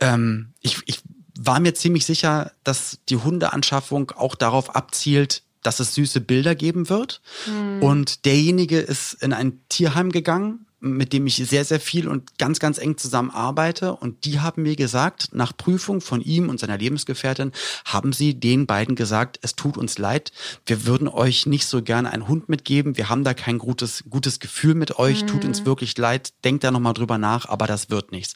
ähm, 0.00 0.52
ich, 0.60 0.78
ich 0.86 1.00
war 1.38 1.60
mir 1.60 1.74
ziemlich 1.74 2.04
sicher, 2.04 2.52
dass 2.64 2.98
die 3.08 3.16
Hundeanschaffung 3.16 4.10
auch 4.10 4.34
darauf 4.34 4.74
abzielt, 4.74 5.42
dass 5.62 5.80
es 5.80 5.94
süße 5.94 6.20
Bilder 6.20 6.54
geben 6.54 6.88
wird. 6.88 7.20
Mhm. 7.46 7.82
Und 7.82 8.24
derjenige 8.24 8.78
ist 8.78 9.14
in 9.14 9.32
ein 9.32 9.60
Tierheim 9.68 10.10
gegangen, 10.10 10.66
mit 10.92 11.12
dem 11.12 11.26
ich 11.26 11.36
sehr, 11.36 11.64
sehr 11.64 11.80
viel 11.80 12.08
und 12.08 12.38
ganz, 12.38 12.58
ganz 12.58 12.78
eng 12.78 12.96
zusammenarbeite. 12.96 13.94
Und 13.94 14.24
die 14.24 14.40
haben 14.40 14.62
mir 14.62 14.76
gesagt, 14.76 15.30
nach 15.32 15.56
Prüfung 15.56 16.00
von 16.00 16.20
ihm 16.20 16.48
und 16.48 16.60
seiner 16.60 16.78
Lebensgefährtin, 16.78 17.52
haben 17.84 18.12
sie 18.12 18.38
den 18.38 18.66
beiden 18.66 18.94
gesagt, 18.94 19.38
es 19.42 19.56
tut 19.56 19.76
uns 19.76 19.98
leid, 19.98 20.32
wir 20.66 20.86
würden 20.86 21.08
euch 21.08 21.46
nicht 21.46 21.66
so 21.66 21.82
gerne 21.82 22.10
einen 22.10 22.28
Hund 22.28 22.48
mitgeben. 22.48 22.96
Wir 22.96 23.08
haben 23.08 23.24
da 23.24 23.34
kein 23.34 23.58
gutes, 23.58 24.04
gutes 24.08 24.40
Gefühl 24.40 24.74
mit 24.74 24.98
euch, 24.98 25.22
mhm. 25.22 25.26
tut 25.26 25.44
uns 25.44 25.60
mhm. 25.60 25.66
wirklich 25.66 25.96
leid, 25.98 26.32
denkt 26.44 26.64
da 26.64 26.70
nochmal 26.70 26.94
drüber 26.94 27.18
nach, 27.18 27.48
aber 27.48 27.66
das 27.66 27.90
wird 27.90 28.12
nichts. 28.12 28.34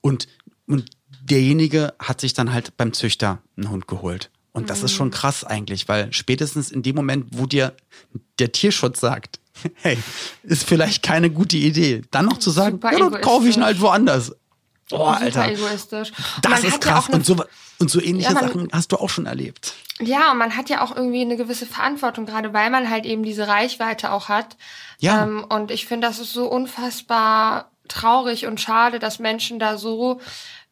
Und, 0.00 0.28
und 0.66 0.90
derjenige 1.22 1.94
hat 1.98 2.20
sich 2.20 2.34
dann 2.34 2.52
halt 2.52 2.76
beim 2.76 2.92
Züchter 2.92 3.42
einen 3.56 3.70
Hund 3.70 3.88
geholt. 3.88 4.30
Und 4.52 4.68
das 4.68 4.82
ist 4.82 4.92
schon 4.92 5.08
mhm. 5.08 5.12
krass 5.12 5.44
eigentlich, 5.44 5.88
weil 5.88 6.12
spätestens 6.12 6.70
in 6.70 6.82
dem 6.82 6.94
Moment, 6.94 7.26
wo 7.30 7.46
dir 7.46 7.74
der 8.38 8.52
Tierschutz 8.52 9.00
sagt, 9.00 9.40
hey, 9.74 9.98
ist 10.42 10.64
vielleicht 10.64 11.02
keine 11.02 11.30
gute 11.30 11.56
Idee. 11.56 12.02
Dann 12.10 12.26
noch 12.26 12.38
zu 12.38 12.50
sagen, 12.50 12.80
ja, 12.82 12.98
dann 12.98 13.20
kaufe 13.20 13.48
ich 13.48 13.56
ihn 13.56 13.64
halt 13.64 13.80
woanders. 13.80 14.32
Oh, 14.90 15.04
Alter. 15.04 15.48
egoistisch. 15.48 16.12
Das 16.42 16.64
ist 16.64 16.80
krass. 16.80 17.06
Ja 17.08 17.14
und, 17.14 17.24
so, 17.24 17.42
und 17.78 17.90
so 17.90 18.00
ähnliche 18.00 18.28
ja, 18.28 18.34
man, 18.34 18.48
Sachen 18.48 18.68
hast 18.72 18.92
du 18.92 18.96
auch 18.96 19.08
schon 19.08 19.26
erlebt. 19.26 19.74
Ja, 20.00 20.32
und 20.32 20.38
man 20.38 20.56
hat 20.56 20.68
ja 20.68 20.82
auch 20.82 20.94
irgendwie 20.94 21.22
eine 21.22 21.36
gewisse 21.36 21.66
Verantwortung, 21.66 22.26
gerade 22.26 22.52
weil 22.52 22.70
man 22.70 22.90
halt 22.90 23.06
eben 23.06 23.22
diese 23.22 23.48
Reichweite 23.48 24.12
auch 24.12 24.28
hat. 24.28 24.56
Ja. 24.98 25.22
Ähm, 25.22 25.44
und 25.48 25.70
ich 25.70 25.86
finde, 25.86 26.06
das 26.06 26.18
ist 26.18 26.32
so 26.32 26.46
unfassbar 26.46 27.70
traurig 27.88 28.46
und 28.46 28.60
schade, 28.60 28.98
dass 28.98 29.18
Menschen 29.18 29.58
da 29.58 29.76
so 29.78 30.20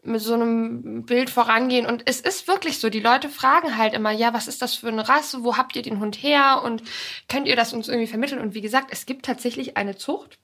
mit 0.03 0.21
so 0.21 0.35
einem 0.35 1.05
Bild 1.05 1.31
vorangehen. 1.31 1.87
Und 1.87 2.03
es 2.07 2.21
ist 2.21 2.49
wirklich 2.49 2.79
so, 2.79 2.89
die 2.89 3.01
Leute 3.01 3.29
fragen 3.29 3.77
halt 3.77 3.95
immer, 3.95 4.11
ja, 4.11 4.33
was 4.33 4.49
ist 4.49 4.63
das 4.63 4.75
für 4.75 4.89
eine 4.89 5.09
Rasse? 5.09 5.45
Wo 5.45 5.57
habt 5.57 5.77
ihr 5.77 5.83
den 5.83 6.01
Hund 6.01 6.23
her? 6.23 6.63
Und 6.65 6.83
könnt 7.29 7.47
ihr 7.47 7.57
das 7.57 7.73
uns 7.73 7.89
irgendwie 7.89 8.07
vermitteln? 8.07 8.41
Und 8.41 8.55
wie 8.55 8.61
gesagt, 8.61 8.89
es 8.91 9.07
gibt 9.07 9.27
tatsächlich 9.27 9.77
eine 9.77 9.97
Zucht. 9.97 10.39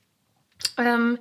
Ähm, 0.78 1.18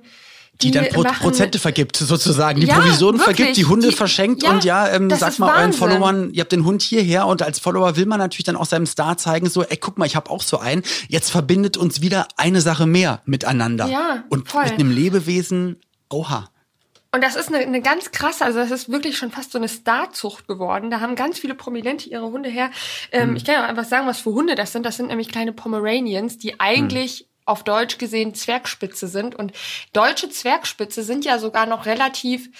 die, 0.62 0.70
die 0.70 0.78
dann 0.78 0.88
Pro 0.88 1.02
machen, 1.02 1.18
Prozente 1.20 1.58
vergibt, 1.58 1.96
sozusagen. 1.96 2.60
Die 2.60 2.66
ja, 2.66 2.78
Provisionen 2.78 3.20
wirklich. 3.20 3.36
vergibt, 3.36 3.56
die 3.58 3.64
Hunde 3.66 3.88
die, 3.88 3.94
verschenkt 3.94 4.42
ja, 4.42 4.50
und 4.50 4.64
ja, 4.64 4.88
ähm, 4.88 5.10
sagt 5.10 5.38
mal 5.38 5.48
Wahnsinn. 5.48 5.60
euren 5.60 5.72
Followern, 5.74 6.30
ihr 6.32 6.40
habt 6.40 6.52
den 6.52 6.64
Hund 6.64 6.82
hierher 6.82 7.26
und 7.26 7.42
als 7.42 7.58
Follower 7.58 7.96
will 7.96 8.06
man 8.06 8.18
natürlich 8.18 8.44
dann 8.44 8.56
auch 8.56 8.64
seinem 8.64 8.86
Star 8.86 9.18
zeigen, 9.18 9.50
so, 9.50 9.62
ey, 9.62 9.76
guck 9.76 9.98
mal, 9.98 10.06
ich 10.06 10.16
habe 10.16 10.30
auch 10.30 10.42
so 10.42 10.58
einen. 10.58 10.82
Jetzt 11.08 11.30
verbindet 11.30 11.76
uns 11.76 12.00
wieder 12.00 12.26
eine 12.36 12.62
Sache 12.62 12.86
mehr 12.86 13.20
miteinander. 13.26 13.86
Ja, 13.86 14.24
und 14.30 14.48
voll. 14.48 14.64
mit 14.64 14.72
einem 14.74 14.90
Lebewesen, 14.90 15.76
oha. 16.08 16.48
Und 17.16 17.24
das 17.24 17.34
ist 17.34 17.48
eine, 17.48 17.64
eine 17.64 17.80
ganz 17.80 18.10
krasse, 18.10 18.44
also 18.44 18.58
das 18.58 18.70
ist 18.70 18.90
wirklich 18.90 19.16
schon 19.16 19.30
fast 19.30 19.50
so 19.50 19.56
eine 19.56 19.70
Starzucht 19.70 20.46
geworden. 20.46 20.90
Da 20.90 21.00
haben 21.00 21.14
ganz 21.14 21.38
viele 21.38 21.54
Prominente 21.54 22.10
ihre 22.10 22.26
Hunde 22.26 22.50
her. 22.50 22.70
Ähm, 23.10 23.30
mhm. 23.30 23.36
Ich 23.36 23.46
kann 23.46 23.54
ja 23.54 23.64
auch 23.64 23.68
einfach 23.70 23.86
sagen, 23.86 24.06
was 24.06 24.20
für 24.20 24.34
Hunde 24.34 24.54
das 24.54 24.72
sind. 24.72 24.84
Das 24.84 24.98
sind 24.98 25.06
nämlich 25.06 25.30
kleine 25.30 25.54
Pomeranians, 25.54 26.36
die 26.36 26.60
eigentlich 26.60 27.22
mhm. 27.22 27.26
auf 27.46 27.64
Deutsch 27.64 27.96
gesehen 27.96 28.34
Zwergspitze 28.34 29.08
sind. 29.08 29.34
Und 29.34 29.52
deutsche 29.94 30.28
Zwergspitze 30.28 31.02
sind 31.02 31.24
ja 31.24 31.38
sogar 31.38 31.64
noch 31.64 31.86
relativ 31.86 32.50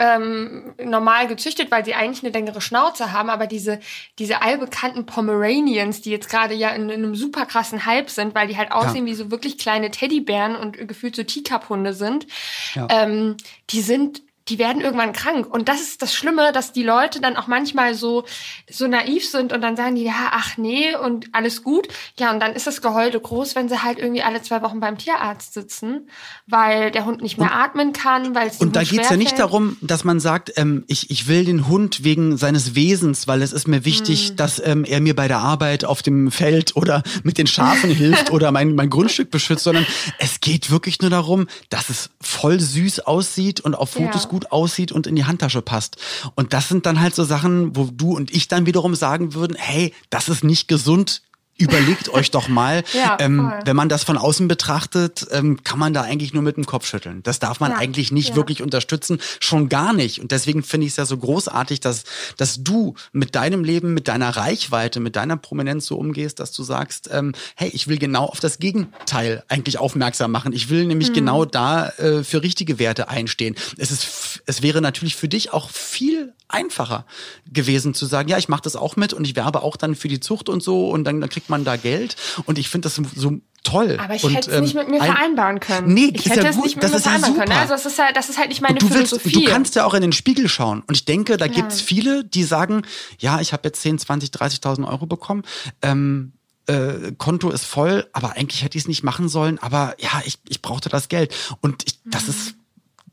ähm, 0.00 0.72
normal 0.82 1.28
gezüchtet, 1.28 1.70
weil 1.70 1.84
sie 1.84 1.94
eigentlich 1.94 2.24
eine 2.24 2.32
längere 2.32 2.62
Schnauze 2.62 3.12
haben, 3.12 3.28
aber 3.28 3.46
diese, 3.46 3.80
diese 4.18 4.40
allbekannten 4.40 5.04
Pomeranians, 5.04 6.00
die 6.00 6.10
jetzt 6.10 6.30
gerade 6.30 6.54
ja 6.54 6.70
in, 6.70 6.88
in, 6.88 7.04
einem 7.04 7.14
super 7.14 7.44
krassen 7.44 7.84
Hype 7.84 8.08
sind, 8.08 8.34
weil 8.34 8.48
die 8.48 8.56
halt 8.56 8.72
aussehen 8.72 9.06
ja. 9.06 9.12
wie 9.12 9.14
so 9.14 9.30
wirklich 9.30 9.58
kleine 9.58 9.90
Teddybären 9.90 10.56
und 10.56 10.88
gefühlt 10.88 11.14
so 11.14 11.22
Teacup-Hunde 11.22 11.92
sind, 11.92 12.26
ja. 12.74 12.88
ähm, 12.90 13.36
die 13.68 13.82
sind 13.82 14.22
die 14.50 14.58
werden 14.58 14.82
irgendwann 14.82 15.12
krank. 15.12 15.46
Und 15.46 15.68
das 15.68 15.80
ist 15.80 16.02
das 16.02 16.12
Schlimme, 16.12 16.52
dass 16.52 16.72
die 16.72 16.82
Leute 16.82 17.20
dann 17.20 17.36
auch 17.36 17.46
manchmal 17.46 17.94
so, 17.94 18.24
so 18.68 18.88
naiv 18.88 19.26
sind 19.28 19.52
und 19.52 19.60
dann 19.60 19.76
sagen 19.76 19.94
die, 19.94 20.02
ja, 20.02 20.30
ach 20.32 20.56
nee, 20.56 20.94
und 20.96 21.28
alles 21.32 21.62
gut. 21.62 21.88
Ja, 22.18 22.32
und 22.32 22.40
dann 22.40 22.52
ist 22.52 22.66
das 22.66 22.82
Geheule 22.82 23.18
groß, 23.20 23.54
wenn 23.54 23.68
sie 23.68 23.82
halt 23.82 23.98
irgendwie 23.98 24.22
alle 24.22 24.42
zwei 24.42 24.60
Wochen 24.62 24.80
beim 24.80 24.98
Tierarzt 24.98 25.54
sitzen, 25.54 26.08
weil 26.46 26.90
der 26.90 27.04
Hund 27.04 27.22
nicht 27.22 27.38
mehr 27.38 27.52
und, 27.52 27.56
atmen 27.56 27.92
kann, 27.92 28.34
weil 28.34 28.48
es 28.48 28.58
Und 28.58 28.74
da 28.74 28.82
geht's 28.82 29.08
ja 29.08 29.16
nicht 29.16 29.38
darum, 29.38 29.76
dass 29.80 30.02
man 30.02 30.18
sagt, 30.18 30.52
ähm, 30.56 30.84
ich, 30.88 31.10
ich 31.10 31.28
will 31.28 31.44
den 31.44 31.68
Hund 31.68 32.02
wegen 32.02 32.36
seines 32.36 32.74
Wesens, 32.74 33.28
weil 33.28 33.42
es 33.42 33.52
ist 33.52 33.68
mir 33.68 33.84
wichtig, 33.84 34.30
hm. 34.30 34.36
dass 34.36 34.60
ähm, 34.64 34.84
er 34.84 35.00
mir 35.00 35.14
bei 35.14 35.28
der 35.28 35.38
Arbeit 35.38 35.84
auf 35.84 36.02
dem 36.02 36.32
Feld 36.32 36.74
oder 36.74 37.04
mit 37.22 37.38
den 37.38 37.46
Schafen 37.46 37.90
hilft 37.90 38.30
oder 38.32 38.50
mein, 38.50 38.74
mein 38.74 38.90
Grundstück 38.90 39.30
beschützt, 39.30 39.64
sondern 39.64 39.86
es 40.18 40.40
geht 40.40 40.70
wirklich 40.70 41.00
nur 41.00 41.10
darum, 41.10 41.46
dass 41.68 41.88
es 41.88 42.10
voll 42.20 42.58
süß 42.58 43.00
aussieht 43.00 43.60
und 43.60 43.74
auf 43.74 43.90
Fotos 43.90 44.24
ja. 44.24 44.28
gut 44.28 44.39
gut 44.40 44.52
aussieht 44.52 44.92
und 44.92 45.06
in 45.06 45.16
die 45.16 45.24
Handtasche 45.24 45.62
passt. 45.62 45.96
Und 46.34 46.52
das 46.52 46.68
sind 46.68 46.86
dann 46.86 47.00
halt 47.00 47.14
so 47.14 47.24
Sachen, 47.24 47.76
wo 47.76 47.88
du 47.92 48.16
und 48.16 48.30
ich 48.30 48.48
dann 48.48 48.66
wiederum 48.66 48.94
sagen 48.94 49.34
würden, 49.34 49.56
hey, 49.58 49.92
das 50.08 50.28
ist 50.28 50.44
nicht 50.44 50.68
gesund 50.68 51.22
überlegt 51.60 52.08
euch 52.08 52.30
doch 52.30 52.48
mal, 52.48 52.82
ja, 52.92 53.16
ähm, 53.20 53.52
wenn 53.64 53.76
man 53.76 53.88
das 53.88 54.02
von 54.02 54.16
außen 54.16 54.48
betrachtet, 54.48 55.26
ähm, 55.30 55.62
kann 55.62 55.78
man 55.78 55.92
da 55.92 56.02
eigentlich 56.02 56.32
nur 56.32 56.42
mit 56.42 56.56
dem 56.56 56.66
Kopf 56.66 56.86
schütteln. 56.86 57.22
Das 57.22 57.38
darf 57.38 57.60
man 57.60 57.72
ja, 57.72 57.76
eigentlich 57.76 58.10
nicht 58.10 58.30
ja. 58.30 58.36
wirklich 58.36 58.62
unterstützen, 58.62 59.20
schon 59.40 59.68
gar 59.68 59.92
nicht. 59.92 60.20
Und 60.20 60.32
deswegen 60.32 60.62
finde 60.62 60.86
ich 60.86 60.92
es 60.92 60.96
ja 60.96 61.04
so 61.04 61.16
großartig, 61.16 61.80
dass, 61.80 62.04
dass 62.36 62.62
du 62.62 62.94
mit 63.12 63.34
deinem 63.34 63.62
Leben, 63.62 63.94
mit 63.94 64.08
deiner 64.08 64.30
Reichweite, 64.30 65.00
mit 65.00 65.16
deiner 65.16 65.36
Prominenz 65.36 65.86
so 65.86 65.96
umgehst, 65.96 66.40
dass 66.40 66.52
du 66.52 66.62
sagst, 66.62 67.10
ähm, 67.12 67.32
hey, 67.54 67.70
ich 67.72 67.88
will 67.88 67.98
genau 67.98 68.24
auf 68.24 68.40
das 68.40 68.58
Gegenteil 68.58 69.44
eigentlich 69.48 69.78
aufmerksam 69.78 70.32
machen. 70.32 70.52
Ich 70.52 70.70
will 70.70 70.86
nämlich 70.86 71.10
mhm. 71.10 71.14
genau 71.14 71.44
da 71.44 71.88
äh, 71.90 72.24
für 72.24 72.42
richtige 72.42 72.78
Werte 72.78 73.08
einstehen. 73.08 73.54
Es 73.76 73.90
ist, 73.90 74.42
es 74.46 74.62
wäre 74.62 74.80
natürlich 74.80 75.16
für 75.16 75.28
dich 75.28 75.52
auch 75.52 75.70
viel 75.70 76.32
einfacher 76.50 77.04
gewesen 77.50 77.94
zu 77.94 78.06
sagen, 78.06 78.28
ja, 78.28 78.38
ich 78.38 78.48
mache 78.48 78.62
das 78.62 78.76
auch 78.76 78.96
mit 78.96 79.12
und 79.12 79.26
ich 79.26 79.36
werbe 79.36 79.62
auch 79.62 79.76
dann 79.76 79.94
für 79.94 80.08
die 80.08 80.20
Zucht 80.20 80.48
und 80.48 80.62
so 80.62 80.90
und 80.90 81.04
dann, 81.04 81.20
dann 81.20 81.30
kriegt 81.30 81.50
man 81.50 81.64
da 81.64 81.76
Geld 81.76 82.16
und 82.44 82.58
ich 82.58 82.68
finde 82.68 82.88
das 82.88 83.00
so 83.16 83.40
toll. 83.62 83.98
Aber 84.00 84.14
ich 84.14 84.24
und, 84.24 84.34
hätte 84.34 84.50
es 84.50 84.56
ähm, 84.56 84.62
nicht 84.62 84.74
mit 84.74 84.88
mir 84.88 85.02
vereinbaren 85.02 85.60
können. 85.60 85.92
Nee, 85.92 86.12
ich 86.14 86.26
hätte 86.26 86.42
ja 86.42 86.48
es 86.48 86.56
nicht 86.56 86.76
mit 86.76 86.84
das 86.84 86.92
mir 86.92 87.00
vereinbaren 87.00 87.34
ja 87.36 87.44
können. 87.44 87.58
Also 87.58 87.74
das 87.74 87.86
ist 87.86 87.98
halt, 87.98 88.16
das 88.16 88.28
ist 88.28 88.38
halt 88.38 88.48
nicht 88.48 88.62
meine 88.62 88.78
du 88.78 88.86
Philosophie. 88.86 89.24
Willst, 89.24 89.36
du 89.36 89.44
kannst 89.44 89.74
ja 89.74 89.84
auch 89.84 89.94
in 89.94 90.02
den 90.02 90.12
Spiegel 90.12 90.48
schauen 90.48 90.82
und 90.86 90.96
ich 90.96 91.04
denke, 91.04 91.36
da 91.36 91.46
ja. 91.46 91.52
gibt's 91.52 91.80
viele, 91.80 92.24
die 92.24 92.44
sagen, 92.44 92.82
ja, 93.18 93.40
ich 93.40 93.52
habe 93.52 93.62
jetzt 93.68 93.82
10, 93.82 93.98
20, 93.98 94.30
30.000 94.30 94.88
Euro 94.88 95.06
bekommen. 95.06 95.42
Ähm, 95.82 96.32
äh, 96.66 97.12
Konto 97.18 97.50
ist 97.50 97.64
voll, 97.64 98.08
aber 98.12 98.32
eigentlich 98.36 98.62
hätte 98.62 98.78
ich 98.78 98.84
es 98.84 98.88
nicht 98.88 99.02
machen 99.02 99.28
sollen, 99.28 99.58
aber 99.58 99.94
ja, 99.98 100.22
ich, 100.24 100.38
ich 100.48 100.62
brauchte 100.62 100.88
das 100.88 101.08
Geld. 101.08 101.34
Und 101.60 101.82
ich, 101.86 101.98
das 102.04 102.24
mhm. 102.24 102.30
ist 102.30 102.54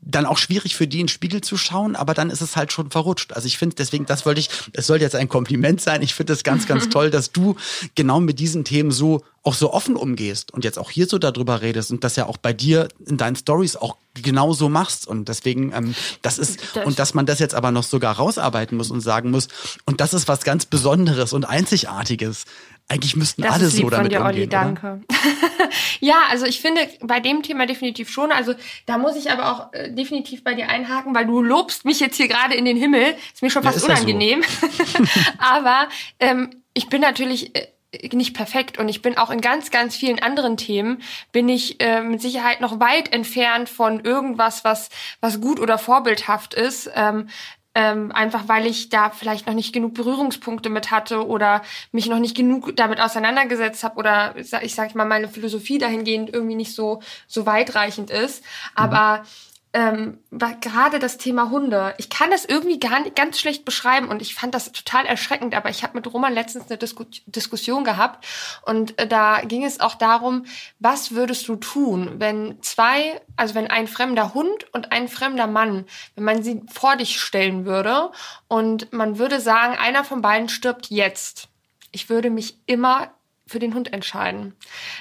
dann 0.08 0.24
auch 0.24 0.38
schwierig 0.38 0.74
für 0.74 0.88
die 0.88 1.00
in 1.00 1.06
den 1.06 1.08
Spiegel 1.08 1.42
zu 1.42 1.56
schauen, 1.58 1.94
aber 1.94 2.14
dann 2.14 2.30
ist 2.30 2.40
es 2.40 2.56
halt 2.56 2.72
schon 2.72 2.90
verrutscht. 2.90 3.34
Also 3.34 3.46
ich 3.46 3.58
finde, 3.58 3.76
deswegen, 3.76 4.06
das 4.06 4.24
wollte 4.24 4.40
ich, 4.40 4.48
es 4.72 4.86
soll 4.86 5.00
jetzt 5.00 5.14
ein 5.14 5.28
Kompliment 5.28 5.82
sein. 5.82 6.00
Ich 6.00 6.14
finde 6.14 6.32
es 6.32 6.42
ganz, 6.42 6.66
ganz 6.66 6.88
toll, 6.90 7.10
dass 7.10 7.30
du 7.30 7.56
genau 7.94 8.18
mit 8.18 8.38
diesen 8.38 8.64
Themen 8.64 8.90
so 8.90 9.22
auch 9.42 9.54
so 9.54 9.72
offen 9.72 9.96
umgehst 9.96 10.52
und 10.52 10.64
jetzt 10.64 10.78
auch 10.78 10.90
hier 10.90 11.06
so 11.06 11.18
darüber 11.18 11.62
redest 11.62 11.90
und 11.90 12.04
das 12.04 12.16
ja 12.16 12.26
auch 12.26 12.36
bei 12.38 12.52
dir 12.52 12.88
in 13.06 13.16
deinen 13.16 13.36
Stories 13.36 13.76
auch 13.76 13.96
genauso 14.14 14.68
machst. 14.68 15.06
Und 15.06 15.28
deswegen, 15.28 15.72
ähm, 15.72 15.94
das 16.22 16.38
ist, 16.38 16.58
das 16.74 16.86
und 16.86 16.98
dass 16.98 17.14
man 17.14 17.26
das 17.26 17.38
jetzt 17.38 17.54
aber 17.54 17.70
noch 17.70 17.84
sogar 17.84 18.16
rausarbeiten 18.16 18.76
muss 18.76 18.90
und 18.90 19.00
sagen 19.00 19.30
muss, 19.30 19.48
und 19.84 20.00
das 20.00 20.14
ist 20.14 20.28
was 20.28 20.42
ganz 20.42 20.66
Besonderes 20.66 21.32
und 21.32 21.44
Einzigartiges. 21.44 22.44
Eigentlich 22.90 23.16
müssten 23.16 23.42
das 23.42 23.52
alle 23.52 23.66
ist 23.66 23.74
lieb 23.74 23.84
so 23.84 23.90
damit 23.90 24.14
von 24.14 24.22
dir, 24.22 24.26
umgehen. 24.26 24.40
Olli, 24.40 24.48
danke. 24.48 25.00
ja, 26.00 26.22
also 26.30 26.46
ich 26.46 26.62
finde 26.62 26.80
bei 27.02 27.20
dem 27.20 27.42
Thema 27.42 27.66
definitiv 27.66 28.08
schon. 28.08 28.32
Also 28.32 28.54
da 28.86 28.96
muss 28.96 29.14
ich 29.14 29.30
aber 29.30 29.52
auch 29.52 29.72
äh, 29.74 29.92
definitiv 29.92 30.42
bei 30.42 30.54
dir 30.54 30.70
einhaken, 30.70 31.14
weil 31.14 31.26
du 31.26 31.42
lobst 31.42 31.84
mich 31.84 32.00
jetzt 32.00 32.16
hier 32.16 32.28
gerade 32.28 32.54
in 32.54 32.64
den 32.64 32.78
Himmel. 32.78 33.14
Ist 33.32 33.42
mir 33.42 33.50
schon 33.50 33.62
fast 33.62 33.86
ja, 33.86 33.92
unangenehm. 33.92 34.42
So. 34.42 34.66
aber 35.38 35.88
ähm, 36.18 36.62
ich 36.72 36.88
bin 36.88 37.02
natürlich 37.02 37.54
äh, 37.54 37.68
nicht 38.12 38.34
perfekt 38.34 38.78
und 38.78 38.88
ich 38.88 39.02
bin 39.02 39.18
auch 39.18 39.30
in 39.30 39.42
ganz, 39.42 39.70
ganz 39.70 39.94
vielen 39.94 40.18
anderen 40.18 40.56
Themen 40.56 41.02
bin 41.30 41.48
ich 41.50 41.82
äh, 41.82 42.00
mit 42.00 42.22
Sicherheit 42.22 42.62
noch 42.62 42.80
weit 42.80 43.12
entfernt 43.12 43.68
von 43.68 44.00
irgendwas, 44.00 44.64
was 44.64 44.88
was 45.20 45.42
gut 45.42 45.60
oder 45.60 45.76
vorbildhaft 45.76 46.54
ist. 46.54 46.90
Ähm, 46.94 47.28
ähm, 47.78 48.10
einfach 48.10 48.48
weil 48.48 48.66
ich 48.66 48.88
da 48.88 49.08
vielleicht 49.10 49.46
noch 49.46 49.54
nicht 49.54 49.72
genug 49.72 49.94
Berührungspunkte 49.94 50.68
mit 50.68 50.90
hatte 50.90 51.24
oder 51.24 51.62
mich 51.92 52.08
noch 52.08 52.18
nicht 52.18 52.36
genug 52.36 52.74
damit 52.74 53.00
auseinandergesetzt 53.00 53.84
habe 53.84 53.96
oder 53.98 54.34
ich 54.36 54.74
sag 54.74 54.96
mal 54.96 55.04
meine 55.04 55.28
Philosophie 55.28 55.78
dahingehend 55.78 56.34
irgendwie 56.34 56.56
nicht 56.56 56.74
so 56.74 57.00
so 57.28 57.46
weitreichend 57.46 58.10
ist. 58.10 58.42
Aber 58.74 59.18
mhm 59.18 59.26
ähm, 59.74 60.18
gerade 60.30 60.98
das 60.98 61.18
Thema 61.18 61.50
Hunde. 61.50 61.94
Ich 61.98 62.08
kann 62.08 62.30
das 62.30 62.44
irgendwie 62.44 62.80
gar 62.80 63.00
nicht 63.00 63.14
ganz 63.14 63.38
schlecht 63.38 63.64
beschreiben 63.64 64.08
und 64.08 64.22
ich 64.22 64.34
fand 64.34 64.54
das 64.54 64.72
total 64.72 65.04
erschreckend, 65.04 65.54
aber 65.54 65.68
ich 65.68 65.82
habe 65.82 65.96
mit 65.96 66.12
Roman 66.12 66.32
letztens 66.32 66.68
eine 66.68 66.78
Disku 66.78 67.04
Diskussion 67.26 67.84
gehabt 67.84 68.26
und 68.64 68.98
äh, 68.98 69.06
da 69.06 69.42
ging 69.42 69.64
es 69.64 69.80
auch 69.80 69.94
darum, 69.94 70.46
was 70.78 71.12
würdest 71.12 71.48
du 71.48 71.56
tun, 71.56 72.14
wenn 72.18 72.62
zwei, 72.62 73.20
also 73.36 73.54
wenn 73.54 73.66
ein 73.66 73.88
fremder 73.88 74.32
Hund 74.32 74.72
und 74.72 74.92
ein 74.92 75.08
fremder 75.08 75.46
Mann, 75.46 75.84
wenn 76.14 76.24
man 76.24 76.42
sie 76.42 76.62
vor 76.72 76.96
dich 76.96 77.20
stellen 77.20 77.66
würde 77.66 78.10
und 78.48 78.92
man 78.92 79.18
würde 79.18 79.40
sagen, 79.40 79.76
einer 79.76 80.02
von 80.02 80.22
beiden 80.22 80.48
stirbt 80.48 80.86
jetzt. 80.88 81.48
Ich 81.92 82.08
würde 82.08 82.30
mich 82.30 82.58
immer 82.66 83.10
für 83.48 83.58
den 83.58 83.74
Hund 83.74 83.92
entscheiden. 83.92 84.54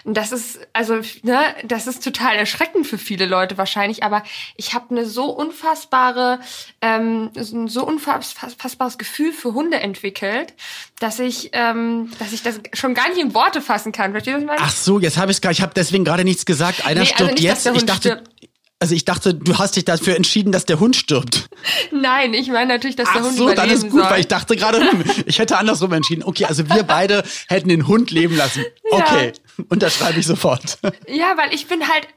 Und 0.06 0.16
das 0.16 0.32
ist, 0.32 0.60
also, 0.74 1.02
ne, 1.22 1.40
das 1.66 1.86
ist 1.86 2.04
total 2.04 2.36
erschreckend 2.36 2.88
für 2.88 2.98
viele 2.98 3.26
Leute 3.26 3.58
wahrscheinlich, 3.58 4.04
aber 4.04 4.24
ich 4.56 4.74
habe 4.74 4.90
eine 4.90 5.06
so 5.06 5.26
unfassbare, 5.26 6.40
ähm, 6.82 7.30
so 7.36 7.86
unfassbares 7.86 8.98
Gefühl 8.98 9.34
für 9.34 9.54
Hunde 9.54 9.80
entwickelt, 9.82 10.54
dass 11.00 11.20
ich, 11.20 11.50
ähm, 11.54 12.10
dass 12.20 12.32
ich 12.32 12.42
das 12.42 12.62
schon 12.74 12.94
gar 12.94 13.10
nicht 13.10 13.20
in 13.20 13.34
Worte 13.34 13.62
fassen 13.62 13.92
kann. 13.92 14.12
Verstehst 14.12 14.36
du, 14.36 14.38
was 14.38 14.42
ich 14.44 14.48
meine? 14.48 14.62
Ach 14.62 14.72
so, 14.72 15.00
jetzt 15.00 15.18
habe 15.18 15.32
ich 15.32 15.44
es 15.44 15.52
ich 15.52 15.62
habe 15.62 15.74
deswegen 15.76 16.06
gerade 16.06 16.24
nichts 16.24 16.46
gesagt. 16.46 16.86
Einer 16.86 17.02
nee, 17.02 17.12
also 17.12 17.14
stirbt 17.14 17.22
also 17.22 17.34
nicht, 17.34 17.44
jetzt. 17.44 17.66
Ich 17.66 17.86
dachte, 17.86 18.10
stirbt. 18.10 18.37
Also 18.80 18.94
ich 18.94 19.06
dachte, 19.06 19.34
du 19.34 19.58
hast 19.58 19.76
dich 19.76 19.86
dafür 19.86 20.16
entschieden, 20.16 20.52
dass 20.52 20.66
der 20.66 20.80
Hund 20.80 20.96
stirbt. 20.96 21.50
Nein, 21.92 22.36
ich 22.36 22.50
meine 22.50 22.74
natürlich, 22.74 22.96
dass 22.96 23.12
der 23.12 23.22
Ach 23.22 23.26
Hund 23.26 23.36
so, 23.36 23.44
überleben 23.52 23.68
dann 23.70 23.76
ist 23.76 23.90
gut, 23.90 24.02
soll. 24.02 24.12
weil 24.12 24.20
ich 24.20 24.28
dachte 24.28 24.56
gerade, 24.56 24.88
ich 25.26 25.40
hätte 25.40 25.58
andersrum 25.58 25.94
entschieden. 25.94 26.24
Okay, 26.24 26.46
also 26.46 26.70
wir 26.70 26.84
beide 26.84 27.24
hätten 27.48 27.70
den 27.70 27.88
Hund 27.88 28.12
leben 28.12 28.36
lassen. 28.36 28.66
Okay, 28.92 29.34
ja. 29.36 29.66
unterschreibe 29.70 30.20
ich 30.20 30.28
sofort. 30.28 30.78
Ja, 31.08 31.36
weil 31.38 31.54
ich 31.54 31.68
bin 31.68 31.88
halt, 31.88 32.08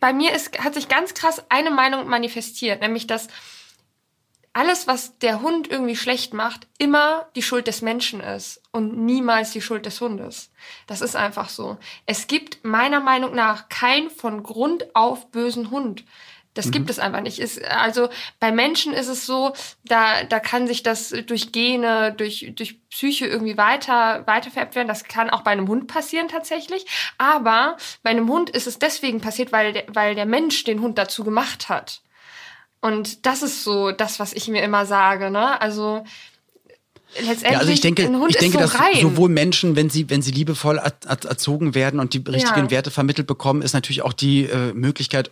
bei 0.00 0.12
mir 0.12 0.34
ist, 0.34 0.58
hat 0.58 0.74
sich 0.74 0.88
ganz 0.88 1.14
krass 1.14 1.42
eine 1.50 1.70
Meinung 1.70 2.08
manifestiert, 2.08 2.80
nämlich 2.80 3.06
dass 3.06 3.28
alles, 4.56 4.86
was 4.86 5.18
der 5.18 5.42
Hund 5.42 5.70
irgendwie 5.70 5.96
schlecht 5.96 6.32
macht, 6.32 6.66
immer 6.78 7.28
die 7.36 7.42
Schuld 7.42 7.66
des 7.66 7.82
Menschen 7.82 8.20
ist 8.20 8.62
und 8.72 8.96
niemals 8.96 9.50
die 9.50 9.60
Schuld 9.60 9.84
des 9.84 10.00
Hundes. 10.00 10.50
Das 10.86 11.02
ist 11.02 11.14
einfach 11.14 11.50
so. 11.50 11.76
Es 12.06 12.26
gibt 12.26 12.64
meiner 12.64 13.00
Meinung 13.00 13.34
nach 13.34 13.68
kein 13.68 14.08
von 14.08 14.42
Grund 14.42 14.96
auf 14.96 15.30
bösen 15.30 15.70
Hund. 15.70 16.04
Das 16.54 16.68
mhm. 16.68 16.70
gibt 16.70 16.88
es 16.88 16.98
einfach 16.98 17.20
nicht. 17.20 17.38
Ist, 17.38 17.62
also 17.66 18.08
bei 18.40 18.50
Menschen 18.50 18.94
ist 18.94 19.08
es 19.08 19.26
so, 19.26 19.52
da, 19.84 20.24
da 20.24 20.40
kann 20.40 20.66
sich 20.66 20.82
das 20.82 21.10
durch 21.10 21.52
Gene, 21.52 22.14
durch, 22.16 22.50
durch 22.56 22.80
Psyche 22.88 23.26
irgendwie 23.26 23.58
weiter, 23.58 24.26
weiter 24.26 24.50
vererbt 24.50 24.74
werden. 24.74 24.88
Das 24.88 25.04
kann 25.04 25.28
auch 25.28 25.42
bei 25.42 25.50
einem 25.50 25.68
Hund 25.68 25.86
passieren 25.86 26.28
tatsächlich. 26.28 26.86
Aber 27.18 27.76
bei 28.02 28.08
einem 28.08 28.30
Hund 28.30 28.48
ist 28.48 28.66
es 28.66 28.78
deswegen 28.78 29.20
passiert, 29.20 29.52
weil 29.52 29.74
der, 29.74 29.84
weil 29.88 30.14
der 30.14 30.24
Mensch 30.24 30.64
den 30.64 30.80
Hund 30.80 30.96
dazu 30.96 31.24
gemacht 31.24 31.68
hat. 31.68 32.00
Und 32.80 33.26
das 33.26 33.42
ist 33.42 33.64
so 33.64 33.90
das, 33.90 34.20
was 34.20 34.32
ich 34.32 34.48
mir 34.48 34.62
immer 34.62 34.86
sage, 34.86 35.30
ne? 35.30 35.60
Also 35.60 36.04
letztendlich 37.14 37.52
ja, 37.52 37.58
also 37.58 37.72
ich 37.72 37.80
denke, 37.80 38.04
ein 38.04 38.16
Hund 38.16 38.30
ich 38.30 38.36
denke, 38.36 38.58
so 38.58 38.64
dass 38.64 38.78
rein. 38.78 39.00
sowohl 39.00 39.28
Menschen, 39.28 39.76
wenn 39.76 39.90
sie 39.90 40.10
wenn 40.10 40.22
sie 40.22 40.30
liebevoll 40.30 40.78
erzogen 40.78 41.74
werden 41.74 42.00
und 42.00 42.14
die 42.14 42.22
richtigen 42.26 42.66
ja. 42.66 42.70
Werte 42.70 42.90
vermittelt 42.90 43.26
bekommen, 43.26 43.62
ist 43.62 43.72
natürlich 43.72 44.02
auch 44.02 44.12
die 44.12 44.44
äh, 44.44 44.72
Möglichkeit 44.72 45.30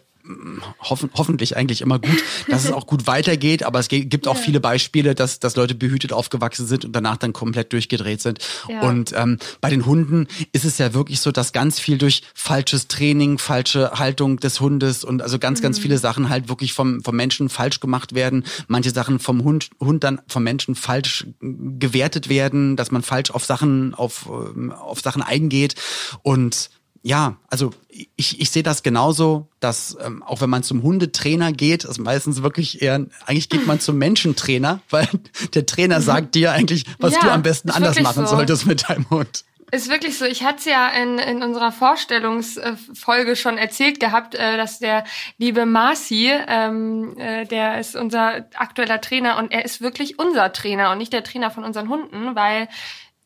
hoffen, 0.80 1.10
hoffentlich 1.14 1.56
eigentlich 1.56 1.82
immer 1.82 1.98
gut, 1.98 2.24
dass 2.48 2.64
es 2.64 2.72
auch 2.72 2.86
gut 2.86 3.06
weitergeht, 3.06 3.62
aber 3.62 3.78
es 3.78 3.88
gibt 3.88 4.26
auch 4.26 4.36
ja. 4.36 4.42
viele 4.42 4.60
Beispiele, 4.60 5.14
dass, 5.14 5.38
dass 5.38 5.56
Leute 5.56 5.74
behütet 5.74 6.12
aufgewachsen 6.12 6.66
sind 6.66 6.84
und 6.84 6.92
danach 6.92 7.16
dann 7.18 7.32
komplett 7.32 7.72
durchgedreht 7.72 8.22
sind. 8.22 8.38
Ja. 8.68 8.80
Und 8.80 9.12
ähm, 9.14 9.38
bei 9.60 9.70
den 9.70 9.84
Hunden 9.84 10.26
ist 10.52 10.64
es 10.64 10.78
ja 10.78 10.94
wirklich 10.94 11.20
so, 11.20 11.30
dass 11.30 11.52
ganz 11.52 11.78
viel 11.78 11.98
durch 11.98 12.22
falsches 12.34 12.88
Training, 12.88 13.38
falsche 13.38 13.92
Haltung 13.92 14.38
des 14.40 14.60
Hundes 14.60 15.04
und 15.04 15.20
also 15.20 15.38
ganz, 15.38 15.60
mhm. 15.60 15.64
ganz 15.64 15.78
viele 15.78 15.98
Sachen 15.98 16.30
halt 16.30 16.48
wirklich 16.48 16.72
vom, 16.72 17.02
vom 17.02 17.16
Menschen 17.16 17.48
falsch 17.50 17.80
gemacht 17.80 18.14
werden. 18.14 18.44
Manche 18.66 18.90
Sachen 18.90 19.18
vom 19.18 19.44
Hund, 19.44 19.70
Hund 19.78 20.04
dann 20.04 20.20
vom 20.26 20.42
Menschen 20.42 20.74
falsch 20.74 21.26
gewertet 21.40 22.28
werden, 22.28 22.76
dass 22.76 22.90
man 22.90 23.02
falsch 23.02 23.30
auf 23.30 23.44
Sachen, 23.44 23.94
auf, 23.94 24.28
ähm, 24.28 24.72
auf 24.72 25.00
Sachen 25.00 25.22
eingeht. 25.22 25.74
Und 26.22 26.70
ja, 27.04 27.36
also 27.50 27.70
ich, 28.16 28.40
ich 28.40 28.50
sehe 28.50 28.62
das 28.62 28.82
genauso, 28.82 29.46
dass 29.60 29.96
ähm, 30.02 30.22
auch 30.22 30.40
wenn 30.40 30.48
man 30.48 30.62
zum 30.62 30.82
Hundetrainer 30.82 31.52
geht, 31.52 31.84
ist 31.84 31.98
meistens 31.98 32.42
wirklich 32.42 32.80
eher, 32.80 33.06
eigentlich 33.26 33.50
geht 33.50 33.66
man 33.66 33.78
zum 33.78 33.98
Menschentrainer, 33.98 34.80
weil 34.90 35.06
der 35.52 35.66
Trainer 35.66 35.98
mhm. 35.98 36.02
sagt 36.02 36.34
dir 36.34 36.52
eigentlich, 36.52 36.86
was 36.98 37.12
ja, 37.12 37.20
du 37.20 37.30
am 37.30 37.42
besten 37.42 37.70
anders 37.70 38.00
machen 38.00 38.26
so. 38.26 38.36
solltest 38.36 38.64
mit 38.66 38.88
deinem 38.88 39.08
Hund. 39.10 39.44
Ist 39.70 39.90
wirklich 39.90 40.16
so. 40.16 40.24
Ich 40.24 40.44
hatte 40.44 40.58
es 40.58 40.64
ja 40.64 40.88
in, 40.88 41.18
in 41.18 41.42
unserer 41.42 41.72
Vorstellungsfolge 41.72 43.36
schon 43.36 43.58
erzählt 43.58 44.00
gehabt, 44.00 44.34
äh, 44.34 44.56
dass 44.56 44.78
der 44.78 45.04
liebe 45.36 45.66
Marci, 45.66 46.30
ähm, 46.46 47.18
äh, 47.18 47.44
der 47.44 47.80
ist 47.80 47.96
unser 47.96 48.46
aktueller 48.54 49.00
Trainer 49.00 49.36
und 49.36 49.52
er 49.52 49.64
ist 49.64 49.82
wirklich 49.82 50.18
unser 50.18 50.52
Trainer 50.52 50.92
und 50.92 50.98
nicht 50.98 51.12
der 51.12 51.24
Trainer 51.24 51.50
von 51.50 51.64
unseren 51.64 51.88
Hunden, 51.88 52.34
weil 52.34 52.68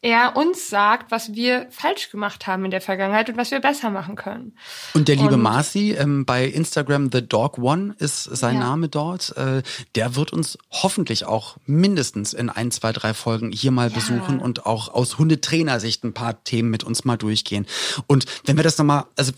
er 0.01 0.37
uns 0.37 0.69
sagt, 0.69 1.11
was 1.11 1.35
wir 1.35 1.67
falsch 1.71 2.11
gemacht 2.11 2.47
haben 2.47 2.65
in 2.65 2.71
der 2.71 2.81
Vergangenheit 2.81 3.29
und 3.29 3.37
was 3.37 3.51
wir 3.51 3.59
besser 3.59 3.91
machen 3.91 4.15
können. 4.15 4.57
Und 4.95 5.09
der 5.09 5.17
liebe 5.17 5.35
und, 5.35 5.43
Marci, 5.43 5.91
ähm, 5.93 6.25
bei 6.25 6.45
Instagram 6.45 7.11
The 7.13 7.27
Dog 7.27 7.59
One 7.59 7.97
ist 7.99 8.23
sein 8.23 8.55
ja. 8.55 8.61
Name 8.61 8.89
dort, 8.89 9.37
äh, 9.37 9.63
der 9.97 10.15
wird 10.15 10.33
uns 10.33 10.57
hoffentlich 10.71 11.27
auch 11.27 11.57
mindestens 11.67 12.33
in 12.33 12.49
ein, 12.49 12.71
zwei, 12.71 12.93
drei 12.93 13.13
Folgen 13.13 13.51
hier 13.51 13.73
mal 13.73 13.89
ja. 13.89 13.95
besuchen 13.95 14.39
und 14.39 14.67
auch 14.67 14.89
aus 14.89 15.19
Hundetrainersicht 15.19 16.05
ein 16.05 16.15
paar 16.15 16.45
Themen 16.45 16.71
mit 16.71 16.85
uns 16.85 17.05
mal 17.05 17.17
durchgehen. 17.17 17.67
Und 18.07 18.27
wenn 18.45 18.57
wir 18.57 18.63
das 18.63 18.79
nochmal, 18.79 19.07
also 19.17 19.33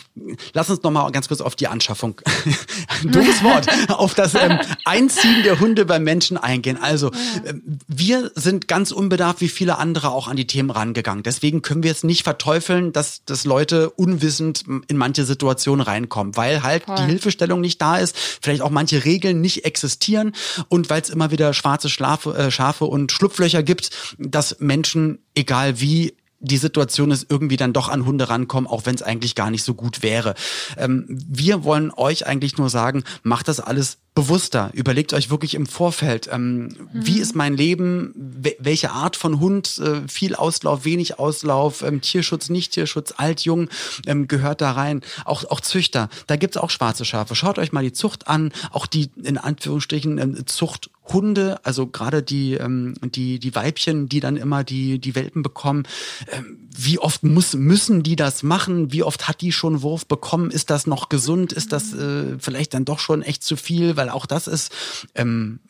lass 0.53 0.69
uns 0.69 0.83
nochmal 0.83 1.11
ganz 1.11 1.29
kurz 1.29 1.41
auf 1.41 1.57
die 1.57 1.69
Anschaffung, 1.69 2.21
dummes 3.03 3.43
Wort, 3.43 3.67
auf 3.89 4.13
das 4.13 4.35
ähm, 4.35 4.59
Einziehen 4.85 5.43
der 5.43 5.59
Hunde 5.59 5.87
beim 5.87 6.05
Menschen 6.05 6.37
eingehen. 6.37 6.77
Also 6.79 7.11
ja. 7.13 7.51
äh, 7.51 7.55
wir 7.89 8.31
sind 8.35 8.69
ganz 8.69 8.91
unbedarft 8.91 9.41
wie 9.41 9.49
viele 9.49 9.79
andere 9.79 10.11
auch 10.11 10.29
an 10.29 10.37
die 10.37 10.49
Themen 10.51 10.70
rangegangen. 10.70 11.22
Deswegen 11.22 11.62
können 11.62 11.84
wir 11.84 11.92
es 11.92 12.03
nicht 12.03 12.24
verteufeln, 12.24 12.92
dass, 12.92 13.24
dass 13.24 13.44
Leute 13.44 13.90
unwissend 13.90 14.64
in 14.88 14.96
manche 14.96 15.24
Situationen 15.24 15.80
reinkommen, 15.80 16.36
weil 16.36 16.64
halt 16.64 16.84
Voll. 16.84 16.96
die 16.96 17.05
Hilfestellung 17.05 17.61
nicht 17.61 17.80
da 17.80 17.98
ist, 17.98 18.16
vielleicht 18.18 18.62
auch 18.62 18.70
manche 18.70 19.05
Regeln 19.05 19.40
nicht 19.40 19.64
existieren 19.64 20.32
und 20.68 20.90
weil 20.90 21.03
es 21.03 21.09
immer 21.09 21.30
wieder 21.30 21.55
schwarze 21.55 21.88
Schlafe, 21.88 22.36
äh, 22.36 22.51
Schafe 22.51 22.84
und 22.84 23.12
Schlupflöcher 23.12 23.62
gibt, 23.62 23.90
dass 24.18 24.59
Menschen, 24.59 25.20
egal 25.34 25.80
wie, 25.80 26.14
die 26.40 26.57
Situation 26.57 27.11
ist, 27.11 27.26
irgendwie 27.28 27.59
dann 27.59 27.74
doch 27.74 27.88
an 27.88 28.07
Hunde 28.07 28.30
rankommen, 28.30 28.68
auch 28.68 28.86
wenn 28.86 28.94
es 28.94 29.03
eigentlich 29.03 29.34
gar 29.34 29.51
nicht 29.51 29.62
so 29.62 29.74
gut 29.74 30.03
wäre. 30.03 30.34
Ähm, 30.76 31.05
wir 31.09 31.64
wollen 31.64 31.92
euch 31.94 32.26
eigentlich 32.26 32.57
nur 32.57 32.70
sagen, 32.70 33.05
macht 33.22 33.46
das 33.48 33.61
alles 33.61 33.98
bewusster. 34.15 34.71
Überlegt 34.75 35.13
euch 35.13 35.31
wirklich 35.31 35.55
im 35.55 35.67
Vorfeld, 35.67 36.29
ähm, 36.33 36.65
mhm. 36.65 36.89
wie 36.93 37.21
ist 37.21 37.35
mein 37.35 37.57
Leben, 37.57 38.13
welche 38.59 38.91
Art 38.91 39.17
von 39.17 39.41
Hund, 39.41 39.79
äh, 39.79 40.07
viel 40.09 40.35
Auslauf, 40.35 40.85
wenig 40.85 41.19
Auslauf, 41.19 41.83
ähm, 41.83 42.01
Tierschutz, 42.01 42.49
nicht 42.49 42.73
Tierschutz, 42.73 43.15
alt, 43.17 43.43
jung, 43.43 43.69
ähm, 44.07 44.29
gehört 44.29 44.61
da 44.61 44.73
rein. 44.73 45.03
Auch, 45.25 45.45
auch 45.51 45.61
Züchter, 45.61 46.09
da 46.27 46.37
gibt's 46.37 46.57
auch 46.57 46.71
schwarze 46.71 47.05
Schafe. 47.05 47.35
Schaut 47.35 47.59
euch 47.59 47.73
mal 47.73 47.85
die 47.85 47.93
Zucht 47.93 48.29
an, 48.29 48.53
auch 48.71 48.87
die 48.87 49.11
in 49.23 49.39
Anführungsstrichen 49.39 50.19
ähm, 50.19 50.47
Zucht 50.47 50.91
Hunde, 51.13 51.59
also 51.65 51.87
gerade 51.87 52.23
die, 52.23 52.55
ähm, 52.55 52.95
die, 53.03 53.39
die 53.39 53.55
Weibchen, 53.55 54.09
die 54.09 54.21
dann 54.21 54.37
immer 54.37 54.65
die, 54.65 54.99
die 54.99 55.15
Welpen 55.15 55.43
bekommen, 55.43 55.85
ähm, 56.31 56.69
wie 56.77 56.99
oft 56.99 57.25
muss, 57.25 57.55
müssen 57.55 58.03
die 58.03 58.17
das 58.17 58.43
machen? 58.43 58.93
Wie 58.93 59.03
oft 59.03 59.29
hat 59.29 59.41
die 59.41 59.53
schon 59.53 59.83
Wurf 59.83 60.07
bekommen? 60.07 60.51
Ist 60.51 60.71
das 60.71 60.87
noch 60.87 61.09
gesund? 61.09 61.53
Ist 61.53 61.73
das 61.73 61.93
äh, 61.93 62.39
vielleicht 62.39 62.75
dann 62.75 62.85
doch 62.85 63.01
schon 63.01 63.23
echt 63.23 63.43
zu 63.43 63.57
viel? 63.57 63.97
Weil 64.01 64.09
auch 64.09 64.24
das 64.24 64.46
ist 64.46 64.72
ähm, 65.14 65.61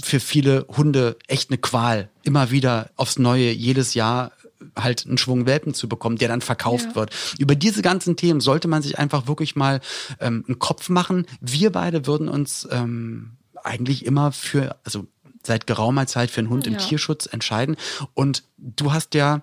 für 0.00 0.20
viele 0.20 0.66
Hunde 0.68 1.16
echt 1.26 1.50
eine 1.50 1.58
Qual, 1.58 2.10
immer 2.22 2.52
wieder 2.52 2.90
aufs 2.94 3.18
Neue, 3.18 3.50
jedes 3.50 3.94
Jahr 3.94 4.30
halt 4.78 5.04
einen 5.04 5.18
Schwung 5.18 5.46
Welpen 5.46 5.74
zu 5.74 5.88
bekommen, 5.88 6.16
der 6.16 6.28
dann 6.28 6.42
verkauft 6.42 6.90
ja. 6.90 6.94
wird. 6.94 7.10
Über 7.40 7.56
diese 7.56 7.82
ganzen 7.82 8.16
Themen 8.16 8.40
sollte 8.40 8.68
man 8.68 8.82
sich 8.82 9.00
einfach 9.00 9.26
wirklich 9.26 9.56
mal 9.56 9.80
ähm, 10.20 10.44
einen 10.46 10.60
Kopf 10.60 10.90
machen. 10.90 11.26
Wir 11.40 11.72
beide 11.72 12.06
würden 12.06 12.28
uns 12.28 12.68
ähm, 12.70 13.32
eigentlich 13.64 14.06
immer 14.06 14.30
für, 14.30 14.76
also 14.84 15.08
seit 15.42 15.66
geraumer 15.66 16.06
Zeit 16.06 16.30
für 16.30 16.38
einen 16.38 16.50
Hund 16.50 16.66
ja. 16.66 16.72
im 16.72 16.78
Tierschutz 16.78 17.26
entscheiden. 17.26 17.74
Und 18.14 18.44
du 18.58 18.92
hast 18.92 19.14
ja 19.14 19.42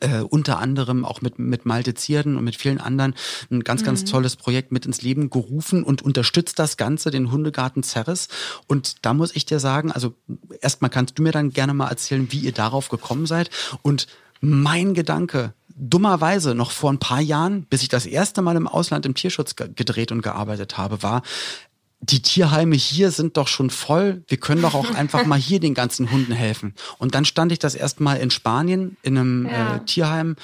äh, 0.00 0.20
unter 0.20 0.58
anderem 0.58 1.04
auch 1.04 1.20
mit, 1.20 1.38
mit 1.38 1.64
Malte 1.64 1.94
Zierden 1.94 2.36
und 2.36 2.44
mit 2.44 2.56
vielen 2.56 2.80
anderen 2.80 3.14
ein 3.50 3.62
ganz, 3.62 3.84
ganz 3.84 4.02
mhm. 4.02 4.06
tolles 4.06 4.36
Projekt 4.36 4.72
mit 4.72 4.84
ins 4.84 5.02
Leben 5.02 5.30
gerufen 5.30 5.84
und 5.84 6.02
unterstützt 6.02 6.58
das 6.58 6.76
Ganze, 6.76 7.10
den 7.10 7.30
Hundegarten 7.30 7.82
Zerres. 7.82 8.28
Und 8.66 9.04
da 9.04 9.14
muss 9.14 9.34
ich 9.34 9.46
dir 9.46 9.60
sagen, 9.60 9.92
also 9.92 10.14
erstmal 10.60 10.90
kannst 10.90 11.18
du 11.18 11.22
mir 11.22 11.32
dann 11.32 11.50
gerne 11.50 11.72
mal 11.72 11.88
erzählen, 11.88 12.30
wie 12.30 12.40
ihr 12.40 12.52
darauf 12.52 12.88
gekommen 12.88 13.26
seid. 13.26 13.50
Und 13.82 14.08
mein 14.40 14.94
Gedanke, 14.94 15.54
dummerweise 15.76 16.54
noch 16.54 16.70
vor 16.70 16.90
ein 16.90 16.98
paar 16.98 17.20
Jahren, 17.20 17.64
bis 17.64 17.82
ich 17.82 17.88
das 17.88 18.06
erste 18.06 18.42
Mal 18.42 18.56
im 18.56 18.66
Ausland 18.66 19.06
im 19.06 19.14
Tierschutz 19.14 19.56
gedreht 19.56 20.10
und 20.10 20.22
gearbeitet 20.22 20.78
habe, 20.78 21.02
war, 21.02 21.22
die 22.00 22.22
Tierheime 22.22 22.76
hier 22.76 23.10
sind 23.10 23.36
doch 23.36 23.48
schon 23.48 23.70
voll. 23.70 24.22
Wir 24.28 24.38
können 24.38 24.62
doch 24.62 24.74
auch 24.74 24.94
einfach 24.94 25.24
mal 25.26 25.38
hier 25.38 25.60
den 25.60 25.74
ganzen 25.74 26.10
Hunden 26.10 26.32
helfen. 26.32 26.74
Und 26.98 27.14
dann 27.14 27.24
stand 27.24 27.52
ich 27.52 27.58
das 27.58 27.74
erste 27.74 28.02
Mal 28.02 28.16
in 28.16 28.30
Spanien 28.30 28.96
in 29.02 29.16
einem 29.16 29.46
ja. 29.46 29.76
äh, 29.76 29.84
Tierheim. 29.84 30.36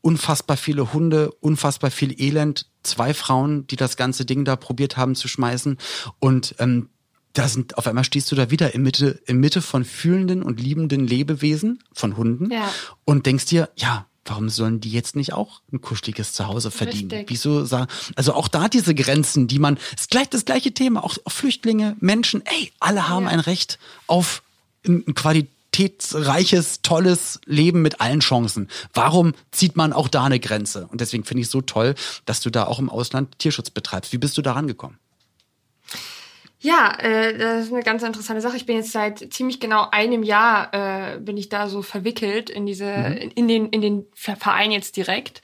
Unfassbar 0.00 0.56
viele 0.56 0.92
Hunde, 0.92 1.30
unfassbar 1.40 1.90
viel 1.90 2.20
Elend. 2.20 2.66
Zwei 2.82 3.14
Frauen, 3.14 3.66
die 3.66 3.76
das 3.76 3.96
ganze 3.96 4.24
Ding 4.24 4.44
da 4.44 4.56
probiert 4.56 4.96
haben 4.96 5.14
zu 5.14 5.28
schmeißen. 5.28 5.78
Und 6.20 6.54
ähm, 6.58 6.90
da 7.32 7.48
sind, 7.48 7.78
auf 7.78 7.86
einmal 7.86 8.04
stehst 8.04 8.30
du 8.30 8.36
da 8.36 8.50
wieder 8.50 8.74
in 8.74 8.82
Mitte, 8.82 9.20
in 9.26 9.38
Mitte 9.38 9.60
von 9.60 9.84
fühlenden 9.84 10.42
und 10.42 10.60
liebenden 10.60 11.06
Lebewesen, 11.06 11.82
von 11.92 12.16
Hunden. 12.16 12.50
Ja. 12.50 12.70
Und 13.04 13.26
denkst 13.26 13.46
dir, 13.46 13.70
ja, 13.76 14.06
warum 14.24 14.48
sollen 14.48 14.80
die 14.80 14.90
jetzt 14.90 15.16
nicht 15.16 15.32
auch 15.32 15.60
ein 15.72 15.80
kuscheliges 15.80 16.32
Zuhause 16.32 16.70
verdienen? 16.70 17.10
Richtig. 17.10 17.30
Wieso 17.30 17.64
sagen, 17.64 17.88
also 18.16 18.34
auch 18.34 18.48
da 18.48 18.68
diese 18.68 18.94
Grenzen, 18.94 19.46
die 19.46 19.58
man, 19.58 19.78
ist 19.96 20.10
gleich 20.10 20.28
das 20.28 20.44
gleiche 20.44 20.72
Thema, 20.72 21.04
auch 21.04 21.16
Flüchtlinge, 21.26 21.96
Menschen, 22.00 22.44
ey, 22.46 22.72
alle 22.80 23.08
haben 23.08 23.24
ja. 23.24 23.30
ein 23.30 23.40
Recht 23.40 23.78
auf 24.06 24.42
ein 24.86 25.14
qualitätsreiches, 25.14 26.82
tolles 26.82 27.40
Leben 27.46 27.82
mit 27.82 28.00
allen 28.00 28.20
Chancen. 28.20 28.68
Warum 28.92 29.34
zieht 29.50 29.76
man 29.76 29.92
auch 29.92 30.08
da 30.08 30.24
eine 30.24 30.40
Grenze? 30.40 30.86
Und 30.90 31.00
deswegen 31.00 31.24
finde 31.24 31.42
ich 31.42 31.46
es 31.46 31.52
so 31.52 31.60
toll, 31.60 31.94
dass 32.26 32.40
du 32.40 32.50
da 32.50 32.64
auch 32.64 32.78
im 32.78 32.90
Ausland 32.90 33.38
Tierschutz 33.38 33.70
betreibst. 33.70 34.12
Wie 34.12 34.18
bist 34.18 34.36
du 34.38 34.42
da 34.42 34.52
rangekommen? 34.52 34.98
Ja, 36.64 36.94
äh, 36.98 37.36
das 37.36 37.66
ist 37.66 37.72
eine 37.74 37.82
ganz 37.82 38.02
interessante 38.02 38.40
Sache. 38.40 38.56
Ich 38.56 38.64
bin 38.64 38.76
jetzt 38.76 38.90
seit 38.90 39.34
ziemlich 39.34 39.60
genau 39.60 39.86
einem 39.90 40.22
Jahr 40.22 40.72
äh, 40.72 41.18
bin 41.18 41.36
ich 41.36 41.50
da 41.50 41.68
so 41.68 41.82
verwickelt 41.82 42.48
in 42.48 42.64
diese 42.64 42.86
mhm. 42.86 43.16
in, 43.16 43.30
in 43.32 43.48
den 43.48 43.68
in 43.68 43.80
den 43.82 44.06
Verein 44.14 44.70
jetzt 44.70 44.96
direkt 44.96 45.42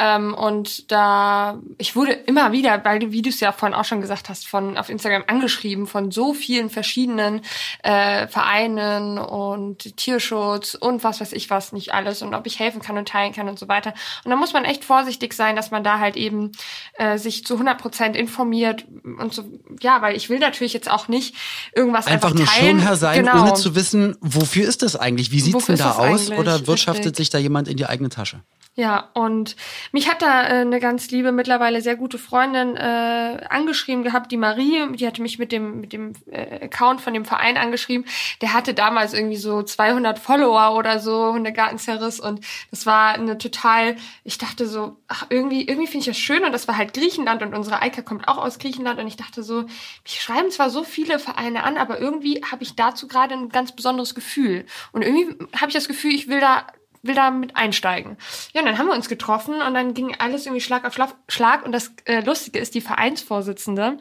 ähm, 0.00 0.32
und 0.32 0.90
da 0.90 1.60
ich 1.76 1.94
wurde 1.94 2.12
immer 2.12 2.52
wieder, 2.52 2.82
weil 2.84 3.00
du 3.00 3.12
wie 3.12 3.20
du 3.20 3.28
es 3.28 3.38
ja 3.40 3.52
vorhin 3.52 3.76
auch 3.76 3.84
schon 3.84 4.00
gesagt 4.00 4.30
hast, 4.30 4.48
von 4.48 4.78
auf 4.78 4.88
Instagram 4.88 5.24
angeschrieben 5.26 5.86
von 5.86 6.10
so 6.10 6.32
vielen 6.32 6.70
verschiedenen 6.70 7.42
äh, 7.82 8.26
Vereinen 8.26 9.18
und 9.18 9.96
Tierschutz 9.98 10.74
und 10.74 11.04
was 11.04 11.20
weiß 11.20 11.32
ich 11.34 11.50
was 11.50 11.72
nicht 11.72 11.92
alles 11.92 12.22
und 12.22 12.34
ob 12.34 12.46
ich 12.46 12.58
helfen 12.58 12.80
kann 12.80 12.96
und 12.96 13.08
teilen 13.08 13.34
kann 13.34 13.48
und 13.48 13.58
so 13.58 13.68
weiter. 13.68 13.92
Und 14.24 14.30
da 14.30 14.36
muss 14.36 14.54
man 14.54 14.64
echt 14.64 14.84
vorsichtig 14.84 15.34
sein, 15.34 15.54
dass 15.54 15.70
man 15.70 15.84
da 15.84 15.98
halt 15.98 16.16
eben 16.16 16.52
äh, 16.94 17.18
sich 17.18 17.44
zu 17.44 17.54
100 17.54 17.76
Prozent 17.76 18.16
informiert 18.16 18.86
und 19.18 19.34
so 19.34 19.44
ja, 19.82 20.00
weil 20.00 20.16
ich 20.16 20.30
will 20.30 20.38
natürlich 20.38 20.72
jetzt 20.72 20.90
auch 20.90 21.08
nicht 21.08 21.34
irgendwas 21.74 22.06
einfach, 22.06 22.30
einfach 22.30 22.38
nur 22.38 22.46
teilen. 22.46 22.78
Schirmherr 22.78 22.96
sein, 22.96 23.24
genau. 23.26 23.42
ohne 23.42 23.54
zu 23.54 23.74
wissen, 23.74 24.16
wofür 24.22 24.66
ist 24.66 24.82
das 24.82 24.96
eigentlich? 24.96 25.30
Wie 25.30 25.40
sieht's 25.40 25.54
wofür 25.54 25.76
denn 25.76 25.84
da 25.84 25.96
aus? 25.96 26.30
Oder 26.30 26.66
wirtschaftet 26.66 27.06
Richtig. 27.06 27.16
sich 27.16 27.30
da 27.30 27.38
jemand 27.38 27.68
in 27.68 27.76
die 27.76 27.84
eigene 27.84 28.08
Tasche? 28.08 28.42
Ja, 28.80 29.10
und 29.12 29.56
mich 29.92 30.08
hat 30.08 30.22
da 30.22 30.42
äh, 30.42 30.60
eine 30.62 30.80
ganz 30.80 31.10
liebe, 31.10 31.32
mittlerweile 31.32 31.82
sehr 31.82 31.96
gute 31.96 32.16
Freundin 32.16 32.78
äh, 32.78 33.44
angeschrieben 33.50 34.04
gehabt, 34.04 34.32
die 34.32 34.38
Marie, 34.38 34.96
die 34.96 35.06
hatte 35.06 35.20
mich 35.20 35.38
mit 35.38 35.52
dem 35.52 35.82
mit 35.82 35.92
dem 35.92 36.14
äh, 36.30 36.64
Account 36.64 37.02
von 37.02 37.12
dem 37.12 37.26
Verein 37.26 37.58
angeschrieben. 37.58 38.06
Der 38.40 38.54
hatte 38.54 38.72
damals 38.72 39.12
irgendwie 39.12 39.36
so 39.36 39.62
200 39.62 40.18
Follower 40.18 40.78
oder 40.78 40.98
so, 40.98 41.34
Hundegartenzerriss 41.34 42.20
und 42.20 42.42
das 42.70 42.86
war 42.86 43.12
eine 43.12 43.36
total, 43.36 43.96
ich 44.24 44.38
dachte 44.38 44.66
so, 44.66 44.96
ach, 45.08 45.26
irgendwie 45.28 45.68
irgendwie 45.68 45.86
finde 45.86 45.98
ich 45.98 46.16
das 46.16 46.18
schön 46.18 46.42
und 46.42 46.52
das 46.52 46.66
war 46.66 46.78
halt 46.78 46.94
Griechenland 46.94 47.42
und 47.42 47.54
unsere 47.54 47.82
Eika 47.82 48.00
kommt 48.00 48.28
auch 48.28 48.38
aus 48.38 48.58
Griechenland 48.58 48.98
und 48.98 49.06
ich 49.06 49.16
dachte 49.16 49.42
so, 49.42 49.64
mich 50.04 50.22
schreiben 50.22 50.50
zwar 50.50 50.70
so 50.70 50.84
viele 50.84 51.18
Vereine 51.18 51.64
an, 51.64 51.76
aber 51.76 52.00
irgendwie 52.00 52.42
habe 52.50 52.62
ich 52.62 52.76
dazu 52.76 53.08
gerade 53.08 53.34
ein 53.34 53.50
ganz 53.50 53.76
besonderes 53.76 54.14
Gefühl 54.14 54.64
und 54.92 55.02
irgendwie 55.02 55.36
habe 55.54 55.68
ich 55.68 55.74
das 55.74 55.86
Gefühl, 55.86 56.14
ich 56.14 56.28
will 56.28 56.40
da 56.40 56.64
will 57.02 57.14
da 57.14 57.30
mit 57.30 57.56
einsteigen. 57.56 58.16
Ja, 58.52 58.60
und 58.60 58.66
dann 58.66 58.78
haben 58.78 58.86
wir 58.86 58.94
uns 58.94 59.08
getroffen 59.08 59.62
und 59.62 59.74
dann 59.74 59.94
ging 59.94 60.14
alles 60.18 60.46
irgendwie 60.46 60.60
Schlag 60.60 60.84
auf 60.84 60.94
Schlag. 61.28 61.64
Und 61.64 61.72
das 61.72 61.92
äh, 62.04 62.20
Lustige 62.20 62.58
ist, 62.58 62.74
die 62.74 62.80
Vereinsvorsitzende, 62.80 63.98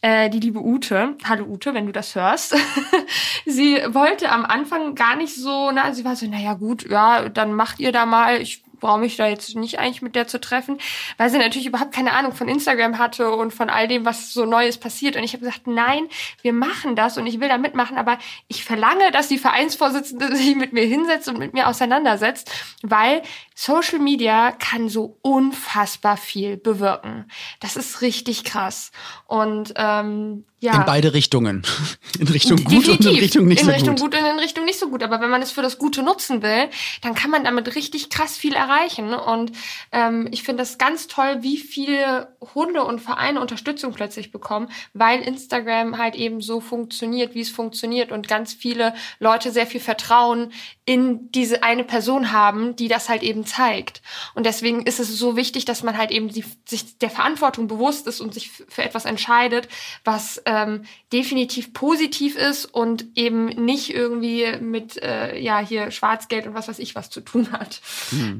äh, 0.00 0.28
die 0.30 0.40
liebe 0.40 0.60
Ute, 0.60 1.16
hallo 1.24 1.44
Ute, 1.44 1.74
wenn 1.74 1.86
du 1.86 1.92
das 1.92 2.14
hörst, 2.14 2.56
sie 3.46 3.76
wollte 3.88 4.30
am 4.30 4.44
Anfang 4.44 4.94
gar 4.94 5.16
nicht 5.16 5.34
so, 5.34 5.70
na, 5.72 5.92
sie 5.92 6.04
war 6.04 6.16
so, 6.16 6.26
naja 6.26 6.54
gut, 6.54 6.88
ja, 6.88 7.28
dann 7.28 7.52
macht 7.52 7.78
ihr 7.80 7.92
da 7.92 8.06
mal, 8.06 8.40
ich 8.40 8.64
brauche 8.84 9.00
mich 9.00 9.16
da 9.16 9.26
jetzt 9.26 9.56
nicht 9.56 9.78
eigentlich 9.78 10.02
mit 10.02 10.14
der 10.14 10.26
zu 10.26 10.38
treffen, 10.38 10.76
weil 11.16 11.30
sie 11.30 11.38
natürlich 11.38 11.66
überhaupt 11.66 11.94
keine 11.94 12.12
Ahnung 12.12 12.34
von 12.34 12.48
Instagram 12.48 12.98
hatte 12.98 13.30
und 13.30 13.54
von 13.54 13.70
all 13.70 13.88
dem, 13.88 14.04
was 14.04 14.34
so 14.34 14.44
Neues 14.44 14.76
passiert. 14.76 15.16
Und 15.16 15.24
ich 15.24 15.32
habe 15.32 15.42
gesagt, 15.42 15.66
nein, 15.66 16.06
wir 16.42 16.52
machen 16.52 16.94
das 16.94 17.16
und 17.16 17.26
ich 17.26 17.40
will 17.40 17.48
da 17.48 17.56
mitmachen, 17.56 17.96
aber 17.96 18.18
ich 18.46 18.62
verlange, 18.62 19.10
dass 19.10 19.28
die 19.28 19.38
Vereinsvorsitzende 19.38 20.36
sich 20.36 20.54
mit 20.54 20.74
mir 20.74 20.84
hinsetzt 20.84 21.28
und 21.28 21.38
mit 21.38 21.54
mir 21.54 21.66
auseinandersetzt, 21.66 22.50
weil 22.82 23.22
Social 23.54 24.00
Media 24.00 24.52
kann 24.52 24.90
so 24.90 25.16
unfassbar 25.22 26.18
viel 26.18 26.58
bewirken. 26.58 27.30
Das 27.60 27.76
ist 27.76 28.02
richtig 28.02 28.44
krass. 28.44 28.92
Und 29.26 29.72
ähm, 29.76 30.44
ja. 30.64 30.76
In 30.76 30.84
beide 30.86 31.12
Richtungen. 31.12 31.62
In 32.18 32.28
Richtung 32.28 32.56
gut 32.64 32.86
Definitiv. 32.86 33.06
und 33.06 33.12
in 33.12 33.18
Richtung 33.18 33.46
nicht 33.46 33.60
in 33.60 33.66
so 33.66 33.72
Richtung 33.72 33.96
gut. 33.96 34.12
gut 34.12 34.20
und 34.20 34.26
in 34.26 34.38
Richtung 34.38 34.64
nicht 34.64 34.78
so 34.78 34.88
gut. 34.88 35.02
Aber 35.02 35.20
wenn 35.20 35.28
man 35.28 35.42
es 35.42 35.50
für 35.50 35.62
das 35.62 35.78
Gute 35.78 36.02
nutzen 36.02 36.42
will, 36.42 36.68
dann 37.02 37.14
kann 37.14 37.30
man 37.30 37.44
damit 37.44 37.74
richtig 37.74 38.08
krass 38.08 38.36
viel 38.36 38.54
erreichen. 38.54 38.73
Und 39.14 39.52
ähm, 39.92 40.28
ich 40.30 40.42
finde 40.42 40.62
das 40.62 40.78
ganz 40.78 41.06
toll, 41.06 41.38
wie 41.40 41.56
viele 41.56 42.36
Hunde 42.54 42.84
und 42.84 43.00
Vereine 43.00 43.40
Unterstützung 43.40 43.92
plötzlich 43.92 44.30
bekommen, 44.30 44.68
weil 44.92 45.20
Instagram 45.20 45.98
halt 45.98 46.14
eben 46.14 46.40
so 46.40 46.60
funktioniert, 46.60 47.34
wie 47.34 47.40
es 47.40 47.50
funktioniert 47.50 48.12
und 48.12 48.28
ganz 48.28 48.52
viele 48.52 48.94
Leute 49.18 49.50
sehr 49.50 49.66
viel 49.66 49.80
Vertrauen 49.80 50.52
in 50.86 51.30
diese 51.32 51.62
eine 51.62 51.84
Person 51.84 52.32
haben, 52.32 52.76
die 52.76 52.88
das 52.88 53.08
halt 53.08 53.22
eben 53.22 53.46
zeigt. 53.46 54.02
Und 54.34 54.44
deswegen 54.44 54.82
ist 54.82 55.00
es 55.00 55.16
so 55.18 55.36
wichtig, 55.36 55.64
dass 55.64 55.82
man 55.82 55.96
halt 55.96 56.10
eben 56.10 56.28
die, 56.28 56.44
sich 56.66 56.98
der 56.98 57.10
Verantwortung 57.10 57.68
bewusst 57.68 58.06
ist 58.06 58.20
und 58.20 58.34
sich 58.34 58.50
für 58.50 58.82
etwas 58.82 59.04
entscheidet, 59.04 59.68
was 60.04 60.42
ähm, 60.44 60.84
definitiv 61.12 61.72
positiv 61.72 62.36
ist 62.36 62.66
und 62.66 63.06
eben 63.14 63.46
nicht 63.46 63.94
irgendwie 63.94 64.46
mit 64.60 65.02
äh, 65.02 65.38
ja 65.38 65.60
hier 65.60 65.90
Schwarzgeld 65.90 66.46
und 66.46 66.54
was 66.54 66.68
weiß 66.68 66.78
ich 66.78 66.94
was 66.94 67.10
zu 67.10 67.20
tun 67.20 67.52
hat. 67.52 67.80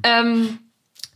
Ähm, 0.02 0.23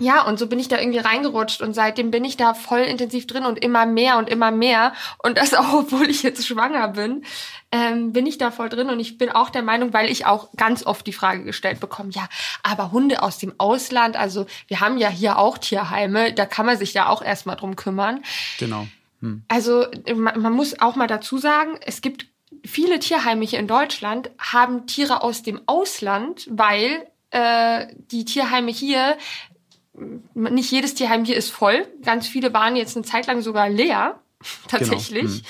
ja, 0.01 0.25
und 0.25 0.39
so 0.39 0.47
bin 0.47 0.61
ich 0.61 0.69
da 0.69 0.79
irgendwie 0.79 1.01
reingerutscht 1.01 1.61
und 1.61 1.75
seitdem 1.75 2.13
bin 2.13 2.25
ich 2.25 2.37
da 2.37 2.55
voll 2.55 2.81
intensiv 2.81 3.27
drin 3.27 3.45
und 3.45 3.59
immer 3.59 3.85
mehr 3.85 4.19
und 4.19 4.29
immer 4.29 4.53
mehr. 4.53 4.93
Und 5.23 5.39
das 5.39 5.55
auch, 5.55 5.73
obwohl 5.73 6.09
ich 6.09 6.23
jetzt 6.23 6.47
schwanger 6.47 6.89
bin, 6.89 7.25
ähm, 7.73 8.13
bin 8.13 8.25
ich 8.25 8.39
da 8.39 8.53
voll 8.53 8.69
drin. 8.69 8.91
Und 8.91 9.01
ich 9.01 9.19
bin 9.19 9.31
auch 9.31 9.51
der 9.51 9.63
Meinung, 9.63 9.93
weil 9.93 10.09
ich 10.09 10.25
auch 10.25 10.53
ganz 10.57 10.87
oft 10.87 11.07
die 11.07 11.13
Frage 11.13 11.43
gestellt 11.43 11.81
bekomme, 11.81 12.11
ja, 12.13 12.29
aber 12.63 12.93
Hunde 12.93 13.23
aus 13.23 13.39
dem 13.39 13.55
Ausland, 13.59 14.17
also 14.17 14.47
wir 14.69 14.81
haben 14.81 14.99
ja 14.99 15.09
hier 15.09 15.39
auch 15.39 15.59
Tierheime, 15.59 16.33
da 16.33 16.47
kann 16.47 16.67
man 16.67 16.79
sich 16.79 16.95
ja 16.95 17.09
auch 17.09 17.21
erstmal 17.21 17.57
drum 17.57 17.75
kümmern. 17.75 18.23
Genau. 18.59 18.87
Also 19.49 19.87
man, 20.15 20.41
man 20.41 20.53
muss 20.53 20.81
auch 20.81 20.95
mal 20.95 21.09
dazu 21.09 21.39
sagen, 21.39 21.73
es 21.85 22.03
gibt 22.03 22.27
viele 22.65 23.01
Tierheime 23.01 23.45
hier 23.45 23.59
in 23.59 23.67
Deutschland, 23.67 24.31
haben 24.39 24.87
Tiere 24.87 25.23
aus 25.23 25.43
dem 25.43 25.61
Ausland, 25.67 26.47
weil 26.51 27.07
äh, 27.31 27.87
die 28.11 28.25
Tierheime 28.25 28.71
hier, 28.71 29.17
nicht 30.35 30.71
jedes 30.71 30.95
Tierheim 30.95 31.25
hier 31.25 31.37
ist 31.37 31.51
voll. 31.51 31.87
Ganz 32.05 32.29
viele 32.29 32.53
waren 32.53 32.77
jetzt 32.77 32.97
eine 32.97 33.05
Zeit 33.05 33.27
lang 33.27 33.43
sogar 33.43 33.69
leer. 33.69 34.21
Tatsächlich. 34.69 35.23
Hm. 35.25 35.41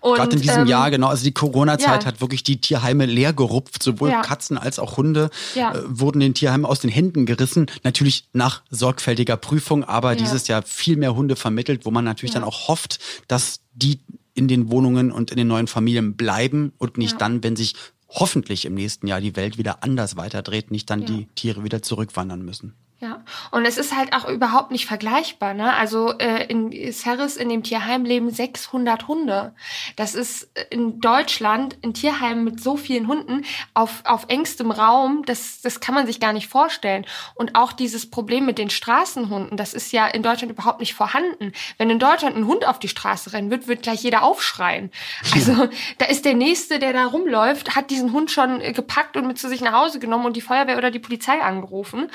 Und, 0.00 0.16
Gerade 0.16 0.36
in 0.36 0.40
diesem 0.40 0.62
ähm, 0.62 0.68
Jahr, 0.68 0.90
genau, 0.90 1.08
also 1.08 1.22
die 1.22 1.32
Corona-Zeit 1.32 2.02
ja. 2.02 2.06
hat 2.06 2.22
wirklich 2.22 2.42
die 2.42 2.58
Tierheime 2.60 3.04
leer 3.04 3.34
gerupft. 3.34 3.82
Sowohl 3.82 4.10
Ja. 4.10 4.22
Katzen 4.22 4.56
als 4.56 4.78
auch 4.78 4.96
Hunde 4.96 5.28
Ja. 5.54 5.74
äh, 5.74 5.82
wurden 5.86 6.20
den 6.20 6.32
Tierheimen 6.32 6.64
aus 6.64 6.80
den 6.80 6.90
Händen 6.90 7.26
gerissen. 7.26 7.66
Natürlich 7.84 8.26
nach 8.32 8.62
sorgfältiger 8.70 9.36
Prüfung, 9.36 9.84
aber 9.84 10.16
dieses 10.16 10.48
Jahr 10.48 10.62
viel 10.62 10.96
mehr 10.96 11.14
Hunde 11.14 11.36
vermittelt, 11.36 11.84
wo 11.84 11.90
man 11.90 12.04
natürlich 12.04 12.32
dann 12.32 12.44
auch 12.44 12.68
hofft, 12.68 13.00
dass 13.28 13.60
die 13.74 14.00
in 14.32 14.48
den 14.48 14.70
Wohnungen 14.70 15.12
und 15.12 15.30
in 15.30 15.36
den 15.36 15.48
neuen 15.48 15.66
Familien 15.66 16.16
bleiben 16.16 16.72
und 16.78 16.96
nicht 16.96 17.12
Ja. 17.12 17.18
dann, 17.18 17.42
wenn 17.42 17.54
sich 17.56 17.74
hoffentlich 18.08 18.64
im 18.64 18.74
nächsten 18.74 19.06
Jahr 19.06 19.20
die 19.20 19.36
Welt 19.36 19.58
wieder 19.58 19.82
anders 19.82 20.16
weiterdreht, 20.16 20.70
nicht 20.70 20.88
dann 20.90 21.00
Ja. 21.00 21.06
die 21.06 21.26
Tiere 21.34 21.64
wieder 21.64 21.82
zurückwandern 21.82 22.42
müssen. 22.42 22.74
Ja, 23.00 23.22
und 23.52 23.64
es 23.64 23.78
ist 23.78 23.94
halt 23.94 24.12
auch 24.12 24.28
überhaupt 24.28 24.72
nicht 24.72 24.86
vergleichbar. 24.86 25.54
Ne? 25.54 25.72
Also 25.72 26.18
äh, 26.18 26.46
in 26.46 26.72
Serres, 26.90 27.36
in 27.36 27.48
dem 27.48 27.62
Tierheim, 27.62 28.04
leben 28.04 28.28
600 28.28 29.06
Hunde. 29.06 29.54
Das 29.94 30.16
ist 30.16 30.50
in 30.70 31.00
Deutschland 31.00 31.78
ein 31.84 31.94
Tierheim 31.94 32.42
mit 32.42 32.60
so 32.60 32.76
vielen 32.76 33.06
Hunden 33.06 33.44
auf, 33.72 34.02
auf 34.04 34.24
engstem 34.26 34.72
Raum, 34.72 35.22
das, 35.24 35.60
das 35.60 35.78
kann 35.78 35.94
man 35.94 36.08
sich 36.08 36.18
gar 36.18 36.32
nicht 36.32 36.48
vorstellen. 36.48 37.06
Und 37.36 37.54
auch 37.54 37.70
dieses 37.70 38.10
Problem 38.10 38.44
mit 38.44 38.58
den 38.58 38.68
Straßenhunden, 38.68 39.56
das 39.56 39.74
ist 39.74 39.92
ja 39.92 40.08
in 40.08 40.24
Deutschland 40.24 40.50
überhaupt 40.50 40.80
nicht 40.80 40.94
vorhanden. 40.94 41.52
Wenn 41.76 41.90
in 41.90 42.00
Deutschland 42.00 42.34
ein 42.34 42.48
Hund 42.48 42.66
auf 42.66 42.80
die 42.80 42.88
Straße 42.88 43.32
rennen 43.32 43.52
wird, 43.52 43.68
wird 43.68 43.84
gleich 43.84 44.02
jeder 44.02 44.24
aufschreien. 44.24 44.90
Also 45.38 45.68
da 45.98 46.06
ist 46.06 46.24
der 46.24 46.34
Nächste, 46.34 46.80
der 46.80 46.92
da 46.92 47.06
rumläuft, 47.06 47.76
hat 47.76 47.90
diesen 47.90 48.12
Hund 48.12 48.32
schon 48.32 48.60
äh, 48.60 48.72
gepackt 48.72 49.16
und 49.16 49.28
mit 49.28 49.38
zu 49.38 49.48
sich 49.48 49.60
nach 49.60 49.72
Hause 49.72 50.00
genommen 50.00 50.26
und 50.26 50.34
die 50.34 50.40
Feuerwehr 50.40 50.76
oder 50.76 50.90
die 50.90 50.98
Polizei 50.98 51.40
angerufen. 51.40 52.10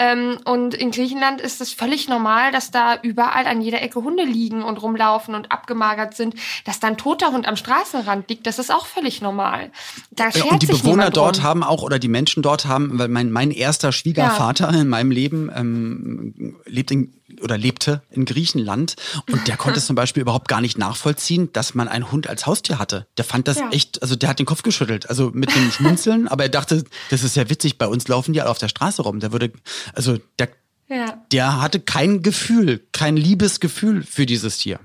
Ähm, 0.00 0.23
und 0.44 0.74
in 0.74 0.90
Griechenland 0.90 1.40
ist 1.40 1.60
es 1.60 1.72
völlig 1.72 2.08
normal, 2.08 2.52
dass 2.52 2.70
da 2.70 2.98
überall 3.02 3.46
an 3.46 3.60
jeder 3.60 3.82
Ecke 3.82 4.02
Hunde 4.02 4.24
liegen 4.24 4.62
und 4.62 4.82
rumlaufen 4.82 5.34
und 5.34 5.52
abgemagert 5.52 6.14
sind. 6.14 6.34
Dass 6.64 6.80
da 6.80 6.88
ein 6.88 6.96
toter 6.96 7.32
Hund 7.32 7.46
am 7.46 7.56
Straßenrand 7.56 8.28
liegt, 8.28 8.46
das 8.46 8.58
ist 8.58 8.72
auch 8.72 8.86
völlig 8.86 9.20
normal. 9.20 9.70
Da 10.10 10.26
Ja, 10.26 10.32
schert 10.32 10.52
und 10.52 10.62
die 10.62 10.66
Bewohner 10.66 11.10
dort 11.10 11.36
drum. 11.38 11.44
haben 11.44 11.62
auch, 11.62 11.82
oder 11.82 11.98
die 11.98 12.08
Menschen 12.08 12.42
dort 12.42 12.66
haben, 12.66 12.98
weil 12.98 13.08
mein, 13.08 13.30
mein 13.30 13.50
erster 13.50 13.92
Schwiegervater 13.92 14.68
in 14.70 14.88
meinem 14.88 15.10
Leben 15.10 15.50
ähm, 15.54 16.56
lebt 16.66 16.90
in, 16.90 17.12
oder 17.42 17.56
lebte 17.58 18.02
in 18.10 18.24
Griechenland 18.24 18.96
und 19.30 19.46
der 19.48 19.56
konnte 19.56 19.78
es 19.78 19.86
zum 19.86 19.96
Beispiel 19.96 20.20
überhaupt 20.22 20.48
gar 20.48 20.60
nicht 20.60 20.78
nachvollziehen, 20.78 21.52
dass 21.52 21.74
man 21.74 21.88
einen 21.88 22.10
Hund 22.12 22.26
als 22.28 22.46
Haustier 22.46 22.78
hatte. 22.78 23.06
Der 23.18 23.24
fand 23.24 23.48
das 23.48 23.58
Ja. 23.58 23.70
echt, 23.70 24.02
also 24.02 24.16
der 24.16 24.28
hat 24.28 24.38
den 24.38 24.46
Kopf 24.46 24.62
geschüttelt, 24.62 25.08
also 25.08 25.30
mit 25.34 25.54
dem 25.54 25.70
Schmunzeln, 25.70 26.28
aber 26.28 26.44
er 26.44 26.48
dachte, 26.50 26.84
das 27.10 27.22
ist 27.22 27.36
ja 27.36 27.48
witzig, 27.50 27.78
bei 27.78 27.86
uns 27.86 28.08
laufen 28.08 28.32
die 28.32 28.40
alle 28.40 28.50
auf 28.50 28.58
der 28.58 28.68
Straße 28.68 29.02
rum. 29.02 29.20
Der 29.20 29.32
würde, 29.32 29.52
also 29.94 30.18
der, 30.38 30.48
Ja. 30.88 31.24
der 31.32 31.60
hatte 31.60 31.80
kein 31.80 32.22
Gefühl, 32.22 32.86
kein 32.92 33.16
Liebesgefühl 33.16 34.02
für 34.02 34.26
dieses 34.26 34.58
Tier. 34.58 34.80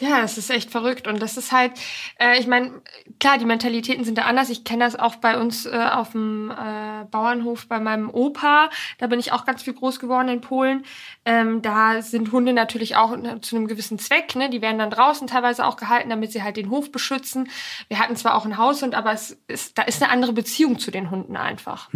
Ja, 0.00 0.20
das 0.20 0.38
ist 0.38 0.50
echt 0.50 0.70
verrückt. 0.70 1.08
Und 1.08 1.20
das 1.20 1.36
ist 1.36 1.50
halt, 1.50 1.72
äh, 2.20 2.38
ich 2.38 2.46
meine, 2.46 2.82
klar, 3.18 3.36
die 3.36 3.44
Mentalitäten 3.44 4.04
sind 4.04 4.16
da 4.16 4.22
anders. 4.22 4.48
Ich 4.48 4.62
kenne 4.62 4.84
das 4.84 4.94
auch 4.94 5.16
bei 5.16 5.38
uns 5.40 5.66
äh, 5.66 5.76
auf 5.76 6.12
dem 6.12 6.50
äh, 6.50 7.04
Bauernhof 7.10 7.66
bei 7.66 7.80
meinem 7.80 8.08
Opa. 8.08 8.70
Da 8.98 9.08
bin 9.08 9.18
ich 9.18 9.32
auch 9.32 9.44
ganz 9.44 9.62
viel 9.62 9.74
groß 9.74 9.98
geworden 9.98 10.28
in 10.28 10.40
Polen. 10.40 10.84
Ähm, 11.24 11.62
da 11.62 12.00
sind 12.00 12.30
Hunde 12.30 12.52
natürlich 12.52 12.94
auch 12.94 13.16
ne, 13.16 13.40
zu 13.40 13.56
einem 13.56 13.66
gewissen 13.66 13.98
Zweck. 13.98 14.36
Ne? 14.36 14.50
Die 14.50 14.62
werden 14.62 14.78
dann 14.78 14.90
draußen 14.90 15.26
teilweise 15.26 15.66
auch 15.66 15.76
gehalten, 15.76 16.10
damit 16.10 16.30
sie 16.30 16.44
halt 16.44 16.56
den 16.56 16.70
Hof 16.70 16.92
beschützen. 16.92 17.48
Wir 17.88 17.98
hatten 17.98 18.14
zwar 18.14 18.36
auch 18.36 18.44
einen 18.44 18.56
Haushund, 18.56 18.94
aber 18.94 19.12
es 19.12 19.36
ist, 19.48 19.78
da 19.78 19.82
ist 19.82 20.00
eine 20.00 20.12
andere 20.12 20.32
Beziehung 20.32 20.78
zu 20.78 20.92
den 20.92 21.10
Hunden 21.10 21.36
einfach. 21.36 21.90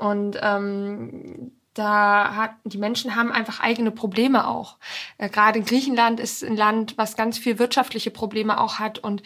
Und 0.00 0.38
ähm, 0.40 1.52
da 1.74 2.34
hat, 2.36 2.50
die 2.64 2.78
Menschen 2.78 3.16
haben 3.16 3.32
einfach 3.32 3.60
eigene 3.60 3.90
Probleme 3.90 4.46
auch. 4.46 4.76
Äh, 5.18 5.28
Gerade 5.28 5.58
in 5.58 5.64
Griechenland 5.64 6.20
ist 6.20 6.42
ein 6.42 6.56
Land, 6.56 6.94
was 6.96 7.16
ganz 7.16 7.36
viel 7.36 7.58
wirtschaftliche 7.58 8.10
Probleme 8.10 8.60
auch 8.60 8.78
hat. 8.78 8.98
Und 8.98 9.22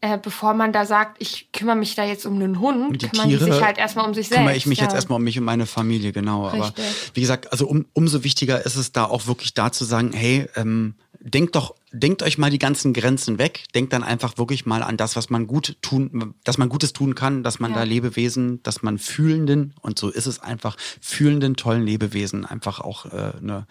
äh, 0.00 0.18
bevor 0.18 0.54
man 0.54 0.72
da 0.72 0.84
sagt, 0.84 1.22
ich 1.22 1.50
kümmere 1.52 1.76
mich 1.76 1.94
da 1.94 2.04
jetzt 2.04 2.26
um 2.26 2.34
einen 2.34 2.60
Hund, 2.60 3.00
die 3.00 3.08
kümmern 3.08 3.28
die 3.28 3.38
Tiere 3.38 3.52
sich 3.52 3.62
halt 3.62 3.78
erstmal 3.78 4.06
um 4.06 4.14
sich 4.14 4.28
selbst. 4.28 4.40
kümmere 4.40 4.56
ich 4.56 4.66
mich 4.66 4.78
ja. 4.78 4.84
jetzt 4.84 4.94
erstmal 4.94 5.16
um 5.16 5.24
mich 5.24 5.38
und 5.38 5.44
meine 5.44 5.66
Familie, 5.66 6.12
genau. 6.12 6.48
Aber 6.48 6.66
Richtig. 6.66 6.84
wie 7.14 7.20
gesagt, 7.20 7.50
also 7.52 7.66
um, 7.66 7.86
umso 7.92 8.24
wichtiger 8.24 8.64
ist 8.66 8.76
es 8.76 8.92
da 8.92 9.04
auch 9.04 9.26
wirklich 9.26 9.54
da 9.54 9.72
zu 9.72 9.84
sagen, 9.84 10.12
hey, 10.12 10.48
ähm, 10.56 10.94
denkt 11.20 11.54
doch, 11.54 11.74
denkt 11.92 12.22
euch 12.22 12.38
mal 12.38 12.50
die 12.50 12.58
ganzen 12.58 12.92
Grenzen 12.92 13.38
weg, 13.38 13.64
denkt 13.74 13.92
dann 13.92 14.02
einfach 14.02 14.38
wirklich 14.38 14.64
mal 14.66 14.82
an 14.82 14.96
das, 14.96 15.14
was 15.16 15.30
man 15.30 15.46
gut 15.46 15.76
tun, 15.82 16.34
dass 16.44 16.58
man 16.58 16.68
Gutes 16.68 16.92
tun 16.92 17.14
kann, 17.14 17.42
dass 17.42 17.60
man 17.60 17.72
Ja. 17.72 17.78
da 17.78 17.82
Lebewesen, 17.84 18.62
dass 18.62 18.82
man 18.82 18.98
fühlenden, 18.98 19.74
und 19.80 19.98
so 19.98 20.08
ist 20.08 20.26
es 20.26 20.40
einfach, 20.40 20.76
fühlenden, 21.00 21.54
tollen 21.56 21.82
Lebewesen 21.84 22.44
einfach 22.46 22.80
auch 22.80 23.06
äh, 23.06 23.32
eine, 23.38 23.66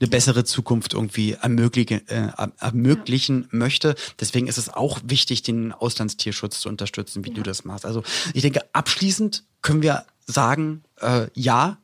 eine 0.00 0.08
bessere 0.08 0.44
Zukunft 0.44 0.94
irgendwie 0.94 1.32
ermöglichen, 1.32 2.06
äh, 2.08 2.28
er- 2.36 2.52
ermöglichen 2.60 3.48
möchte. 3.50 3.94
Deswegen 4.20 4.46
ist 4.46 4.58
es 4.58 4.68
auch 4.68 5.00
wichtig, 5.04 5.42
den 5.42 5.72
Auslandstierschutz 5.72 6.60
zu 6.60 6.68
unterstützen, 6.68 7.24
wie 7.24 7.30
du 7.30 7.42
das 7.42 7.64
machst. 7.64 7.84
Also 7.86 8.02
ich 8.34 8.42
denke, 8.42 8.60
abschließend 8.72 9.44
können 9.62 9.82
wir 9.82 10.04
sagen, 10.26 10.82
äh, 11.00 11.26
ja, 11.34 11.78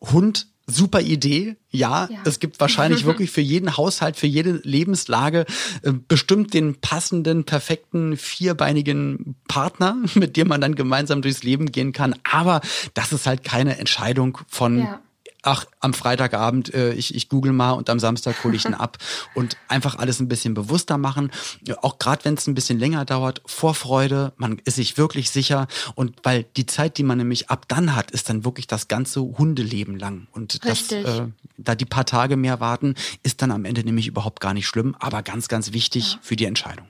Hund, 0.00 0.48
super 0.66 1.00
Idee. 1.00 1.56
Ja, 1.70 2.08
Ja. 2.10 2.18
es 2.24 2.40
gibt 2.40 2.58
wahrscheinlich 2.60 3.04
wirklich 3.06 3.30
für 3.30 3.40
jeden 3.40 3.76
Haushalt, 3.76 4.16
für 4.16 4.26
jede 4.26 4.60
Lebenslage 4.64 5.46
äh, 5.82 5.92
bestimmt 5.92 6.54
den 6.54 6.80
passenden, 6.80 7.44
perfekten, 7.44 8.16
vierbeinigen 8.16 9.36
Partner, 9.48 9.96
mit 10.14 10.36
dem 10.36 10.48
man 10.48 10.60
dann 10.60 10.74
gemeinsam 10.74 11.22
durchs 11.22 11.42
Leben 11.42 11.70
gehen 11.70 11.92
kann. 11.92 12.14
Aber 12.30 12.60
das 12.94 13.12
ist 13.12 13.26
halt 13.26 13.44
keine 13.44 13.78
Entscheidung 13.78 14.38
von 14.48 14.78
Ja. 14.80 15.00
Ach, 15.46 15.64
am 15.80 15.94
Freitagabend, 15.94 16.74
äh, 16.74 16.92
ich, 16.92 17.14
ich 17.14 17.28
google 17.28 17.52
mal 17.52 17.72
und 17.72 17.88
am 17.88 18.00
Samstag 18.00 18.42
hole 18.44 18.56
ich 18.56 18.64
ihn 18.64 18.74
ab 18.74 18.98
und 19.34 19.56
einfach 19.68 19.96
alles 19.96 20.20
ein 20.20 20.28
bisschen 20.28 20.54
bewusster 20.54 20.98
machen. 20.98 21.30
Ja, 21.66 21.82
Auch 21.82 21.98
gerade 21.98 22.24
wenn 22.24 22.34
es 22.34 22.46
ein 22.46 22.54
bisschen 22.54 22.78
länger 22.78 23.04
dauert, 23.04 23.42
Vorfreude, 23.46 24.32
man 24.36 24.60
ist 24.64 24.76
sich 24.76 24.98
wirklich 24.98 25.30
sicher 25.30 25.68
und 25.94 26.16
weil 26.24 26.44
die 26.56 26.66
Zeit, 26.66 26.98
die 26.98 27.04
man 27.04 27.18
nämlich 27.18 27.48
ab 27.48 27.66
dann 27.68 27.94
hat, 27.94 28.10
ist 28.10 28.28
dann 28.28 28.44
wirklich 28.44 28.66
das 28.66 28.88
ganze 28.88 29.20
Hundeleben 29.20 29.98
lang. 29.98 30.26
Und 30.32 30.66
das, 30.66 30.90
äh, 30.90 31.28
da 31.56 31.74
die 31.74 31.84
paar 31.84 32.06
Tage 32.06 32.36
mehr 32.36 32.60
warten, 32.60 32.94
ist 33.22 33.40
dann 33.40 33.52
am 33.52 33.64
Ende 33.64 33.84
nämlich 33.84 34.08
überhaupt 34.08 34.40
gar 34.40 34.52
nicht 34.52 34.66
schlimm, 34.66 34.96
aber 34.98 35.22
ganz, 35.22 35.48
ganz 35.48 35.72
wichtig 35.72 36.18
für 36.22 36.36
die 36.36 36.44
Entscheidung. 36.44 36.88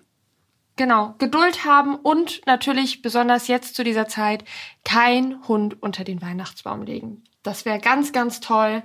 Genau, 0.76 1.14
Geduld 1.18 1.64
haben 1.64 1.96
und 1.96 2.42
natürlich 2.46 3.00
besonders 3.00 3.48
jetzt 3.48 3.74
zu 3.74 3.82
dieser 3.82 4.09
Zeit 4.09 4.44
kein 4.84 5.46
Hund 5.48 5.82
unter 5.82 6.04
den 6.04 6.20
Weihnachtsbaum 6.20 6.82
legen. 6.82 7.24
Das 7.47 7.64
wäre 7.64 7.78
ganz, 7.78 8.12
ganz 8.12 8.40
toll 8.40 8.82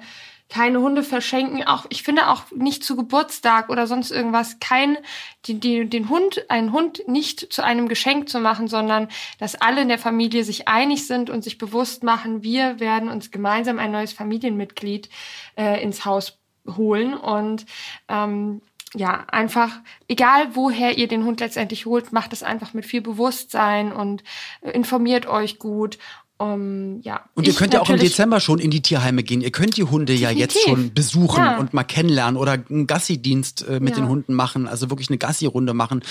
keine 0.52 0.82
Hunde 0.82 1.02
verschenken. 1.02 1.64
Auch 1.64 1.86
ich 1.90 2.04
finde 2.04 2.28
auch 2.30 2.44
nicht 2.52 2.84
zu 2.84 2.96
Geburtstag 2.96 3.70
oder 3.70 3.88
sonst 3.88 4.12
irgendwas 4.12 4.60
kein 4.60 4.98
die, 5.46 5.60
die, 5.60 5.90
den 5.90 6.10
Hund 6.10 6.46
einen 6.50 6.74
Hund 6.74 7.08
nicht 7.08 7.52
zu 7.54 7.64
einem 7.64 7.88
Geschenk 7.88 8.30
zu 8.30 8.40
machen, 8.40 8.68
sondern 8.68 9.08
dass 9.40 9.56
alle 9.56 9.82
in 9.82 9.88
der 9.88 9.98
Familie 9.98 10.44
sich 10.44 10.68
einig 10.68 11.08
sind 11.08 11.30
und 11.30 11.44
sich 11.44 11.58
bewusst 11.58 12.04
machen, 12.04 12.44
wir 12.44 12.80
werden 12.80 13.10
uns 13.10 13.32
gemeinsam 13.32 13.80
ein 13.80 13.92
neues 13.92 14.14
Familienmitglied 14.14 15.10
äh, 15.58 15.82
ins 15.82 16.06
Haus 16.06 16.38
holen 16.68 17.14
und 17.16 17.66
ähm, 18.10 18.62
ja, 18.94 19.24
einfach, 19.32 19.80
egal 20.10 20.54
woher 20.54 20.98
ihr 20.98 21.08
den 21.08 21.24
Hund 21.24 21.40
letztendlich 21.40 21.86
holt, 21.86 22.12
macht 22.12 22.34
es 22.34 22.44
einfach 22.44 22.74
mit 22.74 22.86
viel 22.86 23.00
Bewusstsein 23.00 23.94
und 23.94 24.22
informiert 24.62 25.28
euch 25.28 25.60
gut 25.60 25.98
um, 26.42 27.02
ja. 27.02 27.26
Und 27.36 27.48
ihr 27.48 27.54
könnt 27.54 27.74
ja 27.74 27.82
auch 27.82 27.90
im 27.90 28.00
Dezember 28.00 28.40
schon 28.40 28.60
in 28.60 28.72
die 28.72 28.82
Tierheime 28.82 29.22
gehen. 29.24 29.42
Ihr 29.42 29.52
könnt 29.52 29.78
die 29.78 29.84
Hunde 29.84 30.14
Definitiv. 30.14 30.38
ja 30.38 30.40
jetzt 30.40 30.60
schon 30.62 30.94
besuchen 30.94 31.44
ja. 31.44 31.58
und 31.60 31.74
mal 31.74 31.84
kennenlernen 31.84 32.36
oder 32.36 32.54
einen 32.54 32.88
Gassi-Dienst 32.88 33.68
äh, 33.68 33.80
mit 33.80 33.96
ja. 33.96 34.02
den 34.02 34.10
Hunden 34.10 34.34
machen, 34.34 34.68
also 34.68 34.90
wirklich 34.90 35.10
eine 35.10 35.18
Gassi-Runde 35.18 35.74
machen. 35.74 36.02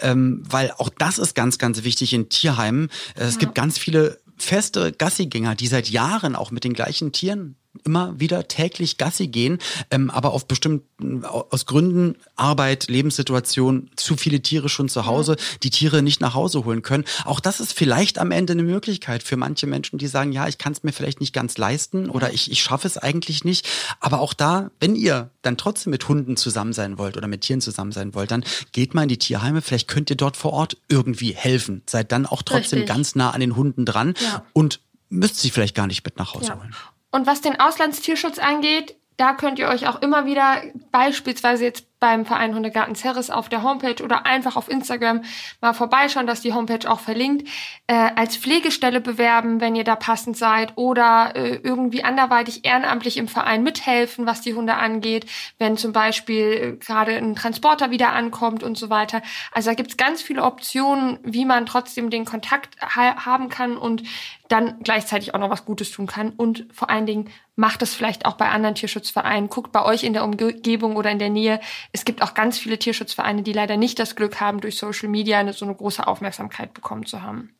Ähm, 0.00 0.42
weil 0.48 0.72
auch 0.78 0.90
das 0.90 1.18
ist 1.18 1.34
ganz, 1.34 1.58
ganz 1.58 1.82
wichtig 1.82 2.12
in 2.12 2.28
Tierheimen. 2.28 2.88
Äh, 3.16 3.24
es 3.24 3.38
gibt 3.38 3.54
ganz 3.54 3.78
viele 3.78 4.20
feste 4.36 4.92
Gassigänger, 4.92 5.54
die 5.54 5.66
seit 5.66 5.90
Jahren 5.90 6.36
auch 6.36 6.50
mit 6.50 6.64
den 6.64 6.72
gleichen 6.72 7.12
Tieren 7.12 7.56
immer 7.84 8.18
wieder 8.18 8.48
täglich 8.48 8.98
Gassi 8.98 9.28
gehen, 9.28 9.58
ähm, 9.90 10.10
aber 10.10 10.32
auf 10.32 10.46
bestimmten, 10.46 11.24
aus 11.24 11.66
Gründen, 11.66 12.16
Arbeit, 12.36 12.88
Lebenssituation, 12.88 13.90
zu 13.96 14.16
viele 14.16 14.40
Tiere 14.40 14.68
schon 14.68 14.88
zu 14.88 15.06
Hause, 15.06 15.36
die 15.62 15.70
Tiere 15.70 16.02
nicht 16.02 16.20
nach 16.20 16.34
Hause 16.34 16.64
holen 16.64 16.82
können. 16.82 17.04
Auch 17.24 17.40
das 17.40 17.60
ist 17.60 17.72
vielleicht 17.72 18.18
am 18.18 18.32
Ende 18.32 18.52
eine 18.54 18.64
Möglichkeit 18.64 19.22
für 19.22 19.36
manche 19.36 19.66
Menschen, 19.66 19.98
die 19.98 20.08
sagen, 20.08 20.32
ja, 20.32 20.48
ich 20.48 20.58
kann 20.58 20.72
es 20.72 20.82
mir 20.82 20.92
vielleicht 20.92 21.20
nicht 21.20 21.32
ganz 21.32 21.58
leisten 21.58 22.10
oder 22.10 22.32
ich, 22.32 22.50
ich 22.50 22.62
schaffe 22.62 22.86
es 22.86 22.98
eigentlich 22.98 23.44
nicht. 23.44 23.68
Aber 24.00 24.20
auch 24.20 24.34
da, 24.34 24.70
wenn 24.80 24.96
ihr 24.96 25.30
dann 25.42 25.56
trotzdem 25.56 25.92
mit 25.92 26.08
Hunden 26.08 26.36
zusammen 26.36 26.72
sein 26.72 26.98
wollt 26.98 27.16
oder 27.16 27.28
mit 27.28 27.42
Tieren 27.42 27.60
zusammen 27.60 27.92
sein 27.92 28.14
wollt, 28.14 28.30
dann 28.30 28.44
geht 28.72 28.94
mal 28.94 29.04
in 29.04 29.08
die 29.08 29.18
Tierheime. 29.18 29.62
Vielleicht 29.62 29.88
könnt 29.88 30.10
ihr 30.10 30.16
dort 30.16 30.36
vor 30.36 30.52
Ort 30.52 30.76
irgendwie 30.88 31.32
helfen. 31.34 31.82
Seid 31.86 32.12
dann 32.12 32.26
auch 32.26 32.42
trotzdem 32.42 32.80
Richtig. 32.80 32.94
ganz 32.94 33.14
nah 33.14 33.30
an 33.30 33.40
den 33.40 33.56
Hunden 33.56 33.84
dran 33.84 34.14
ja. 34.20 34.44
und 34.52 34.80
müsst 35.08 35.38
sie 35.38 35.50
vielleicht 35.50 35.74
gar 35.74 35.86
nicht 35.86 36.04
mit 36.04 36.18
nach 36.18 36.34
Hause 36.34 36.48
ja. 36.48 36.58
holen. 36.58 36.74
Und 37.10 37.26
was 37.26 37.40
den 37.40 37.58
Auslandstierschutz 37.58 38.38
angeht, 38.38 38.96
da 39.16 39.34
könnt 39.34 39.58
ihr 39.58 39.68
euch 39.68 39.86
auch 39.88 40.00
immer 40.00 40.24
wieder 40.26 40.62
beispielsweise 40.92 41.64
jetzt 41.64 41.86
beim 42.00 42.24
Verein 42.24 42.54
Hundegarten 42.54 42.94
Ceres 42.94 43.30
auf 43.30 43.48
der 43.48 43.62
Homepage 43.62 44.02
oder 44.02 44.26
einfach 44.26 44.56
auf 44.56 44.70
Instagram 44.70 45.22
mal 45.60 45.74
vorbeischauen, 45.74 46.26
dass 46.26 46.40
die 46.40 46.54
Homepage 46.54 46.90
auch 46.90 47.00
verlinkt, 47.00 47.48
äh, 47.86 47.94
als 47.94 48.36
Pflegestelle 48.36 49.00
bewerben, 49.00 49.60
wenn 49.60 49.76
ihr 49.76 49.84
da 49.84 49.96
passend 49.96 50.36
seid 50.36 50.72
oder 50.76 51.36
äh, 51.36 51.60
irgendwie 51.62 52.02
anderweitig 52.02 52.64
ehrenamtlich 52.64 53.18
im 53.18 53.28
Verein 53.28 53.62
mithelfen, 53.62 54.26
was 54.26 54.40
die 54.40 54.54
Hunde 54.54 54.74
angeht, 54.74 55.26
wenn 55.58 55.76
zum 55.76 55.92
Beispiel 55.92 56.78
äh, 56.80 56.84
gerade 56.84 57.16
ein 57.16 57.36
Transporter 57.36 57.90
wieder 57.90 58.12
ankommt 58.12 58.62
und 58.62 58.78
so 58.78 58.88
weiter. 58.88 59.20
Also 59.52 59.70
da 59.70 59.74
gibt's 59.74 59.98
ganz 59.98 60.22
viele 60.22 60.42
Optionen, 60.42 61.18
wie 61.22 61.44
man 61.44 61.66
trotzdem 61.66 62.08
den 62.08 62.24
Kontakt 62.24 62.76
ha 62.80 63.26
haben 63.26 63.50
kann 63.50 63.76
und 63.76 64.02
dann 64.48 64.80
gleichzeitig 64.82 65.34
auch 65.34 65.38
noch 65.38 65.50
was 65.50 65.64
Gutes 65.64 65.90
tun 65.90 66.06
kann. 66.06 66.30
Und 66.30 66.66
vor 66.72 66.90
allen 66.90 67.06
Dingen 67.06 67.30
macht 67.54 67.82
es 67.82 67.94
vielleicht 67.94 68.26
auch 68.26 68.34
bei 68.34 68.48
anderen 68.48 68.74
Tierschutzvereinen, 68.74 69.48
guckt 69.48 69.70
bei 69.70 69.84
euch 69.84 70.02
in 70.02 70.12
der 70.12 70.24
Umgebung 70.24 70.96
oder 70.96 71.10
in 71.10 71.18
der 71.18 71.30
Nähe, 71.30 71.60
es 71.92 72.04
gibt 72.04 72.22
auch 72.22 72.34
ganz 72.34 72.58
viele 72.58 72.78
Tierschutzvereine, 72.78 73.42
die 73.42 73.52
leider 73.52 73.76
nicht 73.76 73.98
das 73.98 74.14
Glück 74.14 74.40
haben, 74.40 74.60
durch 74.60 74.78
Social 74.78 75.08
Media 75.08 75.38
eine, 75.38 75.52
so 75.52 75.64
eine 75.64 75.74
große 75.74 76.06
Aufmerksamkeit 76.06 76.72
bekommen 76.72 77.04
zu 77.06 77.22
haben. 77.22 77.54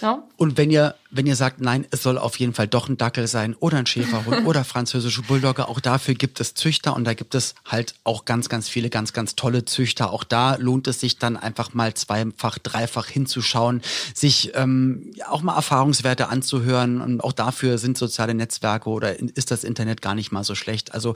Ja? 0.00 0.22
Und 0.36 0.56
wenn 0.56 0.70
ihr, 0.70 0.94
wenn 1.10 1.26
ihr 1.26 1.36
sagt, 1.36 1.60
nein, 1.60 1.86
es 1.90 2.02
soll 2.02 2.18
auf 2.18 2.38
jeden 2.38 2.54
Fall 2.54 2.68
doch 2.68 2.88
ein 2.88 2.96
Dackel 2.96 3.26
sein 3.26 3.54
oder 3.60 3.78
ein 3.78 3.86
Schäferhund 3.86 4.46
oder 4.46 4.64
französische 4.64 5.22
Bulldogge, 5.22 5.68
auch 5.68 5.80
dafür 5.80 6.14
gibt 6.14 6.40
es 6.40 6.54
Züchter 6.54 6.94
und 6.94 7.04
da 7.04 7.14
gibt 7.14 7.34
es 7.34 7.54
halt 7.66 7.94
auch 8.04 8.24
ganz, 8.24 8.48
ganz 8.48 8.68
viele, 8.68 8.90
ganz, 8.90 9.12
ganz 9.12 9.36
tolle 9.36 9.64
Züchter. 9.64 10.12
Auch 10.12 10.24
da 10.24 10.56
lohnt 10.56 10.86
es 10.86 11.00
sich 11.00 11.18
dann 11.18 11.36
einfach 11.36 11.74
mal 11.74 11.94
zweifach, 11.94 12.58
dreifach 12.58 13.06
hinzuschauen, 13.06 13.82
sich 14.14 14.52
ähm, 14.54 15.12
auch 15.28 15.42
mal 15.42 15.56
Erfahrungswerte 15.56 16.28
anzuhören 16.28 17.00
und 17.00 17.22
auch 17.22 17.32
dafür 17.32 17.78
sind 17.78 17.98
soziale 17.98 18.34
Netzwerke 18.34 18.88
oder 18.88 19.18
ist 19.18 19.50
das 19.50 19.64
Internet 19.64 20.02
gar 20.02 20.14
nicht 20.14 20.32
mal 20.32 20.44
so 20.44 20.54
schlecht. 20.54 20.94
Also 20.94 21.14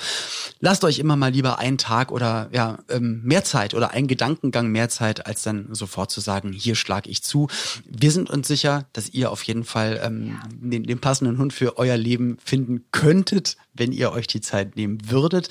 lasst 0.61 0.85
euch 0.85 0.99
immer 0.99 1.17
mal 1.17 1.33
lieber 1.33 1.59
einen 1.59 1.79
Tag 1.79 2.13
oder 2.13 2.49
ja 2.53 2.79
ähm, 2.89 3.23
mehr 3.25 3.45
Zeit 3.45 3.75
oder 3.75 3.91
einen 3.91 4.09
Gedankengang 4.09 4.69
mehr 4.69 4.89
Zeit, 4.89 5.27
als 5.27 5.43
dann 5.43 5.69
sofort 5.75 6.11
zu 6.11 6.21
sagen, 6.21 6.53
hier 6.53 6.75
schlage 6.75 7.11
ich 7.11 7.23
zu. 7.23 7.49
Wir 7.85 8.11
sind 8.11 8.31
uns 8.31 8.45
sicher, 8.47 8.86
dass 8.92 9.09
ihr 9.09 9.30
auf 9.30 9.42
jeden 9.42 9.64
Fall 9.64 10.01
ähm, 10.03 10.38
den, 10.51 10.84
den 10.84 10.99
passenden 10.99 11.38
Hund 11.38 11.53
für 11.53 11.78
euer 11.78 11.97
Leben 11.97 12.38
finden 12.44 12.84
könntet, 12.92 13.57
wenn 13.74 13.92
ihr 13.92 14.12
euch 14.12 14.26
die 14.26 14.40
Zeit 14.40 14.76
nehmen 14.76 14.99
würdet. 15.11 15.49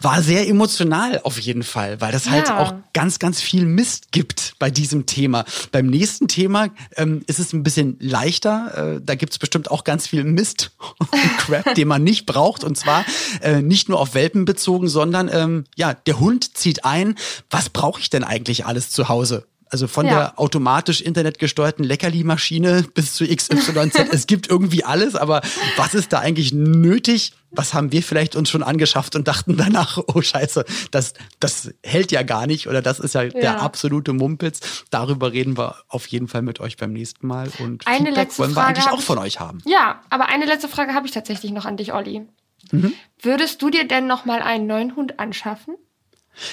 War 0.00 0.22
sehr 0.22 0.48
emotional 0.48 1.20
auf 1.22 1.38
jeden 1.38 1.62
Fall, 1.62 2.00
weil 2.00 2.12
das 2.12 2.30
halt 2.30 2.48
ja. 2.48 2.56
halt 2.56 2.68
auch 2.68 2.74
ganz, 2.92 3.18
ganz 3.18 3.40
viel 3.40 3.64
Mist 3.64 4.12
gibt 4.12 4.54
bei 4.58 4.70
diesem 4.70 5.06
Thema. 5.06 5.44
Beim 5.72 5.86
nächsten 5.86 6.28
Thema 6.28 6.68
ähm, 6.96 7.22
ist 7.26 7.38
es 7.38 7.52
ein 7.52 7.62
bisschen 7.62 7.96
leichter. 8.00 8.96
Äh, 8.96 9.00
da 9.02 9.14
gibt's 9.14 9.38
bestimmt 9.38 9.70
auch 9.70 9.84
ganz 9.84 10.06
viel 10.06 10.24
Mist 10.24 10.72
und 10.98 11.38
Crap, 11.38 11.74
den 11.74 11.88
man 11.88 12.02
nicht 12.02 12.26
braucht. 12.26 12.64
Und 12.64 12.76
zwar 12.76 13.04
äh, 13.42 13.62
nicht 13.62 13.88
nur 13.88 14.00
auf 14.00 14.14
Welpen 14.14 14.44
bezogen, 14.44 14.88
sondern 14.88 15.28
ähm, 15.32 15.64
ja, 15.76 15.94
der 15.94 16.20
Hund 16.20 16.56
zieht 16.56 16.84
ein. 16.84 17.16
Was 17.50 17.70
brauche 17.70 18.00
ich 18.00 18.10
denn 18.10 18.24
eigentlich 18.24 18.66
alles 18.66 18.90
zu 18.90 19.08
Hause? 19.08 19.46
Also 19.68 19.88
von 19.88 20.06
ja. 20.06 20.14
der 20.14 20.38
automatisch 20.38 21.00
internetgesteuerten 21.00 21.84
Leckerli-Maschine 21.84 22.84
bis 22.94 23.14
zu 23.14 23.26
XYZ. 23.26 24.08
es 24.12 24.26
gibt 24.26 24.48
irgendwie 24.48 24.84
alles, 24.84 25.16
aber 25.16 25.42
was 25.76 25.94
ist 25.94 26.12
da 26.12 26.20
eigentlich 26.20 26.52
nötig? 26.52 27.32
Was 27.50 27.74
haben 27.74 27.90
wir 27.90 28.02
vielleicht 28.02 28.36
uns 28.36 28.48
schon 28.48 28.62
angeschafft 28.62 29.16
und 29.16 29.26
dachten 29.26 29.56
danach, 29.56 29.98
oh 30.06 30.22
Scheiße, 30.22 30.64
das, 30.92 31.14
das 31.40 31.74
hält 31.82 32.12
ja 32.12 32.22
gar 32.22 32.46
nicht 32.46 32.68
oder 32.68 32.80
das 32.80 33.00
ist 33.00 33.14
ja, 33.14 33.22
ja. 33.22 33.30
der 33.30 33.60
absolute 33.60 34.12
Mumpitz. 34.12 34.84
Darüber 34.90 35.32
reden 35.32 35.58
wir 35.58 35.76
auf 35.88 36.06
jeden 36.06 36.28
Fall 36.28 36.42
mit 36.42 36.60
euch 36.60 36.76
beim 36.76 36.92
nächsten 36.92 37.26
Mal 37.26 37.50
und 37.58 37.86
eine 37.86 37.98
Feedback 37.98 38.16
letzte 38.16 38.42
wollen 38.42 38.54
wir 38.54 38.64
eigentlich 38.64 38.88
auch 38.88 39.02
von 39.02 39.18
euch 39.18 39.40
haben. 39.40 39.58
Ja, 39.64 40.00
aber 40.10 40.28
eine 40.28 40.46
letzte 40.46 40.68
Frage 40.68 40.94
habe 40.94 41.06
ich 41.06 41.12
tatsächlich 41.12 41.50
noch 41.50 41.64
an 41.64 41.76
dich, 41.76 41.92
Olli. 41.92 42.22
Mhm. 42.70 42.92
Würdest 43.20 43.62
du 43.62 43.70
dir 43.70 43.86
denn 43.86 44.06
noch 44.06 44.24
mal 44.24 44.42
einen 44.42 44.66
neuen 44.66 44.94
Hund 44.94 45.18
anschaffen? 45.18 45.74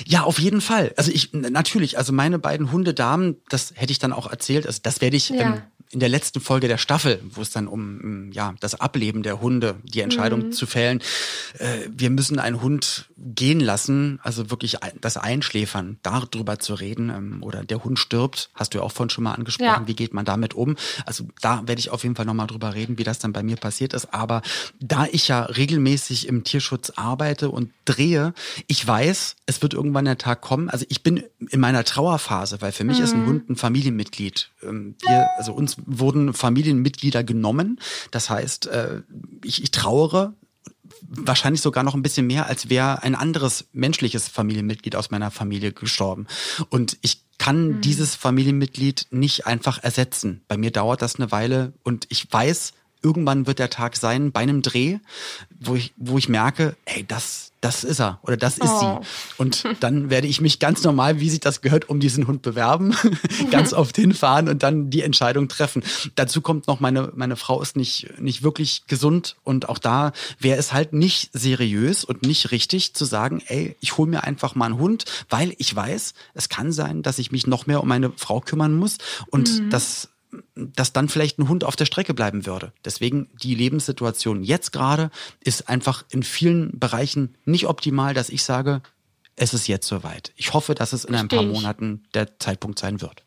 Ja, 0.05 0.23
auf 0.23 0.39
jeden 0.39 0.61
Fall. 0.61 0.93
Also 0.97 1.11
ich 1.11 1.34
natürlich, 1.34 1.97
also 1.97 2.13
meine 2.13 2.39
beiden 2.39 2.71
Hundedamen, 2.71 3.38
das 3.49 3.73
hätte 3.75 3.91
ich 3.91 3.99
dann 3.99 4.13
auch 4.13 4.29
erzählt, 4.29 4.65
also 4.65 4.79
das 4.81 5.01
werde 5.01 5.17
ich 5.17 5.29
ja. 5.29 5.41
ähm, 5.41 5.61
in 5.93 5.99
der 5.99 6.09
letzten 6.09 6.41
Folge 6.41 6.67
der 6.67 6.77
Staffel, 6.77 7.21
wo 7.29 7.41
es 7.41 7.51
dann 7.51 7.67
um 7.67 8.31
ja 8.31 8.55
das 8.59 8.75
Ableben 8.75 9.21
der 9.21 9.41
Hunde, 9.41 9.75
die 9.83 10.01
Entscheidung 10.01 10.47
mhm. 10.47 10.51
zu 10.51 10.65
fällen, 10.65 11.01
äh, 11.59 11.87
wir 11.89 12.09
müssen 12.09 12.39
einen 12.39 12.61
Hund 12.61 13.09
gehen 13.15 13.59
lassen, 13.59 14.19
also 14.23 14.49
wirklich 14.49 14.77
das 14.99 15.17
Einschläfern, 15.17 15.99
darüber 16.01 16.59
zu 16.59 16.73
reden 16.73 17.09
ähm, 17.09 17.43
oder 17.43 17.63
der 17.63 17.83
Hund 17.83 17.99
stirbt, 17.99 18.49
hast 18.55 18.73
du 18.73 18.79
ja 18.79 18.83
auch 18.83 18.91
vorhin 18.91 19.11
schon 19.11 19.23
mal 19.23 19.33
angesprochen, 19.33 19.83
ja. 19.83 19.87
wie 19.87 19.95
geht 19.95 20.13
man 20.13 20.25
damit 20.25 20.55
um? 20.55 20.75
Also 21.05 21.25
da 21.41 21.61
werde 21.67 21.79
ich 21.79 21.91
auf 21.91 22.03
jeden 22.03 22.15
Fall 22.15 22.25
nochmal 22.25 22.47
drüber 22.47 22.73
reden, 22.73 22.97
wie 22.97 23.03
das 23.03 23.19
dann 23.19 23.31
bei 23.31 23.43
mir 23.43 23.55
passiert 23.55 23.93
ist. 23.93 24.13
Aber 24.13 24.41
da 24.79 25.05
ich 25.11 25.27
ja 25.27 25.43
regelmäßig 25.43 26.27
im 26.27 26.43
Tierschutz 26.43 26.91
arbeite 26.95 27.49
und 27.49 27.71
drehe, 27.85 28.33
ich 28.67 28.85
weiß, 28.85 29.35
es 29.45 29.61
wird 29.61 29.73
irgendwann 29.73 30.05
der 30.05 30.17
Tag 30.17 30.41
kommen. 30.41 30.69
Also 30.69 30.85
ich 30.89 31.03
bin 31.03 31.23
in 31.49 31.59
meiner 31.59 31.83
Trauerphase, 31.83 32.61
weil 32.61 32.71
für 32.71 32.83
mich 32.83 32.97
mhm. 32.97 33.03
ist 33.03 33.13
ein 33.13 33.21
mhm. 33.21 33.27
Hund 33.27 33.49
ein 33.49 33.55
Familienmitglied. 33.55 34.49
Ähm, 34.63 34.95
wir, 35.01 35.27
also 35.37 35.53
uns 35.53 35.77
wurden 35.86 36.34
Familienmitglieder 36.34 37.23
genommen. 37.23 37.79
Das 38.11 38.29
heißt, 38.29 38.67
äh, 38.67 39.01
ich, 39.43 39.63
ich 39.63 39.71
trauere 39.71 40.34
wahrscheinlich 41.15 41.61
sogar 41.61 41.84
noch 41.84 41.95
ein 41.95 42.01
bisschen 42.01 42.27
mehr, 42.27 42.47
als 42.47 42.69
wäre 42.69 43.03
ein 43.03 43.15
anderes 43.15 43.67
menschliches 43.71 44.27
Familienmitglied 44.27 44.95
aus 44.95 45.11
meiner 45.11 45.31
Familie 45.31 45.71
gestorben. 45.71 46.27
Und 46.69 46.97
ich 47.01 47.21
kann 47.38 47.67
mhm. 47.67 47.81
dieses 47.81 48.15
Familienmitglied 48.15 49.07
nicht 49.11 49.45
einfach 49.45 49.84
ersetzen. 49.84 50.41
Bei 50.47 50.57
mir 50.57 50.71
dauert 50.71 51.01
das 51.01 51.15
eine 51.15 51.31
Weile 51.31 51.73
und 51.84 52.05
ich 52.09 52.31
weiß, 52.31 52.73
irgendwann 53.04 53.45
wird 53.45 53.60
der 53.60 53.70
Tag 53.70 53.95
sein 53.97 54.32
bei 54.32 54.39
einem 54.39 54.62
Dreh, 54.62 54.97
wo 55.60 55.76
ich, 55.76 55.93
wo 55.97 56.18
ich 56.18 56.30
merke, 56.30 56.76
ey, 56.86 57.06
das, 57.06 57.51
das 57.62 57.84
ist 57.84 57.99
er 57.99 58.20
oder 58.24 58.38
das 58.38 58.58
ist 58.58 58.72
oh. 58.72 59.01
sie. 59.01 59.08
Und 59.38 59.64
dann 59.82 60.10
werde 60.10 60.28
ich 60.28 60.41
mich 60.41 60.60
ganz 60.60 60.84
normal, 60.84 61.20
wie 61.20 61.30
sich 61.30 61.39
das 61.39 61.62
gehört, 61.62 61.89
um 61.89 61.99
diesen 61.99 62.28
Hund 62.28 62.41
bewerben, 62.41 62.95
ganz 63.51 63.74
oft 63.74 63.95
hinfahren 63.95 64.49
und 64.49 64.64
dann 64.64 64.89
die 64.89 65.01
Entscheidung 65.01 65.47
treffen. 65.47 65.84
Dazu 66.16 66.41
kommt 66.41 66.68
noch, 66.68 66.80
meine, 66.80 67.12
meine 67.16 67.36
Frau 67.36 67.62
ist 67.62 67.76
nicht, 67.76 68.20
nicht 68.20 68.43
wirklich 68.43 68.84
gesund 68.88 69.36
und 69.43 69.70
auch 69.70 69.80
da 69.80 70.14
wäre 70.39 70.58
es 70.58 70.74
halt 70.74 70.93
nicht 70.93 71.30
seriös 71.34 72.04
und 72.04 72.24
nicht 72.24 72.51
richtig 72.51 72.93
zu 72.93 73.06
sagen, 73.06 73.41
ey, 73.47 73.76
ich 73.82 73.97
hole 73.97 74.10
mir 74.10 74.24
einfach 74.24 74.56
mal 74.56 74.66
einen 74.66 74.80
Hund, 74.80 75.06
weil 75.30 75.54
ich 75.58 75.76
weiß, 75.76 76.14
es 76.34 76.49
kann 76.49 76.72
sein, 76.72 77.04
dass 77.04 77.20
ich 77.20 77.32
mich 77.32 77.47
noch 77.47 77.68
mehr 77.68 77.82
um 77.82 77.88
meine 77.88 78.12
Frau 78.16 78.39
kümmern 78.39 78.74
muss 78.74 78.97
und 79.28 79.60
mhm. 79.60 79.70
das 79.70 80.10
dass 80.55 80.93
dann 80.93 81.09
vielleicht 81.09 81.39
ein 81.39 81.47
Hund 81.47 81.63
auf 81.63 81.75
der 81.75 81.86
Strecke 81.86 82.13
bleiben 82.13 82.45
würde. 82.45 82.73
Deswegen 82.86 83.29
die 83.41 83.55
Lebenssituation 83.55 84.43
jetzt 84.43 84.71
gerade 84.71 85.11
ist 85.39 85.69
einfach 85.69 86.03
in 86.09 86.23
vielen 86.23 86.79
Bereichen 86.79 87.36
nicht 87.45 87.67
optimal, 87.67 88.13
dass 88.13 88.29
ich 88.29 88.43
sage, 88.43 88.81
es 89.36 89.53
ist 89.53 89.67
jetzt 89.67 89.88
soweit. 89.88 90.31
Ich 90.36 90.53
hoffe, 90.53 90.75
dass 90.75 90.93
es 90.93 91.05
in 91.05 91.15
ein 91.15 91.27
paar 91.27 91.43
Monaten 91.43 92.03
der 92.13 92.39
Zeitpunkt 92.39 92.79
sein 92.79 93.01
wird. 93.01 93.23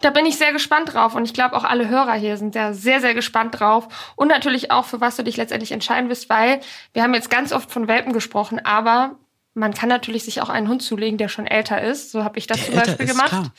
Da 0.00 0.10
bin 0.10 0.26
ich 0.26 0.36
sehr 0.36 0.52
gespannt 0.52 0.94
drauf 0.94 1.14
und 1.14 1.24
ich 1.24 1.32
glaube 1.32 1.56
auch 1.56 1.62
alle 1.62 1.88
Hörer 1.88 2.14
hier 2.14 2.36
sind 2.36 2.56
ja 2.56 2.72
sehr, 2.72 3.00
sehr 3.00 3.14
gespannt 3.14 3.60
drauf 3.60 4.12
und 4.16 4.28
natürlich 4.28 4.72
auch, 4.72 4.84
für 4.84 5.00
was 5.00 5.16
du 5.16 5.22
dich 5.22 5.36
letztendlich 5.36 5.70
entscheiden 5.70 6.10
wirst, 6.10 6.28
weil 6.28 6.60
wir 6.92 7.04
haben 7.04 7.14
jetzt 7.14 7.30
ganz 7.30 7.52
oft 7.52 7.70
von 7.70 7.86
Welpen 7.86 8.12
gesprochen, 8.12 8.58
aber 8.64 9.16
man 9.54 9.74
kann 9.74 9.88
natürlich 9.88 10.24
sich 10.24 10.40
auch 10.40 10.48
einen 10.48 10.68
Hund 10.68 10.82
zulegen, 10.82 11.18
der 11.18 11.28
schon 11.28 11.46
älter 11.46 11.82
ist. 11.82 12.10
So 12.10 12.24
habe 12.24 12.38
ich 12.38 12.46
das 12.46 12.58
der 12.58 12.66
zum 12.66 12.74
Beispiel 12.74 13.06
ist, 13.06 13.12
gemacht. 13.12 13.28
Klar. 13.28 13.52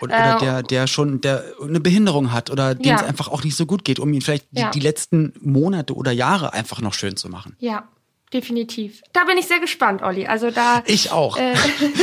Oder, 0.00 0.14
oder 0.14 0.36
äh, 0.36 0.40
der, 0.40 0.62
der 0.62 0.86
schon 0.86 1.20
der 1.20 1.44
eine 1.62 1.80
Behinderung 1.80 2.32
hat 2.32 2.50
oder 2.50 2.74
dem 2.74 2.84
ja. 2.84 2.96
es 2.96 3.02
einfach 3.02 3.28
auch 3.28 3.44
nicht 3.44 3.56
so 3.56 3.66
gut 3.66 3.84
geht, 3.84 4.00
um 4.00 4.12
ihn 4.12 4.22
vielleicht 4.22 4.46
ja. 4.50 4.70
die, 4.70 4.80
die 4.80 4.84
letzten 4.84 5.32
Monate 5.40 5.94
oder 5.94 6.10
Jahre 6.10 6.52
einfach 6.52 6.80
noch 6.80 6.94
schön 6.94 7.16
zu 7.16 7.28
machen. 7.28 7.56
Ja, 7.60 7.88
definitiv. 8.32 9.02
Da 9.12 9.24
bin 9.24 9.38
ich 9.38 9.46
sehr 9.46 9.60
gespannt, 9.60 10.02
Olli. 10.02 10.26
Also 10.26 10.50
da. 10.50 10.82
Ich 10.86 11.12
auch. 11.12 11.36
Äh, 11.36 11.54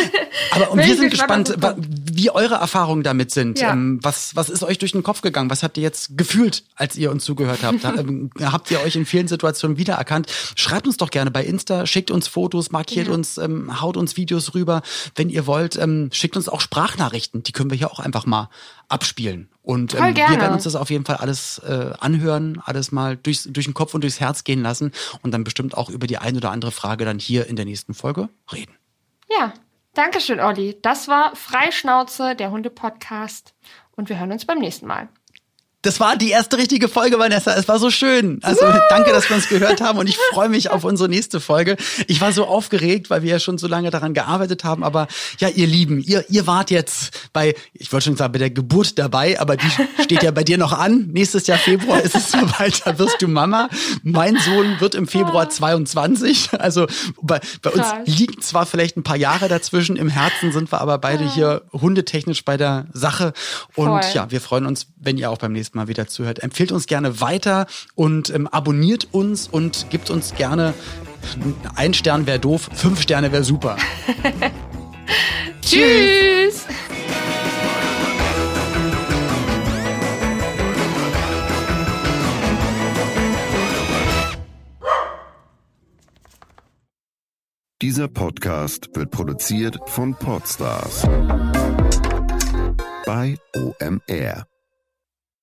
Aber 0.51 0.71
und 0.71 0.79
wir 0.85 0.95
sind 0.95 1.09
gespannt, 1.09 1.47
gespannt 1.49 1.85
wie 2.13 2.29
eure 2.29 2.55
Erfahrungen 2.55 3.03
damit 3.03 3.31
sind. 3.31 3.59
Ja. 3.59 3.73
Ähm, 3.73 3.99
was, 4.01 4.35
was 4.35 4.49
ist 4.49 4.63
euch 4.63 4.77
durch 4.77 4.91
den 4.91 5.03
Kopf 5.03 5.21
gegangen? 5.21 5.49
Was 5.49 5.63
habt 5.63 5.77
ihr 5.77 5.83
jetzt 5.83 6.17
gefühlt, 6.17 6.63
als 6.75 6.95
ihr 6.95 7.11
uns 7.11 7.23
zugehört 7.25 7.63
habt? 7.63 7.83
ähm, 7.97 8.29
habt 8.41 8.71
ihr 8.71 8.79
euch 8.81 8.95
in 8.95 9.05
vielen 9.05 9.27
Situationen 9.27 9.77
wiedererkannt? 9.77 10.27
Schreibt 10.55 10.87
uns 10.87 10.97
doch 10.97 11.09
gerne 11.09 11.31
bei 11.31 11.43
Insta, 11.43 11.85
schickt 11.85 12.11
uns 12.11 12.27
Fotos, 12.27 12.71
markiert 12.71 13.07
ja. 13.07 13.13
uns, 13.13 13.37
ähm, 13.37 13.81
haut 13.81 13.97
uns 13.97 14.17
Videos 14.17 14.53
rüber. 14.53 14.81
Wenn 15.15 15.29
ihr 15.29 15.47
wollt, 15.47 15.75
ähm, 15.77 16.09
schickt 16.13 16.37
uns 16.37 16.47
auch 16.47 16.61
Sprachnachrichten. 16.61 17.43
Die 17.43 17.51
können 17.51 17.69
wir 17.69 17.77
hier 17.77 17.91
auch 17.91 17.99
einfach 17.99 18.25
mal 18.25 18.49
abspielen. 18.87 19.49
Und 19.63 19.93
ähm, 19.93 20.15
wir 20.15 20.29
werden 20.29 20.53
uns 20.53 20.65
das 20.65 20.75
auf 20.75 20.89
jeden 20.89 21.05
Fall 21.05 21.15
alles 21.15 21.59
äh, 21.59 21.93
anhören, 21.99 22.61
alles 22.63 22.91
mal 22.91 23.15
durchs, 23.15 23.45
durch 23.45 23.65
den 23.65 23.73
Kopf 23.73 23.93
und 23.93 24.01
durchs 24.01 24.19
Herz 24.19 24.43
gehen 24.43 24.61
lassen 24.61 24.91
und 25.21 25.31
dann 25.31 25.43
bestimmt 25.45 25.75
auch 25.75 25.89
über 25.89 26.05
die 26.05 26.17
ein 26.17 26.35
oder 26.35 26.51
andere 26.51 26.71
Frage 26.71 27.05
dann 27.05 27.17
hier 27.17 27.47
in 27.47 27.55
der 27.55 27.65
nächsten 27.65 27.93
Folge 27.93 28.27
reden. 28.51 28.73
Ja, 29.29 29.53
Dankeschön, 29.93 30.39
Olli. 30.39 30.77
Das 30.81 31.07
war 31.07 31.35
Freischnauze, 31.35 32.35
der 32.35 32.49
Hunde-Podcast. 32.49 33.53
Und 33.95 34.09
wir 34.09 34.19
hören 34.19 34.31
uns 34.31 34.45
beim 34.45 34.57
nächsten 34.57 34.87
Mal. 34.87 35.07
Das 35.83 35.99
war 35.99 36.15
die 36.15 36.29
erste 36.29 36.57
richtige 36.57 36.87
Folge, 36.87 37.19
Vanessa. 37.19 37.53
Es 37.55 37.67
war 37.67 37.77
so 37.77 37.91
schön. 37.91 38.39
Also 38.41 38.65
danke, 38.89 39.11
dass 39.11 39.29
wir 39.29 39.35
uns 39.35 39.49
gehört 39.49 39.81
haben 39.81 39.99
und 39.99 40.07
ich 40.07 40.17
freue 40.31 40.47
mich 40.47 40.71
auf 40.71 40.85
unsere 40.85 41.09
nächste 41.09 41.41
Folge. 41.41 41.75
Ich 42.07 42.21
war 42.21 42.31
so 42.31 42.45
aufgeregt, 42.45 43.09
weil 43.09 43.21
wir 43.21 43.31
ja 43.31 43.39
schon 43.39 43.57
so 43.57 43.67
lange 43.67 43.89
daran 43.89 44.13
gearbeitet 44.13 44.63
haben. 44.63 44.83
Aber 44.83 45.07
ja, 45.39 45.49
ihr 45.49 45.67
Lieben, 45.67 45.99
ihr, 45.99 46.23
ihr 46.29 46.47
wart 46.47 46.71
jetzt 46.71 47.29
bei, 47.33 47.53
ich 47.73 47.91
wollte 47.91 48.05
schon 48.05 48.15
sagen, 48.15 48.31
bei 48.31 48.39
der 48.39 48.49
Geburt 48.49 48.97
dabei, 48.97 49.39
aber 49.41 49.57
die 49.57 49.69
steht 50.03 50.23
ja 50.23 50.31
bei 50.31 50.45
dir 50.45 50.57
noch 50.57 50.71
an. 50.71 51.09
Nächstes 51.11 51.47
Jahr 51.47 51.57
Februar 51.57 52.01
ist 52.01 52.15
es 52.15 52.31
soweit, 52.31 52.81
da 52.85 52.97
wirst 52.97 53.21
du 53.21 53.27
Mama. 53.27 53.67
Mein 54.03 54.37
Sohn 54.37 54.79
wird 54.79 54.95
im 54.95 55.05
Februar 55.05 55.49
22. 55.49 56.51
Also 56.59 56.87
bei, 57.21 57.41
bei 57.61 57.71
uns 57.71 57.85
liegen 58.05 58.41
zwar 58.41 58.65
vielleicht 58.65 58.95
ein 58.95 59.03
paar 59.03 59.17
Jahre 59.17 59.49
dazwischen, 59.49 59.97
im 59.97 60.07
Herzen 60.07 60.53
sind 60.53 60.71
wir 60.71 60.79
aber 60.79 60.97
beide 60.97 61.29
hier 61.29 61.63
hundetechnisch 61.73 62.45
bei 62.45 62.55
der 62.55 62.87
Sache. 62.93 63.33
Und 63.75 63.87
Voll. 63.87 64.01
ja, 64.13 64.31
wir 64.31 64.39
freuen 64.39 64.65
uns, 64.65 64.87
wenn 64.95 65.17
ihr 65.17 65.29
auch 65.29 65.37
beim 65.37 65.51
nächsten 65.73 65.77
Mal 65.77 65.87
wieder 65.87 66.07
zuhört. 66.07 66.39
Empfehlt 66.39 66.71
uns 66.71 66.85
gerne 66.85 67.19
weiter 67.19 67.65
und 67.95 68.29
ähm, 68.29 68.47
abonniert 68.47 69.07
uns 69.11 69.47
und 69.47 69.87
gibt 69.89 70.09
uns 70.09 70.35
gerne 70.35 70.73
ein 71.75 71.93
Stern 71.93 72.27
wäre 72.27 72.39
doof, 72.39 72.69
fünf 72.73 73.01
Sterne 73.01 73.31
wäre 73.31 73.43
super. 73.43 73.77
Tschüss. 75.61 76.65
Dieser 87.81 88.07
Podcast 88.07 88.89
wird 88.95 89.11
produziert 89.11 89.77
von 89.87 90.15
Podstars 90.15 91.03
bei 93.05 93.37
OMR. 93.55 94.52